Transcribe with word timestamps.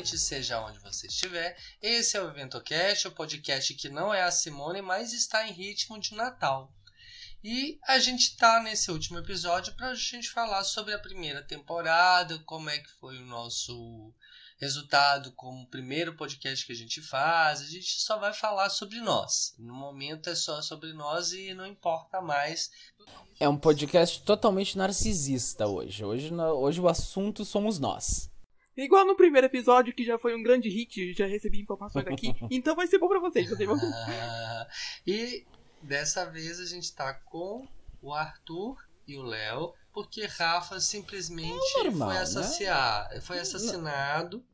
noite, 0.00 0.18
seja 0.18 0.64
onde 0.64 0.78
você 0.78 1.06
estiver. 1.06 1.54
Esse 1.82 2.16
é 2.16 2.22
o 2.22 2.30
EventoCast, 2.30 3.08
o 3.08 3.12
podcast 3.12 3.74
que 3.74 3.90
não 3.90 4.14
é 4.14 4.22
a 4.22 4.30
Simone, 4.30 4.80
mas 4.80 5.12
está 5.12 5.46
em 5.46 5.52
ritmo 5.52 6.00
de 6.00 6.14
Natal. 6.14 6.72
E 7.44 7.78
a 7.86 7.98
gente 7.98 8.34
tá 8.36 8.62
nesse 8.62 8.90
último 8.90 9.18
episódio 9.18 9.74
para 9.74 9.90
a 9.90 9.94
gente 9.94 10.30
falar 10.30 10.64
sobre 10.64 10.94
a 10.94 10.98
primeira 10.98 11.42
temporada, 11.42 12.38
como 12.46 12.70
é 12.70 12.78
que 12.78 12.88
foi 12.98 13.18
o 13.18 13.26
nosso 13.26 14.14
resultado 14.58 15.32
como 15.32 15.62
o 15.62 15.66
primeiro 15.66 16.16
podcast 16.16 16.64
que 16.64 16.72
a 16.72 16.76
gente 16.76 17.02
faz. 17.02 17.60
A 17.60 17.66
gente 17.66 18.00
só 18.00 18.18
vai 18.18 18.32
falar 18.32 18.70
sobre 18.70 19.00
nós. 19.00 19.54
No 19.58 19.74
momento 19.74 20.30
é 20.30 20.34
só 20.34 20.62
sobre 20.62 20.94
nós 20.94 21.32
e 21.32 21.52
não 21.52 21.66
importa 21.66 22.22
mais. 22.22 22.70
É 23.38 23.46
um 23.46 23.56
podcast 23.56 24.22
totalmente 24.22 24.78
narcisista 24.78 25.66
hoje. 25.66 26.02
Hoje, 26.02 26.34
hoje 26.34 26.80
o 26.80 26.88
assunto 26.88 27.44
somos 27.44 27.78
nós. 27.78 28.29
Igual 28.84 29.04
no 29.06 29.14
primeiro 29.16 29.46
episódio, 29.46 29.94
que 29.94 30.04
já 30.04 30.18
foi 30.18 30.34
um 30.34 30.42
grande 30.42 30.68
hit, 30.68 31.12
já 31.12 31.26
recebi 31.26 31.60
informações 31.60 32.06
aqui. 32.06 32.34
então 32.50 32.74
vai 32.74 32.86
ser 32.86 32.98
bom 32.98 33.08
pra 33.08 33.18
vocês. 33.20 33.48
vocês 33.48 33.68
vão... 33.68 33.78
Ah, 33.78 34.66
e 35.06 35.44
dessa 35.82 36.24
vez 36.24 36.58
a 36.60 36.64
gente 36.66 36.92
tá 36.94 37.12
com 37.12 37.66
o 38.00 38.12
Arthur 38.12 38.76
e 39.06 39.16
o 39.16 39.22
Léo, 39.22 39.74
porque 39.92 40.24
Rafa 40.24 40.80
simplesmente 40.80 41.52
É 41.78 41.84
normal, 41.84 42.08
foi, 42.08 42.16
né? 42.16 42.22
assassinar, 42.22 43.22
foi 43.22 43.38
assassinado. 43.38 44.44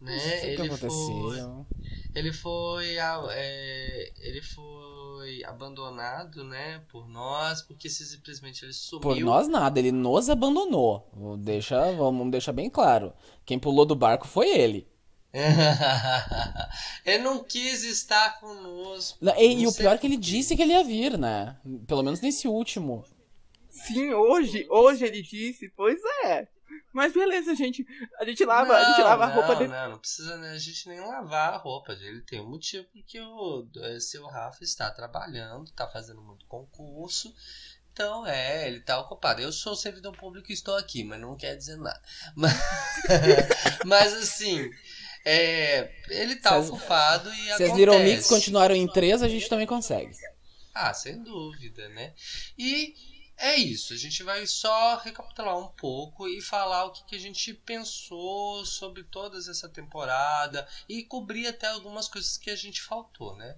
Né? 0.00 0.18
Sei 0.18 0.54
o 0.54 0.56
que 0.56 0.62
Ele 0.62 0.76
foi, 0.76 1.66
ele 2.14 2.32
foi, 2.32 2.98
a- 2.98 3.26
é, 3.30 4.12
ele 4.18 4.42
foi 4.42 5.03
abandonado, 5.44 6.44
né, 6.44 6.82
por 6.90 7.08
nós, 7.08 7.62
porque 7.62 7.88
simplesmente 7.88 8.64
ele 8.64 8.72
sumiu. 8.72 9.00
Por 9.00 9.18
nós 9.20 9.48
nada, 9.48 9.78
ele 9.78 9.92
nos 9.92 10.28
abandonou. 10.28 11.08
Vou 11.12 11.36
deixar, 11.36 11.92
vamos 11.92 12.30
deixar 12.30 12.52
bem 12.52 12.68
claro. 12.70 13.12
Quem 13.44 13.58
pulou 13.58 13.84
do 13.84 13.94
barco 13.94 14.26
foi 14.26 14.48
ele. 14.48 14.88
ele 17.04 17.24
não 17.24 17.42
quis 17.42 17.82
estar 17.82 18.38
conosco. 18.38 19.18
Não, 19.20 19.34
E, 19.36 19.62
e 19.62 19.66
o 19.66 19.74
pior 19.74 19.96
é 19.96 19.98
que 19.98 20.06
ele 20.06 20.16
disse 20.16 20.54
que 20.54 20.62
ele 20.62 20.72
ia 20.72 20.84
vir, 20.84 21.18
né? 21.18 21.56
Pelo 21.86 22.02
menos 22.02 22.20
nesse 22.20 22.46
último. 22.46 23.04
Sim, 23.68 24.12
hoje, 24.12 24.66
hoje 24.70 25.04
ele 25.04 25.20
disse, 25.20 25.68
pois 25.76 25.98
é. 26.24 26.46
Mas 26.94 27.12
beleza, 27.12 27.54
gente. 27.56 27.84
A 28.20 28.24
gente 28.24 28.44
lava, 28.44 28.74
a 28.76 28.84
gente 28.84 28.98
Não, 29.00 29.04
lava 29.04 29.24
a 29.24 29.26
roupa 29.26 29.48
não, 29.52 29.58
dele. 29.58 29.72
Não, 29.72 29.90
não 29.90 29.98
precisa 29.98 30.36
né, 30.36 30.52
a 30.52 30.58
gente 30.58 30.88
nem 30.88 31.00
lavar 31.00 31.54
a 31.54 31.56
roupa. 31.56 31.92
Ele 31.92 32.20
tem 32.22 32.40
um 32.40 32.48
motivo 32.48 32.86
porque 32.92 33.20
o 33.20 33.66
eh, 33.82 33.98
seu 33.98 34.24
Rafa 34.26 34.62
está 34.62 34.90
trabalhando, 34.92 35.64
está 35.64 35.88
fazendo 35.88 36.22
muito 36.22 36.46
concurso. 36.46 37.34
Então, 37.92 38.24
é, 38.26 38.66
ele 38.68 38.78
está 38.78 38.98
ocupado. 39.00 39.40
Eu 39.42 39.52
sou 39.52 39.74
servidor 39.76 40.16
público 40.16 40.50
e 40.50 40.54
estou 40.54 40.76
aqui, 40.76 41.02
mas 41.04 41.20
não 41.20 41.36
quer 41.36 41.56
dizer 41.56 41.76
nada. 41.76 42.00
Mas, 42.36 42.52
mas, 43.84 44.12
assim, 44.14 44.70
é, 45.24 45.92
ele 46.08 46.34
está 46.34 46.50
Se 46.50 46.56
as- 46.56 46.70
ocupado 46.70 47.28
e 47.32 47.36
Se 47.36 47.50
as 47.52 47.60
acontece. 47.60 47.76
Little 47.76 47.98
Mix 48.00 48.26
continuaram 48.28 48.74
em 48.74 48.86
três, 48.88 49.22
a 49.22 49.28
gente 49.28 49.48
também 49.48 49.66
consegue. 49.66 50.12
Ah, 50.74 50.92
sem 50.92 51.22
dúvida, 51.22 51.88
né? 51.90 52.14
E 52.58 52.94
é 53.36 53.56
isso, 53.56 53.92
a 53.92 53.96
gente 53.96 54.22
vai 54.22 54.46
só 54.46 54.96
recapitular 54.96 55.58
um 55.58 55.68
pouco 55.68 56.28
e 56.28 56.40
falar 56.40 56.84
o 56.84 56.92
que, 56.92 57.04
que 57.04 57.16
a 57.16 57.20
gente 57.20 57.52
pensou 57.52 58.64
sobre 58.64 59.02
toda 59.04 59.38
essa 59.38 59.68
temporada 59.68 60.66
e 60.88 61.02
cobrir 61.02 61.46
até 61.46 61.68
algumas 61.68 62.08
coisas 62.08 62.36
que 62.36 62.50
a 62.50 62.56
gente 62.56 62.80
faltou, 62.80 63.36
né? 63.36 63.56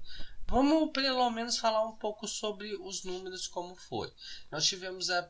Vamos 0.49 0.93
pelo 0.93 1.29
menos 1.31 1.59
falar 1.59 1.85
um 1.85 1.93
pouco 1.93 2.29
sobre 2.29 2.77
os 2.77 3.03
números 3.03 3.49
como 3.49 3.75
foi. 3.75 4.09
Nós 4.51 4.65
tivemos 4.65 5.11
a, 5.11 5.29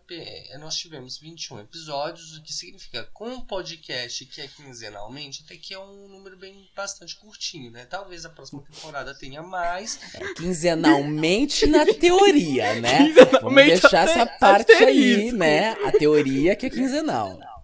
nós 0.60 0.76
tivemos 0.76 1.18
21 1.18 1.60
episódios, 1.60 2.36
o 2.36 2.42
que 2.42 2.52
significa 2.52 3.04
com 3.14 3.28
um 3.28 3.40
podcast 3.40 4.26
que 4.26 4.42
é 4.42 4.48
quinzenalmente, 4.48 5.42
até 5.44 5.56
que 5.56 5.72
é 5.72 5.78
um 5.78 6.08
número 6.08 6.36
bem 6.36 6.68
bastante 6.76 7.16
curtinho, 7.16 7.70
né? 7.70 7.86
Talvez 7.86 8.26
a 8.26 8.30
próxima 8.30 8.62
temporada 8.62 9.14
tenha 9.14 9.42
mais, 9.42 9.98
Quinzenalmente 10.36 11.66
na 11.66 11.86
teoria, 11.96 12.78
né? 12.80 13.10
Vamos 13.40 13.64
deixar 13.64 14.08
essa 14.08 14.26
parte 14.26 14.72
aí, 14.72 15.32
né? 15.32 15.70
A 15.86 15.92
teoria 15.92 16.54
que 16.54 16.66
é 16.66 16.70
quinzenal. 16.70 17.55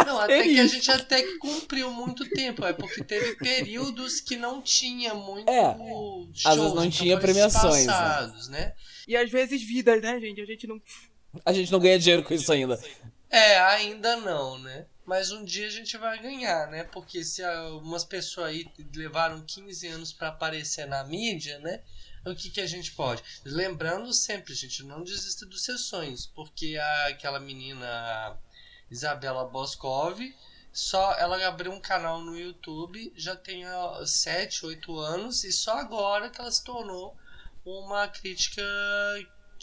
Não, 0.06 0.18
até 0.20 0.42
que 0.42 0.58
a 0.60 0.66
gente 0.66 0.90
até 0.90 1.22
que 1.22 1.38
cumpriu 1.38 1.90
muito 1.92 2.28
tempo, 2.30 2.64
é 2.64 2.72
porque 2.72 3.02
teve 3.04 3.36
períodos 3.36 4.20
que 4.20 4.36
não 4.36 4.60
tinha 4.62 5.14
muito 5.14 5.48
É, 5.48 5.74
shows, 5.76 6.46
às 6.46 6.56
vezes 6.56 6.74
não 6.74 6.84
então 6.84 6.90
tinha 6.90 7.18
premiações, 7.18 7.86
né? 7.86 7.92
espaçados, 7.92 8.48
né? 8.48 8.74
E 9.08 9.16
às 9.16 9.30
vezes 9.30 9.62
vidas, 9.62 10.00
né, 10.02 10.20
gente? 10.20 10.40
A 10.40 10.46
gente 10.46 10.66
não. 10.66 10.80
A 11.44 11.52
gente 11.52 11.70
não 11.70 11.78
ganha 11.78 11.98
dinheiro 11.98 12.22
com 12.24 12.34
isso 12.34 12.52
ainda. 12.52 12.80
É, 13.30 13.58
ainda 13.60 14.16
não, 14.16 14.58
né? 14.58 14.86
Mas 15.06 15.30
um 15.32 15.44
dia 15.44 15.66
a 15.66 15.70
gente 15.70 15.96
vai 15.96 16.18
ganhar, 16.20 16.68
né? 16.70 16.84
Porque 16.84 17.24
se 17.24 17.42
algumas 17.42 18.04
pessoas 18.04 18.48
aí 18.48 18.66
levaram 18.94 19.44
15 19.44 19.86
anos 19.88 20.12
pra 20.12 20.28
aparecer 20.28 20.86
na 20.86 21.02
mídia, 21.04 21.58
né? 21.60 21.80
O 22.26 22.34
que, 22.34 22.50
que 22.50 22.60
a 22.60 22.66
gente 22.66 22.92
pode? 22.92 23.22
Lembrando 23.44 24.12
sempre, 24.12 24.54
gente, 24.54 24.82
não 24.84 25.02
desista 25.02 25.46
dos 25.46 25.64
seus 25.64 25.86
sonhos, 25.86 26.26
porque 26.26 26.76
a- 26.76 27.06
aquela 27.06 27.40
menina 27.40 28.38
Isabela 28.90 29.44
Boscov, 29.44 30.18
só 30.72 31.12
ela 31.14 31.44
abriu 31.46 31.72
um 31.72 31.80
canal 31.80 32.20
no 32.20 32.38
YouTube, 32.38 33.12
já 33.16 33.34
tem 33.36 33.64
7, 34.04 34.66
8 34.66 34.98
anos, 34.98 35.44
e 35.44 35.52
só 35.52 35.78
agora 35.78 36.30
que 36.30 36.40
ela 36.40 36.50
se 36.50 36.62
tornou 36.64 37.16
uma 37.64 38.08
crítica 38.08 38.62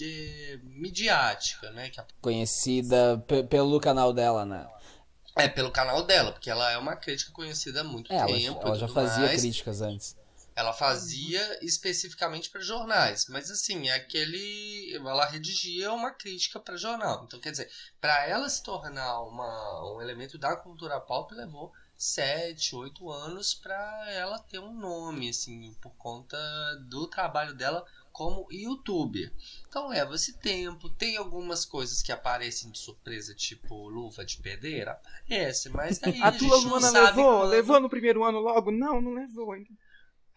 eh, 0.02 0.60
midiática, 0.64 1.72
né? 1.72 1.90
Que 1.90 2.00
a 2.00 2.06
Conhecida 2.22 3.18
pe- 3.28 3.44
pelo 3.44 3.80
canal 3.80 4.14
dela, 4.14 4.46
né? 4.46 4.68
É, 5.36 5.48
pelo 5.48 5.72
canal 5.72 6.04
dela, 6.04 6.32
porque 6.32 6.50
ela 6.50 6.72
é 6.72 6.78
uma 6.78 6.96
crítica 6.96 7.32
conhecida 7.32 7.82
há 7.82 7.84
muito 7.84 8.12
É, 8.12 8.18
ela, 8.18 8.28
tempo. 8.28 8.60
ela 8.66 8.76
e 8.76 8.80
já 8.80 8.88
fazia 8.88 9.26
mais. 9.26 9.42
críticas 9.42 9.82
antes. 9.82 10.16
Ela 10.58 10.74
fazia 10.74 11.64
especificamente 11.64 12.50
para 12.50 12.62
jornais, 12.62 13.28
mas 13.30 13.52
assim, 13.52 13.90
é 13.90 13.94
aquele. 13.94 14.92
Ela 14.96 15.28
redigia 15.28 15.94
uma 15.94 16.10
crítica 16.10 16.60
para 16.60 16.76
jornal. 16.76 17.24
Então, 17.26 17.40
quer 17.40 17.52
dizer, 17.52 17.70
para 18.02 18.26
ela 18.26 18.50
se 18.50 18.64
tornar 18.64 19.22
uma, 19.22 19.94
um 19.94 20.02
elemento 20.02 20.36
da 20.36 20.56
cultura 20.56 21.00
pop, 21.00 21.32
levou 21.36 21.72
sete, 21.96 22.76
oito 22.76 23.08
anos 23.12 23.54
para 23.54 24.12
ela 24.12 24.40
ter 24.40 24.58
um 24.58 24.74
nome, 24.74 25.30
assim, 25.30 25.76
por 25.80 25.92
conta 25.96 26.36
do 26.90 27.06
trabalho 27.08 27.54
dela 27.54 27.86
como 28.12 28.48
youtuber. 28.52 29.32
Então 29.68 29.90
leva 29.90 30.16
esse 30.16 30.40
tempo, 30.40 30.90
tem 30.90 31.18
algumas 31.18 31.66
coisas 31.66 32.02
que 32.02 32.12
aparecem 32.12 32.72
de 32.72 32.80
surpresa, 32.80 33.36
tipo 33.36 33.88
luva 33.90 34.26
de 34.26 34.38
pedreira, 34.38 34.94
aparece, 34.94 35.70
mas 35.70 36.00
daí 36.02 36.20
A 36.20 36.32
gente 36.32 36.48
tua 36.48 36.58
Luana 36.58 36.90
levou? 36.90 37.42
quando. 37.42 37.50
Levou 37.52 37.80
no 37.80 37.90
primeiro 37.90 38.24
ano 38.24 38.40
logo? 38.40 38.72
Não, 38.72 39.00
não 39.00 39.14
levou 39.14 39.52
ainda. 39.52 39.70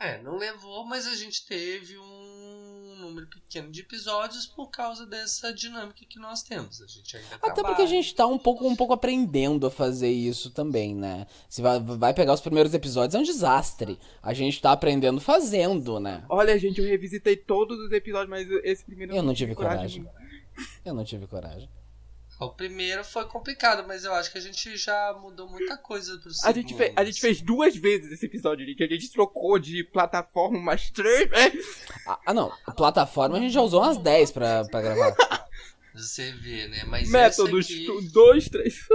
É, 0.01 0.19
não 0.23 0.39
levou, 0.39 0.83
mas 0.87 1.07
a 1.07 1.15
gente 1.15 1.47
teve 1.47 1.99
um 1.99 2.97
número 3.01 3.27
pequeno 3.27 3.71
de 3.71 3.81
episódios 3.83 4.47
por 4.47 4.69
causa 4.71 5.05
dessa 5.05 5.53
dinâmica 5.53 6.07
que 6.09 6.19
nós 6.19 6.43
temos. 6.43 6.81
A 6.81 6.87
gente 6.87 7.19
ainda 7.19 7.35
Até 7.37 7.41
porque 7.49 7.61
trabalha. 7.61 7.85
a 7.85 7.87
gente 7.87 8.15
tá 8.15 8.27
um 8.27 8.39
pouco, 8.39 8.67
um 8.67 8.75
pouco 8.75 8.95
aprendendo 8.95 9.67
a 9.67 9.71
fazer 9.71 10.09
isso 10.11 10.51
também, 10.51 10.95
né? 10.95 11.27
Se 11.51 11.61
vai, 11.61 11.79
vai 11.79 12.15
pegar 12.15 12.33
os 12.33 12.41
primeiros 12.41 12.73
episódios, 12.73 13.15
é 13.15 13.19
um 13.19 13.23
desastre. 13.23 13.99
A 14.23 14.33
gente 14.33 14.61
tá 14.63 14.73
aprendendo 14.73 15.21
fazendo, 15.21 16.01
né? 16.01 16.25
Olha, 16.31 16.59
gente, 16.59 16.81
eu 16.81 16.87
revisitei 16.87 17.37
todos 17.37 17.79
os 17.79 17.93
episódios, 17.93 18.31
mas 18.31 18.49
esse 18.65 18.83
primeiro 18.85 19.15
Eu 19.15 19.23
não 19.23 19.35
tive 19.35 19.55
coragem. 19.55 20.01
nenhuma. 20.03 20.21
Eu 20.83 20.95
não 20.95 21.05
tive 21.05 21.27
coragem. 21.27 21.69
O 22.41 22.49
primeiro 22.55 23.05
foi 23.05 23.27
complicado, 23.27 23.87
mas 23.87 24.03
eu 24.05 24.15
acho 24.15 24.33
que 24.33 24.39
a 24.39 24.41
gente 24.41 24.75
já 24.77 25.13
mudou 25.21 25.47
muita 25.47 25.77
coisa 25.77 26.17
pro 26.19 26.31
A 26.31 26.33
segundo. 26.33 26.55
gente, 26.55 26.75
fez, 26.75 26.93
a 26.97 27.05
gente 27.05 27.21
fez 27.21 27.43
duas 27.43 27.77
vezes 27.77 28.11
esse 28.13 28.25
episódio, 28.25 28.65
gente. 28.67 28.83
A 28.83 28.87
gente 28.87 29.13
trocou 29.13 29.59
de 29.59 29.85
plataforma 29.85 30.57
umas 30.59 30.91
três 30.91 31.29
vezes. 31.29 31.83
Ah, 32.07 32.19
ah, 32.27 32.33
não. 32.35 32.51
A 32.67 32.73
plataforma 32.73 33.37
a 33.37 33.41
gente 33.41 33.53
já 33.53 33.61
usou 33.61 33.83
umas 33.83 33.99
10 33.99 34.33
pra, 34.33 34.65
pra 34.65 34.81
gravar. 34.81 35.15
Você 35.95 36.33
vê, 36.33 36.67
né? 36.69 36.85
Mas 36.85 37.11
Métodos. 37.11 37.69
esse 37.69 37.83
aqui, 37.87 38.09
Dois, 38.11 38.49
três. 38.49 38.87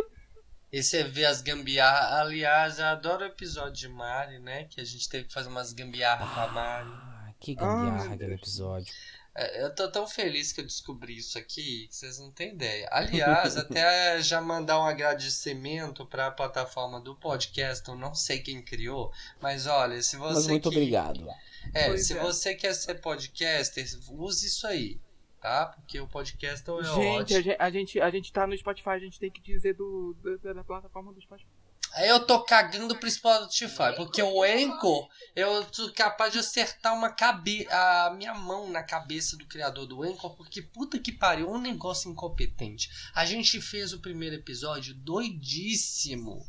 esse 0.71 0.97
é 0.97 1.03
ver 1.03 1.25
as 1.25 1.41
gambiarras. 1.41 2.13
Aliás, 2.21 2.79
eu 2.79 2.85
adoro 2.85 3.23
o 3.23 3.27
episódio 3.27 3.73
de 3.73 3.89
Mari, 3.89 4.39
né? 4.39 4.63
Que 4.63 4.81
a 4.81 4.83
gente 4.85 5.07
teve 5.07 5.25
que 5.27 5.33
fazer 5.33 5.49
umas 5.49 5.71
gambiarras 5.71 6.27
com 6.33 6.39
a 6.39 6.47
Mari. 6.47 6.89
Ah, 6.89 7.31
que 7.39 7.53
gambiarra 7.53 8.05
meu 8.05 8.13
aquele 8.13 8.29
Deus. 8.29 8.41
episódio. 8.41 8.93
É, 9.35 9.63
Eu 9.63 9.75
tô 9.75 9.89
tão 9.91 10.07
feliz 10.07 10.53
que 10.53 10.61
eu 10.61 10.65
descobri 10.65 11.17
isso 11.17 11.37
aqui 11.37 11.87
que 11.87 11.95
vocês 11.95 12.17
não 12.19 12.31
têm 12.31 12.53
ideia. 12.53 12.87
Aliás, 12.93 13.57
até 13.57 14.21
já 14.21 14.39
mandar 14.41 14.79
um 14.79 14.85
agradecimento 14.85 16.05
para 16.05 16.27
a 16.27 16.31
plataforma 16.31 16.99
do 17.01 17.15
podcast, 17.15 17.87
eu 17.89 17.95
não 17.95 18.15
sei 18.15 18.39
quem 18.39 18.61
criou, 18.61 19.11
mas 19.41 19.67
olha, 19.67 20.01
se 20.01 20.15
você 20.17 20.33
Mas 20.35 20.47
muito 20.47 20.69
que- 20.69 20.75
obrigado. 20.77 21.27
É, 21.73 21.87
Pois 21.87 22.05
se 22.07 22.17
é. 22.17 22.21
você 22.21 22.55
quer 22.55 22.73
ser 22.73 22.95
podcaster, 23.01 23.83
use 24.11 24.45
isso 24.45 24.67
aí, 24.67 24.99
tá? 25.41 25.65
Porque 25.65 25.99
o 25.99 26.07
podcast 26.07 26.63
é 26.69 26.73
Gente, 26.73 26.87
a 26.87 26.93
ótimo. 26.93 27.27
gente, 27.41 27.55
a, 27.59 27.69
gente, 27.69 27.99
a 28.01 28.09
gente 28.09 28.31
tá 28.31 28.47
no 28.47 28.55
Spotify, 28.57 28.89
a 28.91 28.99
gente 28.99 29.19
tem 29.19 29.31
que 29.31 29.41
dizer 29.41 29.73
do, 29.73 30.15
do- 30.21 30.37
da 30.53 30.63
plataforma 30.63 31.11
do 31.11 31.19
Spotify. 31.21 31.49
Eu 31.97 32.25
tô 32.25 32.43
cagando 32.43 32.95
pro 32.97 33.09
Spotify, 33.09 33.95
porque 33.95 34.21
o 34.21 34.43
Anchor, 34.43 35.07
eu 35.33 35.65
sou 35.71 35.89
capaz 35.93 36.33
de 36.33 36.39
acertar 36.39 36.93
uma 36.93 37.09
cabe 37.09 37.65
a 37.69 38.13
minha 38.17 38.33
mão 38.33 38.69
na 38.69 38.83
cabeça 38.83 39.37
do 39.37 39.45
criador 39.45 39.85
do 39.85 40.03
Anchor, 40.03 40.35
porque 40.35 40.61
puta 40.61 40.99
que 40.99 41.13
pariu, 41.13 41.49
um 41.49 41.57
negócio 41.57 42.11
incompetente. 42.11 42.89
A 43.13 43.25
gente 43.25 43.61
fez 43.61 43.93
o 43.93 43.99
primeiro 43.99 44.35
episódio 44.35 44.93
doidíssimo. 44.93 46.45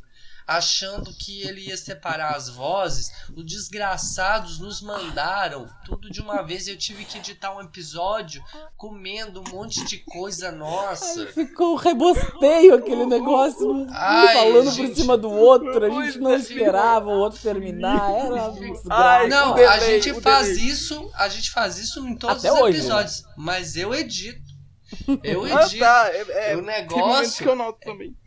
Achando 0.47 1.13
que 1.13 1.41
ele 1.41 1.67
ia 1.67 1.75
separar 1.75 2.35
as 2.35 2.47
vozes. 2.47 3.11
Os 3.35 3.43
desgraçados 3.45 4.59
nos 4.59 4.81
mandaram 4.81 5.67
tudo 5.85 6.09
de 6.09 6.21
uma 6.21 6.41
vez. 6.41 6.67
Eu 6.67 6.77
tive 6.77 7.03
que 7.03 7.17
editar 7.17 7.53
um 7.55 7.61
episódio 7.61 8.41
comendo 8.77 9.41
um 9.41 9.51
monte 9.51 9.83
de 9.85 9.97
coisa 9.97 10.51
nossa. 10.51 11.27
Ficou 11.27 11.73
um 11.73 11.75
rebosteio 11.75 12.75
aquele 12.75 13.05
negócio, 13.05 13.69
um 13.69 13.87
Ai, 13.91 14.33
falando 14.33 14.71
gente. 14.71 14.89
por 14.91 14.95
cima 14.95 15.17
do 15.17 15.29
outro. 15.29 15.85
A 15.85 15.89
gente 16.05 16.19
não 16.19 16.33
esperava 16.35 17.07
o 17.09 17.19
outro 17.19 17.39
terminar. 17.41 18.09
Era 18.11 18.53
Ai. 18.89 19.27
Não, 19.27 19.49
o 19.49 19.53
a 19.53 19.55
delay, 19.77 20.01
gente 20.01 20.21
faz 20.21 20.47
delay. 20.47 20.63
isso, 20.63 21.11
a 21.15 21.27
gente 21.27 21.51
faz 21.51 21.77
isso 21.77 22.07
em 22.07 22.15
todos 22.15 22.45
Até 22.45 22.53
os 22.53 22.59
hoje, 22.61 22.77
episódios, 22.79 23.23
mas 23.35 23.75
eu 23.75 23.93
edito. 23.93 24.47
Eu 25.23 25.43
Ah, 25.43 25.63
edito. 25.63 25.79
tá. 25.79 26.09
É, 26.11 26.51
é, 26.53 26.55
O 26.57 26.61
negócio- 26.61 27.43
que 27.43 27.49
eu 27.49 27.55
noto 27.55 27.79
também. 27.81 28.15
É, 28.25 28.26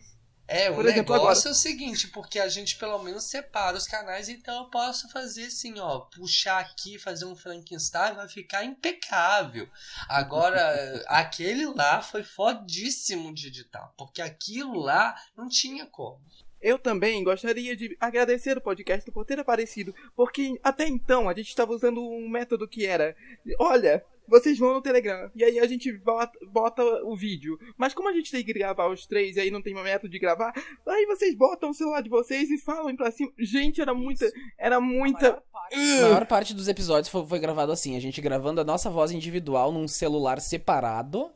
o 0.71 0.75
Por 0.75 0.87
exemplo, 0.87 1.15
negócio 1.15 1.47
é 1.47 1.53
o 1.53 1.55
seguinte, 1.55 2.09
porque 2.09 2.41
a 2.41 2.49
gente 2.49 2.77
pelo 2.77 2.99
menos 2.99 3.25
separa 3.25 3.77
os 3.77 3.87
canais, 3.87 4.29
então 4.29 4.65
eu 4.65 4.71
posso 4.71 5.09
fazer 5.11 5.45
assim, 5.45 5.79
ó, 5.79 6.01
puxar 6.01 6.59
aqui, 6.59 6.99
fazer 6.99 7.25
um 7.25 7.37
Frankenstein, 7.37 8.15
vai 8.15 8.29
ficar 8.29 8.65
impecável. 8.65 9.69
Agora, 10.09 10.61
aquele 11.07 11.67
lá 11.67 12.03
foi 12.03 12.25
fodíssimo 12.25 13.33
de 13.33 13.47
editar, 13.47 13.93
porque 13.97 14.21
aquilo 14.21 14.81
lá 14.81 15.15
não 15.37 15.49
tinha 15.49 15.87
como. 15.87 16.21
Eu 16.61 16.79
também 16.79 17.25
gostaria 17.25 17.75
de 17.75 17.97
agradecer 17.99 18.59
o 18.59 18.61
podcast 18.61 19.11
por 19.13 19.25
ter 19.25 19.39
aparecido, 19.39 19.95
porque 20.15 20.59
até 20.63 20.87
então 20.87 21.29
a 21.29 21.33
gente 21.33 21.49
estava 21.49 21.73
usando 21.73 22.03
um 22.03 22.29
método 22.29 22.69
que 22.69 22.85
era: 22.85 23.17
olha, 23.59 24.05
vocês 24.31 24.57
vão 24.57 24.75
no 24.75 24.81
Telegram, 24.81 25.29
e 25.35 25.43
aí 25.43 25.59
a 25.59 25.67
gente 25.67 25.93
bota, 25.99 26.39
bota 26.47 26.83
o 27.05 27.17
vídeo. 27.17 27.59
Mas 27.77 27.93
como 27.93 28.09
a 28.09 28.13
gente 28.13 28.31
tem 28.31 28.45
que 28.45 28.53
gravar 28.53 28.89
os 28.89 29.05
três 29.07 29.37
e 29.37 29.41
aí 29.41 29.51
não 29.51 29.61
tem 29.61 29.75
método 29.75 30.09
de 30.09 30.19
gravar, 30.19 30.53
aí 30.87 31.07
vocês 31.07 31.35
botam 31.35 31.71
o 31.71 31.75
celular 31.75 32.01
de 32.01 32.09
vocês 32.09 32.49
e 32.51 32.59
falam 32.59 32.95
pra 32.95 33.11
cima. 33.11 33.33
Gente, 33.39 33.81
era 33.81 33.93
muita. 33.93 34.31
Era 34.57 34.81
muita. 34.81 35.43
A 35.73 36.03
maior 36.03 36.27
parte 36.27 36.55
dos 36.55 36.69
episódios 36.69 37.09
foi, 37.09 37.27
foi 37.27 37.39
gravado 37.41 37.73
assim, 37.73 37.97
a 37.97 38.01
gente 38.01 38.21
gravando 38.21 38.61
a 38.61 38.65
nossa 38.65 38.89
voz 38.89 39.11
individual 39.11 39.73
num 39.73 39.89
celular 39.89 40.41
separado. 40.41 41.31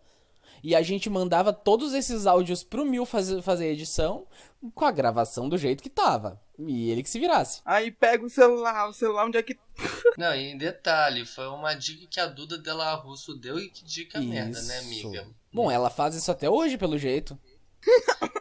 E 0.64 0.74
a 0.74 0.80
gente 0.80 1.10
mandava 1.10 1.52
todos 1.52 1.92
esses 1.92 2.26
áudios 2.26 2.64
pro 2.64 2.86
Mil 2.86 3.04
fazer, 3.04 3.42
fazer 3.42 3.66
a 3.66 3.72
edição 3.72 4.26
com 4.74 4.86
a 4.86 4.90
gravação 4.90 5.46
do 5.46 5.58
jeito 5.58 5.82
que 5.82 5.90
tava. 5.90 6.40
E 6.58 6.90
ele 6.90 7.02
que 7.02 7.10
se 7.10 7.20
virasse. 7.20 7.60
Aí 7.66 7.90
pega 7.90 8.24
o 8.24 8.30
celular, 8.30 8.88
o 8.88 8.94
celular 8.94 9.26
onde 9.26 9.36
é 9.36 9.42
que. 9.42 9.58
Não, 10.16 10.34
e 10.34 10.52
em 10.52 10.56
detalhe, 10.56 11.26
foi 11.26 11.48
uma 11.48 11.74
dica 11.74 12.06
que 12.06 12.18
a 12.18 12.24
Duda 12.24 12.56
Della 12.56 12.94
Russo 12.94 13.34
deu 13.34 13.58
e 13.58 13.68
que 13.68 13.84
dica 13.84 14.18
merda, 14.18 14.62
né, 14.62 14.80
Isso. 14.80 15.06
amiga? 15.06 15.28
Bom, 15.52 15.70
ela 15.70 15.90
faz 15.90 16.14
isso 16.14 16.30
até 16.30 16.48
hoje, 16.48 16.78
pelo 16.78 16.96
jeito. 16.96 17.38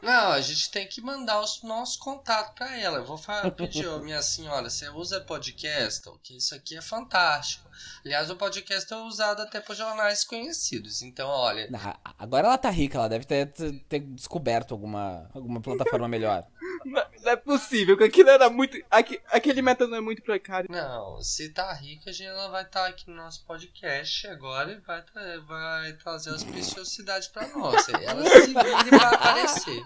Não, 0.01 0.31
a 0.33 0.41
gente 0.41 0.69
tem 0.69 0.85
que 0.87 1.01
mandar 1.01 1.39
os 1.41 1.63
nossos 1.63 1.95
contatos 1.95 2.53
pra 2.55 2.77
ela. 2.77 2.97
Eu 2.97 3.05
vou 3.05 3.17
pedir, 3.55 3.87
ô, 3.87 3.99
minha 3.99 4.21
senhora, 4.21 4.69
você 4.69 4.89
usa 4.89 5.21
podcast? 5.21 6.09
Que 6.21 6.37
isso 6.37 6.53
aqui 6.53 6.77
é 6.77 6.81
fantástico. 6.81 7.69
Aliás, 8.05 8.29
o 8.29 8.35
podcast 8.35 8.91
é 8.93 8.97
usado 8.97 9.41
até 9.41 9.59
por 9.61 9.75
jornais 9.75 10.23
conhecidos. 10.23 11.01
Então, 11.01 11.27
olha, 11.29 11.69
Ah, 11.73 11.97
Agora 12.19 12.47
ela 12.47 12.57
tá 12.57 12.69
rica, 12.69 12.97
ela 12.97 13.07
deve 13.09 13.25
ter, 13.25 13.51
ter- 13.51 13.79
ter 13.89 13.99
descoberto 13.99 14.73
alguma, 14.73 15.29
alguma 15.33 15.61
plataforma 15.61 16.07
melhor. 16.07 16.45
Não, 16.85 17.03
não 17.23 17.31
é 17.31 17.35
possível, 17.35 17.97
que 17.97 18.03
aquilo 18.03 18.29
era 18.29 18.49
muito. 18.49 18.77
aque- 18.89 19.21
aquele 19.27 19.61
método 19.61 19.95
é 19.95 20.01
muito 20.01 20.21
precário. 20.21 20.69
não, 20.71 21.21
se 21.21 21.49
tá 21.49 21.71
rica, 21.73 22.09
a 22.09 22.13
gente 22.13 22.27
ela 22.27 22.49
vai 22.49 22.63
estar 22.63 22.87
aqui 22.87 23.09
no 23.09 23.15
nosso 23.15 23.45
podcast 23.45 24.27
agora 24.27 24.71
e 24.71 24.79
vai, 24.81 25.01
tra- 25.01 25.39
vai 25.47 25.93
trazer 25.93 26.31
as 26.31 26.43
preciosidades 26.43 27.27
pra 27.27 27.47
nós. 27.49 27.87
Ela 27.89 28.23
se 28.25 28.47
vire 28.47 28.89
pra 28.89 29.09
aparecer. 29.09 29.83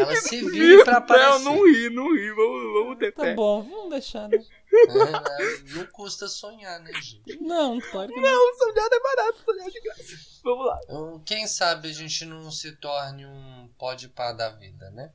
Ela 0.00 0.16
se 0.16 0.50
vire 0.50 0.84
pra 0.84 0.96
aparecer. 0.98 1.28
Não, 1.44 1.56
não 1.56 1.66
ri, 1.66 1.90
não 1.90 2.12
ri, 2.14 2.30
vamos, 2.32 2.72
vamos 2.74 2.98
ter 2.98 3.12
Tá 3.12 3.34
bom, 3.34 3.62
vamos 3.62 3.90
deixar, 3.90 4.28
né? 4.28 4.38
É, 4.72 5.74
não 5.76 5.86
custa 5.86 6.26
sonhar, 6.26 6.80
né, 6.80 6.92
gente? 6.94 7.38
Não, 7.40 7.80
claro 7.80 8.08
que 8.12 8.20
não. 8.20 8.22
Não, 8.22 8.58
sonhar 8.58 8.88
é 8.92 9.00
barato, 9.00 9.44
sonhar 9.44 9.70
de 9.70 9.80
graça. 9.80 10.02
Vamos 10.42 10.66
lá. 10.66 10.80
Então, 10.84 11.22
Quem 11.24 11.46
sabe 11.46 11.88
a 11.88 11.92
gente 11.92 12.24
não 12.24 12.50
se 12.50 12.72
torne 12.76 13.24
um 13.24 13.68
pode 13.78 14.08
pá 14.08 14.32
da 14.32 14.48
vida, 14.50 14.90
né? 14.90 15.12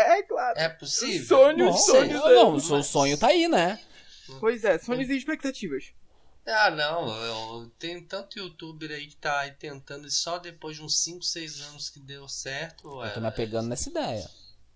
É, 0.00 0.22
claro. 0.22 0.58
É 0.58 0.68
possível? 0.68 1.26
Sonho, 1.26 1.56
Não 1.58 1.66
Bom, 1.66 1.76
sei. 1.76 1.94
sonho. 2.00 2.34
não, 2.34 2.54
o 2.54 2.60
seu 2.60 2.82
sonho 2.82 3.18
tá 3.18 3.28
aí, 3.28 3.48
né? 3.48 3.80
Pois 4.40 4.62
é, 4.64 4.78
sonhos 4.78 5.08
e 5.08 5.16
expectativas. 5.16 5.92
Ah, 6.46 6.70
não. 6.70 7.08
Eu, 7.24 7.70
tem 7.78 8.02
tanto 8.02 8.38
youtuber 8.38 8.90
aí 8.90 9.06
que 9.06 9.16
tá 9.16 9.40
aí 9.40 9.50
tentando 9.52 10.06
e 10.06 10.10
só 10.10 10.38
depois 10.38 10.76
de 10.76 10.82
uns 10.82 11.02
5, 11.02 11.22
6 11.22 11.60
anos 11.62 11.90
que 11.90 12.00
deu 12.00 12.26
certo. 12.28 12.88
Eu 12.88 12.96
Ué, 12.98 13.10
tô 13.10 13.20
me 13.20 13.26
apegando 13.26 13.68
nessa 13.68 13.88
ideia. 13.90 14.26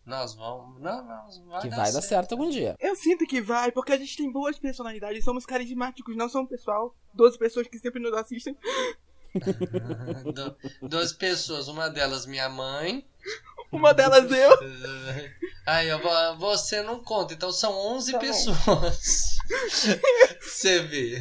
nós 0.05 0.35
vamos. 0.35 0.81
Não, 0.81 1.03
não, 1.05 1.49
vai 1.49 1.63
Que 1.63 1.69
dar 1.71 1.77
vai 1.77 1.93
dar 1.93 2.03
certo 2.03 2.33
algum 2.33 2.51
dia. 2.51 2.77
Eu 2.79 2.95
sinto 2.97 3.25
que 3.27 3.41
vai, 3.41 3.71
porque 3.73 3.93
a 3.93 3.97
gente 3.97 4.17
tem 4.17 4.31
boas 4.31 4.59
personalidades, 4.59 5.25
somos 5.25 5.47
carismáticos, 5.47 6.15
não 6.17 6.29
somos 6.29 6.51
pessoal. 6.51 6.95
12 7.15 7.39
pessoas 7.39 7.67
que 7.69 7.79
sempre 7.79 8.03
nos 8.03 8.13
assistem. 8.15 8.55
Do- 10.35 10.57
Duas 10.89 11.13
pessoas, 11.13 11.69
uma 11.69 11.89
delas 11.89 12.27
minha 12.27 12.49
mãe. 12.51 13.07
Uma 13.73 13.95
delas 13.95 14.31
eu. 14.31 14.59
Aí, 15.65 15.89
você 16.39 16.83
não 16.83 17.03
conta, 17.03 17.33
então 17.33 17.51
são 17.51 17.73
11 17.73 18.13
Tá 18.13 18.19
pessoas. 18.19 19.37
Você 20.41 20.81
vê. 20.81 21.19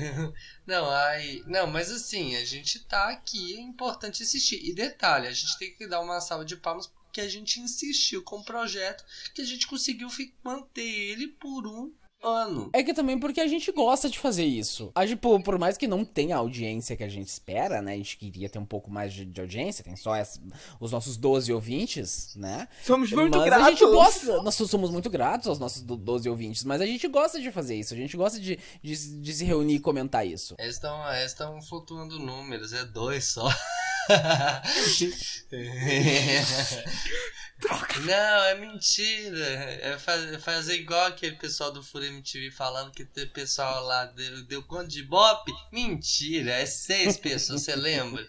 Não, 0.66 0.90
aí. 0.90 1.44
Não, 1.48 1.68
mas 1.68 1.92
assim, 1.92 2.36
a 2.36 2.46
gente 2.46 2.80
tá 2.80 3.10
aqui, 3.10 3.56
é 3.56 3.62
importante 3.62 4.24
insistir. 4.24 4.60
E 4.64 4.74
detalhe, 4.74 5.28
a 5.28 5.32
gente 5.32 5.58
tem 5.58 5.76
que 5.76 5.88
dar 5.88 6.02
uma 6.02 6.20
salva 6.20 6.46
de 6.46 6.56
palmas 6.56 6.88
porque 6.88 7.22
a 7.22 7.28
gente 7.28 7.60
insistiu 7.60 8.24
com 8.24 8.38
o 8.38 8.44
projeto 8.44 9.04
que 9.34 9.42
a 9.42 9.46
gente 9.46 9.68
conseguiu 9.68 10.08
manter 10.44 10.82
ele 10.82 11.28
por 11.28 11.68
um 11.68 11.92
ano. 12.24 12.70
É 12.74 12.84
que 12.84 12.94
também 12.94 13.20
porque 13.20 13.42
a 13.42 13.48
gente 13.48 13.72
gosta 13.72 14.10
de 14.10 14.20
fazer 14.20 14.46
isso. 14.46 14.92
A 14.96 15.06
gente, 15.06 15.20
por, 15.20 15.42
por 15.42 15.58
mais 15.58 15.78
que 15.78 15.88
não 15.88 16.04
tenha 16.06 16.36
a 16.36 16.40
audiência 16.40 16.96
que 16.96 17.04
a 17.04 17.10
gente 17.10 17.28
espera, 17.28 17.82
né? 17.82 17.94
A 17.94 17.98
gente 17.98 18.18
queria 18.18 18.50
ter 18.50 18.60
um 18.60 18.66
pouco 18.66 18.90
mais 18.92 19.14
de, 19.14 19.26
de 19.26 19.42
audiência, 19.42 19.84
tem 19.84 19.96
só 19.96 20.16
essa- 20.16 20.40
os 20.80 20.92
nossos 20.92 21.18
12 21.18 21.52
ouvintes, 21.54 22.36
né? 22.36 22.68
Somos 22.84 23.12
muito 23.12 23.38
mas 23.38 23.46
gratos. 23.46 23.68
a 23.68 23.70
gente 23.72 23.86
gosta, 23.86 24.42
nós 24.44 24.56
somos 24.56 24.90
muito 24.92 25.10
gratos 25.10 25.48
aos 25.48 25.60
nossos 25.60 25.82
do- 25.82 25.98
12 25.98 26.30
ouvintes, 26.30 26.64
mas 26.64 26.82
a 26.82 26.86
gente 26.86 27.08
gosta 27.08 27.40
de 27.40 27.52
fazer 27.52 27.76
isso, 27.76 27.94
a 27.94 27.98
gente 27.98 28.16
gosta 28.18 28.40
de, 28.40 28.58
de, 28.82 29.22
de 29.22 29.34
se 29.34 29.44
reunir 29.46 29.76
e 29.76 29.80
comentar 29.80 30.26
isso. 30.26 30.56
Eles 30.60 30.76
estão 30.76 31.12
eles 31.14 31.32
estão 31.32 31.62
flutuando 31.62 32.20
números, 32.20 32.74
é 32.74 32.86
dois 32.86 33.26
só. 33.26 33.50
Não, 38.06 38.44
é 38.46 38.56
mentira. 38.56 39.46
É 39.46 39.98
faz- 40.00 40.44
fazer 40.44 40.76
igual 40.76 41.06
aquele 41.08 41.36
pessoal 41.36 41.72
do 41.72 41.84
Fura 41.84 42.06
MTV 42.08 42.50
falando 42.52 42.92
que 42.92 43.06
tem 43.06 43.28
pessoal 43.28 43.84
lá 43.84 44.06
deu, 44.06 44.44
deu 44.46 44.64
conta 44.64 44.88
de 44.88 45.04
bop. 45.04 45.52
Mentira, 45.72 46.52
é 46.54 46.66
seis 46.66 47.18
pessoas, 47.18 47.62
você 47.62 47.76
lembra? 47.76 48.28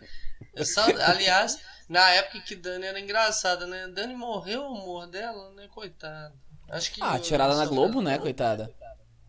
Eu 0.54 0.66
só, 0.66 0.82
aliás, 1.06 1.58
na 1.88 2.06
época 2.10 2.40
que 2.40 2.54
Dani 2.54 2.84
era 2.84 3.00
engraçada, 3.00 3.66
né? 3.66 3.88
Dani 3.88 4.14
morreu 4.14 4.62
o 4.62 4.74
humor 4.74 5.06
dela, 5.06 5.50
né? 5.54 5.66
Coitada. 5.68 6.34
Acho 6.68 6.92
que 6.92 7.00
Ah, 7.02 7.18
tirada 7.18 7.54
na 7.56 7.66
Globo, 7.66 8.02
né, 8.02 8.18
coitada? 8.18 8.70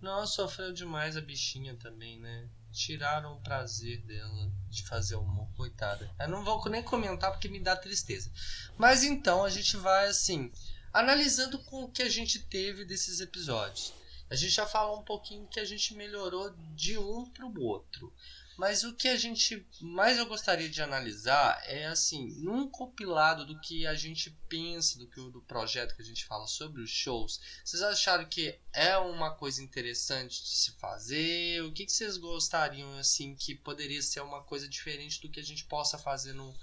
Não, 0.01 0.27
sofreu 0.27 0.73
demais 0.73 1.15
a 1.15 1.21
bichinha 1.21 1.75
também, 1.75 2.19
né? 2.19 2.45
Tiraram 2.73 3.33
o 3.33 3.41
prazer 3.41 4.01
dela 4.01 4.51
de 4.67 4.83
fazer 4.83 5.15
humor, 5.15 5.47
coitada. 5.55 6.09
Eu 6.19 6.27
não 6.27 6.43
vou 6.43 6.67
nem 6.69 6.81
comentar 6.81 7.31
porque 7.31 7.47
me 7.47 7.59
dá 7.59 7.75
tristeza. 7.75 8.31
Mas 8.75 9.03
então 9.03 9.45
a 9.45 9.49
gente 9.49 9.77
vai 9.77 10.07
assim, 10.07 10.51
analisando 10.91 11.59
com 11.59 11.83
o 11.83 11.91
que 11.91 12.01
a 12.01 12.09
gente 12.09 12.39
teve 12.39 12.83
desses 12.83 13.19
episódios. 13.19 13.93
A 14.27 14.35
gente 14.35 14.53
já 14.53 14.65
falou 14.65 14.99
um 14.99 15.03
pouquinho 15.03 15.47
que 15.47 15.59
a 15.59 15.65
gente 15.65 15.93
melhorou 15.93 16.51
de 16.73 16.97
um 16.97 17.29
pro 17.29 17.53
outro. 17.61 18.11
Mas 18.57 18.83
o 18.83 18.93
que 18.93 19.07
a 19.07 19.17
gente 19.17 19.65
mais 19.81 20.17
eu 20.17 20.25
gostaria 20.25 20.69
de 20.69 20.81
analisar 20.81 21.62
é 21.65 21.86
assim, 21.86 22.29
num 22.39 22.69
compilado 22.69 23.45
do 23.45 23.60
que 23.60 23.88
a 23.88 23.95
gente 23.95 24.29
pensa 24.48 24.98
do 25.00 25.07
que 25.07 25.15
do 25.31 25.41
projeto 25.41 25.95
que 25.95 26.01
a 26.01 26.05
gente 26.05 26.25
fala 26.25 26.45
sobre 26.48 26.81
os 26.81 26.89
shows, 26.89 27.39
vocês 27.63 27.81
acharam 27.81 28.25
que 28.25 28.60
é 28.72 28.95
uma 28.98 29.33
coisa 29.36 29.62
interessante 29.62 30.43
de 30.43 30.50
se 30.50 30.72
fazer? 30.74 31.63
O 31.63 31.74
que, 31.74 31.86
que 31.86 31.91
vocês 31.91 32.17
gostariam 32.17 32.98
assim 32.98 33.36
que 33.36 33.55
poderia 33.55 34.01
ser 34.01 34.22
uma 34.22 34.43
coisa 34.43 34.67
diferente 34.67 35.22
do 35.22 35.29
que 35.29 35.39
a 35.39 35.43
gente 35.43 35.65
possa 35.65 35.98
fazer 35.98 36.33
no, 36.33 36.53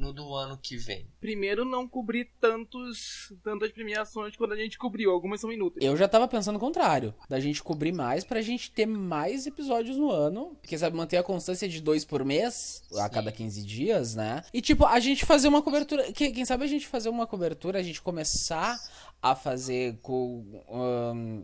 no 0.00 0.12
do 0.12 0.34
ano 0.34 0.58
que 0.60 0.76
vem? 0.76 1.06
Primeiro, 1.20 1.64
não 1.64 1.86
cobrir 1.86 2.28
tantos, 2.40 3.32
tantas 3.42 3.70
premiações 3.70 4.34
quando 4.36 4.52
a 4.52 4.56
gente 4.56 4.78
cobriu. 4.78 5.10
Algumas 5.10 5.40
são 5.40 5.52
inúteis. 5.52 5.84
Eu 5.84 5.96
já 5.96 6.08
tava 6.08 6.26
pensando 6.26 6.56
o 6.56 6.60
contrário, 6.60 7.14
da 7.28 7.38
gente 7.38 7.62
cobrir 7.62 7.92
mais 7.92 8.24
pra 8.24 8.40
gente 8.42 8.70
ter 8.70 8.86
mais 8.86 9.46
episódios 9.46 9.96
no 9.96 10.10
ano, 10.10 10.56
porque 10.60 10.78
sabe, 10.78 10.96
manter 10.96 11.18
a 11.18 11.22
constância 11.22 11.68
de 11.68 11.80
dois 11.80 12.04
por 12.04 12.24
mês, 12.24 12.82
a 12.94 13.04
Sim. 13.04 13.10
cada 13.14 13.30
15 13.30 13.62
dias, 13.62 14.14
né? 14.14 14.42
E 14.52 14.60
tipo, 14.62 14.84
a 14.86 14.98
gente 14.98 15.24
fazer 15.24 15.48
uma 15.48 15.62
cobertura, 15.62 16.10
que- 16.12 16.30
quem 16.32 16.44
sabe 16.44 16.64
a 16.64 16.68
gente 16.68 16.86
fazer 16.86 17.08
uma 17.08 17.26
cobertura, 17.26 17.78
a 17.78 17.82
gente 17.82 18.00
começar 18.00 18.78
a 19.22 19.34
fazer 19.36 19.98
com... 20.02 20.62
ahn, 20.68 21.42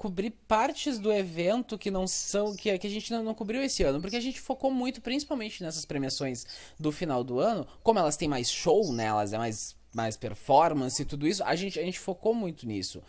cobrir 0.00 0.30
partes 0.48 0.98
do 0.98 1.12
evento 1.12 1.76
que 1.76 1.90
não 1.90 2.06
são 2.06 2.56
que, 2.56 2.78
que 2.78 2.86
a 2.86 2.90
gente 2.90 3.12
não, 3.12 3.22
não 3.22 3.34
cobriu 3.34 3.62
esse 3.62 3.82
ano, 3.82 4.00
porque 4.00 4.16
a 4.16 4.20
gente 4.20 4.40
focou 4.40 4.70
muito 4.70 5.02
principalmente 5.02 5.62
nessas 5.62 5.84
premiações 5.84 6.46
do 6.78 6.90
final 6.90 7.22
do 7.22 7.38
ano, 7.38 7.66
como 7.82 7.98
elas 7.98 8.16
têm 8.16 8.26
mais 8.26 8.50
show 8.50 8.94
nelas, 8.94 9.34
é 9.34 9.38
mais 9.38 9.76
mais 9.92 10.16
performance 10.16 11.02
e 11.02 11.04
tudo 11.04 11.28
isso, 11.28 11.44
a 11.44 11.54
gente, 11.54 11.78
a 11.78 11.82
gente 11.82 11.98
focou 11.98 12.32
muito 12.32 12.66
nisso. 12.66 13.02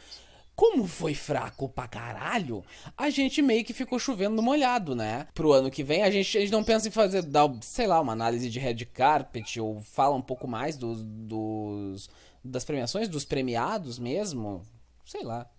Como 0.53 0.85
foi 0.85 1.15
fraco 1.15 1.69
pra 1.69 1.87
caralho, 1.87 2.61
a 2.97 3.09
gente 3.09 3.41
meio 3.41 3.63
que 3.63 3.71
ficou 3.71 3.97
chovendo 3.97 4.35
no 4.35 4.41
molhado, 4.41 4.93
né? 4.93 5.27
Pro 5.33 5.53
ano 5.53 5.71
que 5.71 5.85
vem, 5.85 6.03
a 6.03 6.11
gente, 6.11 6.37
a 6.37 6.41
gente 6.41 6.51
não 6.51 6.63
pensa 6.63 6.89
em 6.89 6.91
fazer, 6.91 7.21
dar, 7.21 7.49
sei 7.61 7.87
lá, 7.87 8.01
uma 8.01 8.11
análise 8.11 8.49
de 8.49 8.59
red 8.59 8.83
carpet 8.85 9.61
ou 9.61 9.79
fala 9.79 10.13
um 10.13 10.21
pouco 10.21 10.45
mais 10.45 10.75
dos, 10.75 11.01
dos 11.03 12.09
das 12.43 12.65
premiações, 12.65 13.07
dos 13.07 13.23
premiados 13.23 13.97
mesmo. 13.97 14.61
Sei 15.05 15.23
lá. 15.23 15.49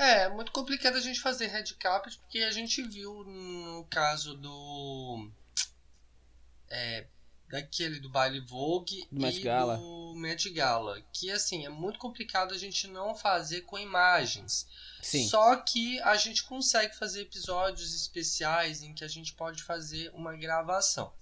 É, 0.00 0.22
é 0.22 0.28
muito 0.30 0.50
complicado 0.50 0.96
a 0.96 1.00
gente 1.00 1.20
fazer 1.20 1.50
carpet 1.78 2.18
porque 2.20 2.38
a 2.38 2.50
gente 2.50 2.80
viu 2.82 3.22
no 3.22 3.84
caso 3.90 4.34
do. 4.34 5.30
É, 6.70 7.06
daquele 7.50 8.00
do 8.00 8.08
baile 8.08 8.40
Vogue 8.40 9.06
Do 9.12 9.26
e 9.26 9.40
Gala. 9.40 9.76
do 9.76 10.14
Met 10.16 10.48
Gala. 10.48 11.02
Que 11.12 11.30
assim, 11.30 11.66
é 11.66 11.68
muito 11.68 11.98
complicado 11.98 12.54
a 12.54 12.56
gente 12.56 12.86
não 12.86 13.14
fazer 13.14 13.60
com 13.62 13.78
imagens. 13.78 14.66
Sim. 15.02 15.28
Só 15.28 15.54
que 15.56 16.00
a 16.00 16.16
gente 16.16 16.44
consegue 16.44 16.96
fazer 16.96 17.20
episódios 17.22 17.94
especiais 17.94 18.82
em 18.82 18.94
que 18.94 19.04
a 19.04 19.08
gente 19.08 19.34
pode 19.34 19.62
fazer 19.62 20.10
uma 20.14 20.34
gravação. 20.34 21.12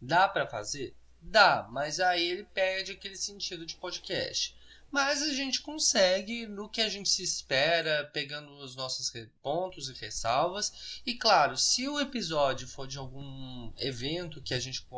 Dá 0.00 0.26
pra 0.26 0.44
fazer? 0.44 0.96
Dá, 1.20 1.68
mas 1.70 2.00
aí 2.00 2.28
ele 2.30 2.44
perde 2.44 2.90
aquele 2.90 3.16
sentido 3.16 3.64
de 3.64 3.76
podcast. 3.76 4.56
Mas 4.94 5.22
a 5.22 5.32
gente 5.32 5.60
consegue 5.60 6.46
no 6.46 6.68
que 6.68 6.80
a 6.80 6.88
gente 6.88 7.08
se 7.08 7.24
espera, 7.24 8.08
pegando 8.12 8.52
os 8.58 8.76
nossos 8.76 9.12
pontos 9.42 9.88
e 9.88 9.92
ressalvas. 9.92 11.02
E 11.04 11.14
claro, 11.14 11.56
se 11.56 11.88
o 11.88 11.98
episódio 11.98 12.68
for 12.68 12.86
de 12.86 12.96
algum 12.96 13.72
evento 13.76 14.40
que 14.40 14.54
a 14.54 14.60
gente 14.60 14.82
que 14.82 14.88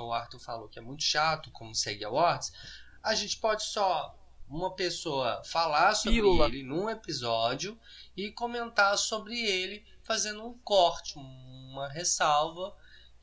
o 0.00 0.12
Arthur 0.12 0.40
falou 0.40 0.68
que 0.68 0.80
é 0.80 0.82
muito 0.82 1.04
chato, 1.04 1.52
como 1.52 1.70
o 1.70 1.74
Seg 1.74 2.04
Awards, 2.04 2.52
a 3.00 3.14
gente 3.14 3.36
pode 3.36 3.62
só 3.62 4.18
uma 4.48 4.74
pessoa 4.74 5.40
falar 5.44 5.94
sobre 5.94 6.20
Pílula. 6.20 6.48
ele 6.48 6.64
num 6.64 6.90
episódio 6.90 7.78
e 8.16 8.32
comentar 8.32 8.98
sobre 8.98 9.40
ele 9.40 9.86
fazendo 10.02 10.44
um 10.44 10.58
corte, 10.64 11.16
uma 11.16 11.88
ressalva 11.88 12.74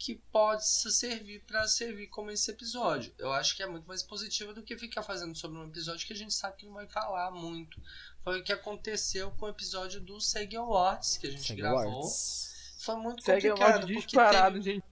que 0.03 0.15
pode 0.31 0.65
se 0.67 0.91
servir 0.91 1.43
para 1.45 1.67
servir 1.67 2.07
como 2.07 2.31
esse 2.31 2.49
episódio. 2.49 3.13
Eu 3.19 3.31
acho 3.31 3.55
que 3.55 3.61
é 3.61 3.67
muito 3.67 3.85
mais 3.87 4.01
positivo 4.01 4.51
do 4.51 4.63
que 4.63 4.75
ficar 4.75 5.03
fazendo 5.03 5.35
sobre 5.37 5.59
um 5.59 5.67
episódio 5.67 6.07
que 6.07 6.13
a 6.13 6.15
gente 6.15 6.33
sabe 6.33 6.57
que 6.57 6.65
não 6.65 6.73
vai 6.73 6.87
falar 6.87 7.29
muito. 7.29 7.79
Foi 8.23 8.39
o 8.39 8.43
que 8.43 8.51
aconteceu 8.51 9.29
com 9.31 9.45
o 9.45 9.49
episódio 9.49 10.01
do 10.01 10.19
Seg 10.19 10.55
Awards 10.55 11.17
que 11.17 11.27
a 11.27 11.29
gente 11.31 11.43
Segue 11.45 11.61
gravou. 11.61 11.79
Awards. 11.81 12.75
Foi 12.79 12.95
muito 12.95 13.23
Segue 13.23 13.49
complicado. 13.49 13.81
porque 13.81 13.93
disparado, 13.93 14.55
teve- 14.59 14.73
gente. 14.73 14.83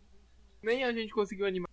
Nem 0.61 0.83
a 0.83 0.93
gente 0.93 1.11
conseguiu 1.11 1.47
animar. 1.47 1.68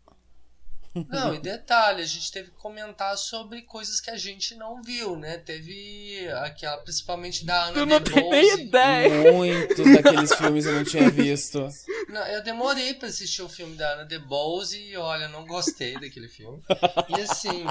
Não, 1.09 1.35
e 1.35 1.39
detalhe, 1.41 2.03
a 2.03 2.07
gente 2.07 2.31
teve 2.31 2.51
que 2.51 2.57
comentar 2.57 3.17
sobre 3.17 3.63
coisas 3.63 4.01
que 4.01 4.11
a 4.11 4.17
gente 4.17 4.55
não 4.55 4.83
viu, 4.83 5.17
né? 5.17 5.39
Teve 5.39 6.29
aquela, 6.43 6.79
principalmente 6.79 7.45
da 7.45 7.65
Ana 7.65 7.75
Tu 7.75 7.87
não 7.87 8.01
tem 8.01 8.31
nem 8.31 8.61
ideia. 8.61 9.33
Muitos 9.33 9.93
daqueles 9.93 10.35
filmes 10.35 10.67
eu 10.67 10.75
não 10.75 10.85
tinha 10.85 11.11
visto. 11.11 11.69
Não, 12.09 12.27
eu 12.27 12.43
demorei 12.43 12.95
pra 12.95 13.09
assistir 13.09 13.43
o 13.43 13.49
filme 13.49 13.77
da 13.77 13.95
Ana 13.95 14.05
DeBose 14.05 14.79
e 14.79 14.97
olha, 14.97 15.29
não 15.29 15.47
gostei 15.47 15.95
daquele 15.95 16.29
filme. 16.29 16.63
E 17.09 17.21
assim, 17.21 17.65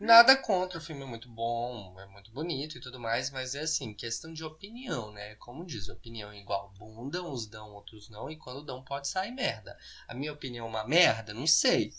nada 0.00 0.36
contra, 0.36 0.78
o 0.78 0.82
filme 0.82 1.02
é 1.02 1.06
muito 1.06 1.28
bom, 1.28 1.94
é 1.98 2.06
muito 2.06 2.30
bonito 2.30 2.78
e 2.78 2.80
tudo 2.80 3.00
mais, 3.00 3.30
mas 3.30 3.54
é 3.54 3.60
assim, 3.60 3.92
questão 3.92 4.32
de 4.32 4.44
opinião, 4.44 5.12
né? 5.12 5.34
Como 5.36 5.66
diz, 5.66 5.88
opinião 5.88 6.30
é 6.30 6.38
igual 6.38 6.72
bunda, 6.78 7.22
uns 7.22 7.46
dão, 7.46 7.72
outros 7.74 8.08
não, 8.08 8.30
e 8.30 8.36
quando 8.36 8.64
dão 8.64 8.82
pode 8.82 9.08
sair 9.08 9.32
merda. 9.32 9.76
A 10.08 10.14
minha 10.14 10.32
opinião 10.32 10.66
é 10.66 10.68
uma 10.68 10.86
merda? 10.86 11.34
Não 11.34 11.46
sei. 11.46 11.92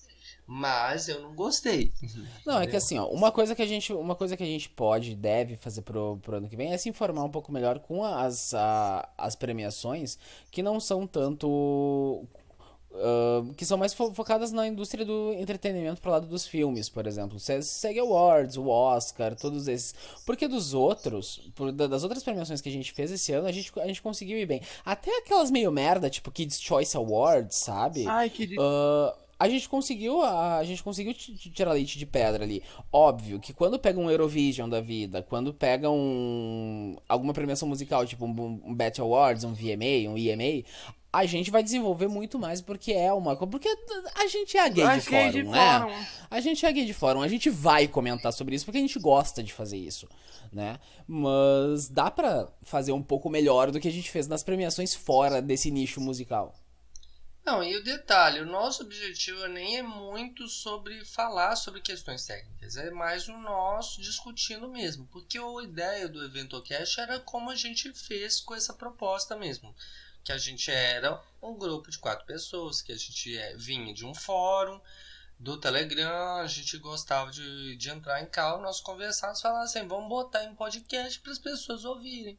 Mas 0.49 1.09
eu 1.09 1.21
não 1.21 1.35
gostei. 1.35 1.91
Não, 2.45 2.59
é 2.61 2.65
que 2.67 2.75
assim, 2.77 2.97
ó, 2.97 3.05
uma 3.09 3.31
coisa 3.33 3.53
que 3.53 3.61
a 3.61 3.65
gente, 3.67 3.91
uma 3.91 4.15
coisa 4.15 4.37
que 4.37 4.43
a 4.43 4.45
gente 4.45 4.69
pode 4.69 5.11
e 5.11 5.15
deve 5.15 5.57
fazer 5.57 5.81
pro, 5.81 6.17
pro 6.21 6.37
ano 6.37 6.47
que 6.47 6.55
vem 6.55 6.71
é 6.71 6.77
se 6.77 6.87
informar 6.87 7.23
um 7.25 7.29
pouco 7.29 7.51
melhor 7.51 7.79
com 7.79 8.01
as, 8.03 8.53
a- 8.53 9.09
as 9.17 9.35
premiações 9.35 10.17
que 10.49 10.63
não 10.63 10.79
são 10.79 11.05
tanto. 11.05 12.23
ah, 12.93 13.43
que 13.57 13.65
são 13.65 13.77
mais 13.77 13.93
fo- 13.93 14.13
focadas 14.13 14.51
na 14.53 14.65
indústria 14.65 15.03
do 15.05 15.33
entretenimento 15.33 16.01
pro 16.01 16.11
lado 16.11 16.25
dos 16.27 16.47
filmes, 16.47 16.87
por 16.87 17.05
exemplo. 17.05 17.37
Se- 17.39 17.61
SEG 17.61 17.99
Awards, 17.99 18.55
o 18.57 18.67
Oscar, 18.69 19.35
todos 19.35 19.67
esses. 19.67 19.93
Porque 20.25 20.47
dos 20.47 20.73
outros, 20.73 21.41
por- 21.55 21.71
da- 21.73 21.87
das 21.87 22.03
outras 22.03 22.23
premiações 22.23 22.61
que 22.61 22.69
a 22.69 22.71
gente 22.71 22.93
fez 22.93 23.11
esse 23.11 23.33
ano, 23.33 23.47
a 23.47 23.51
gente, 23.51 23.71
a 23.79 23.85
gente 23.87 24.01
conseguiu 24.01 24.37
ir 24.39 24.45
bem. 24.45 24.61
Até 24.85 25.11
aquelas 25.17 25.51
meio 25.51 25.71
merda, 25.73 26.09
tipo 26.09 26.31
Kids 26.31 26.59
Choice 26.61 26.95
Awards, 26.95 27.57
sabe? 27.57 28.07
Ai, 28.07 28.29
que. 28.29 28.55
Ah, 28.57 29.13
a 29.39 29.47
gente 29.47 29.69
conseguiu 29.69 30.21
a, 30.23 30.57
a 30.57 30.63
gente 30.63 30.81
conseguiu 30.83 31.13
ti- 31.13 31.35
ti- 31.35 31.49
tirar 31.51 31.73
leite 31.73 31.97
de 31.97 32.05
pedra 32.05 32.43
ali. 32.43 32.63
Óbvio 32.91 33.39
que 33.39 33.53
quando 33.53 33.77
pega 33.77 33.99
um 33.99 34.09
Eurovision 34.09 34.67
da 34.69 34.81
vida, 34.81 35.21
quando 35.21 35.53
pega 35.53 35.89
um 35.89 36.95
alguma 37.07 37.33
premiação 37.33 37.67
musical, 37.67 38.05
tipo 38.05 38.25
um, 38.25 38.61
um 38.65 38.73
BET 38.73 38.99
Awards, 38.99 39.43
um 39.43 39.53
VMA, 39.53 40.09
um 40.09 40.17
EMA, 40.17 40.63
a 41.13 41.25
gente 41.25 41.49
vai 41.49 41.63
desenvolver 41.63 42.07
muito 42.07 42.37
mais 42.37 42.61
porque 42.61 42.91
é 42.91 43.11
uma 43.13 43.35
co- 43.35 43.47
porque 43.47 43.69
a 44.15 44.27
gente 44.27 44.57
é 44.57 44.61
a 44.61 44.67
gay 44.69 44.83
de 44.85 44.89
gays 44.91 45.05
fórum, 45.05 45.31
de 45.31 45.43
né? 45.43 45.79
fórum. 45.79 45.93
A 46.29 46.39
gente 46.41 46.65
é 46.65 46.71
gay 46.71 46.85
de 46.85 46.93
fórum, 46.93 47.21
a 47.21 47.27
gente 47.27 47.49
vai 47.49 47.87
comentar 47.87 48.33
sobre 48.33 48.55
isso 48.55 48.65
porque 48.65 48.77
a 48.77 48.81
gente 48.81 48.99
gosta 48.99 49.41
de 49.43 49.53
fazer 49.53 49.77
isso, 49.77 50.07
né? 50.51 50.79
Mas 51.07 51.87
dá 51.89 52.11
pra 52.11 52.47
fazer 52.63 52.91
um 52.91 53.01
pouco 53.01 53.29
melhor 53.29 53.71
do 53.71 53.79
que 53.79 53.87
a 53.87 53.91
gente 53.91 54.11
fez 54.11 54.27
nas 54.27 54.43
premiações 54.43 54.93
fora 54.93 55.41
desse 55.41 55.71
nicho 55.71 55.99
musical. 56.01 56.53
Não, 57.47 57.63
e 57.63 57.77
o 57.77 57.81
detalhe, 57.81 58.41
o 58.41 58.45
nosso 58.45 58.83
objetivo 58.83 59.47
nem 59.47 59.77
é 59.77 59.81
muito 59.81 60.49
sobre 60.49 61.05
falar 61.05 61.55
sobre 61.55 61.79
questões 61.79 62.25
técnicas, 62.25 62.75
é 62.75 62.91
mais 62.91 63.29
o 63.29 63.37
nosso 63.37 64.01
discutindo 64.01 64.67
mesmo, 64.67 65.07
porque 65.07 65.37
a 65.37 65.63
ideia 65.63 66.09
do 66.09 66.21
EventoCast 66.25 66.99
era 66.99 67.21
como 67.21 67.49
a 67.49 67.55
gente 67.55 67.93
fez 67.93 68.41
com 68.41 68.53
essa 68.53 68.73
proposta 68.73 69.33
mesmo, 69.37 69.73
que 70.25 70.33
a 70.33 70.37
gente 70.37 70.69
era 70.69 71.23
um 71.41 71.57
grupo 71.57 71.89
de 71.89 71.97
quatro 71.97 72.25
pessoas, 72.25 72.81
que 72.81 72.91
a 72.91 72.97
gente 72.97 73.37
é, 73.37 73.55
vinha 73.55 73.93
de 73.93 74.05
um 74.05 74.13
fórum, 74.13 74.81
do 75.39 75.57
Telegram, 75.57 76.41
a 76.41 76.47
gente 76.47 76.77
gostava 76.77 77.31
de, 77.31 77.77
de 77.77 77.89
entrar 77.89 78.21
em 78.21 78.25
cal, 78.25 78.61
nós 78.61 78.81
conversávamos, 78.81 79.39
falar 79.39 79.63
assim, 79.63 79.87
vamos 79.87 80.09
botar 80.09 80.43
em 80.43 80.53
podcast 80.53 81.17
para 81.21 81.31
as 81.31 81.39
pessoas 81.39 81.85
ouvirem 81.85 82.37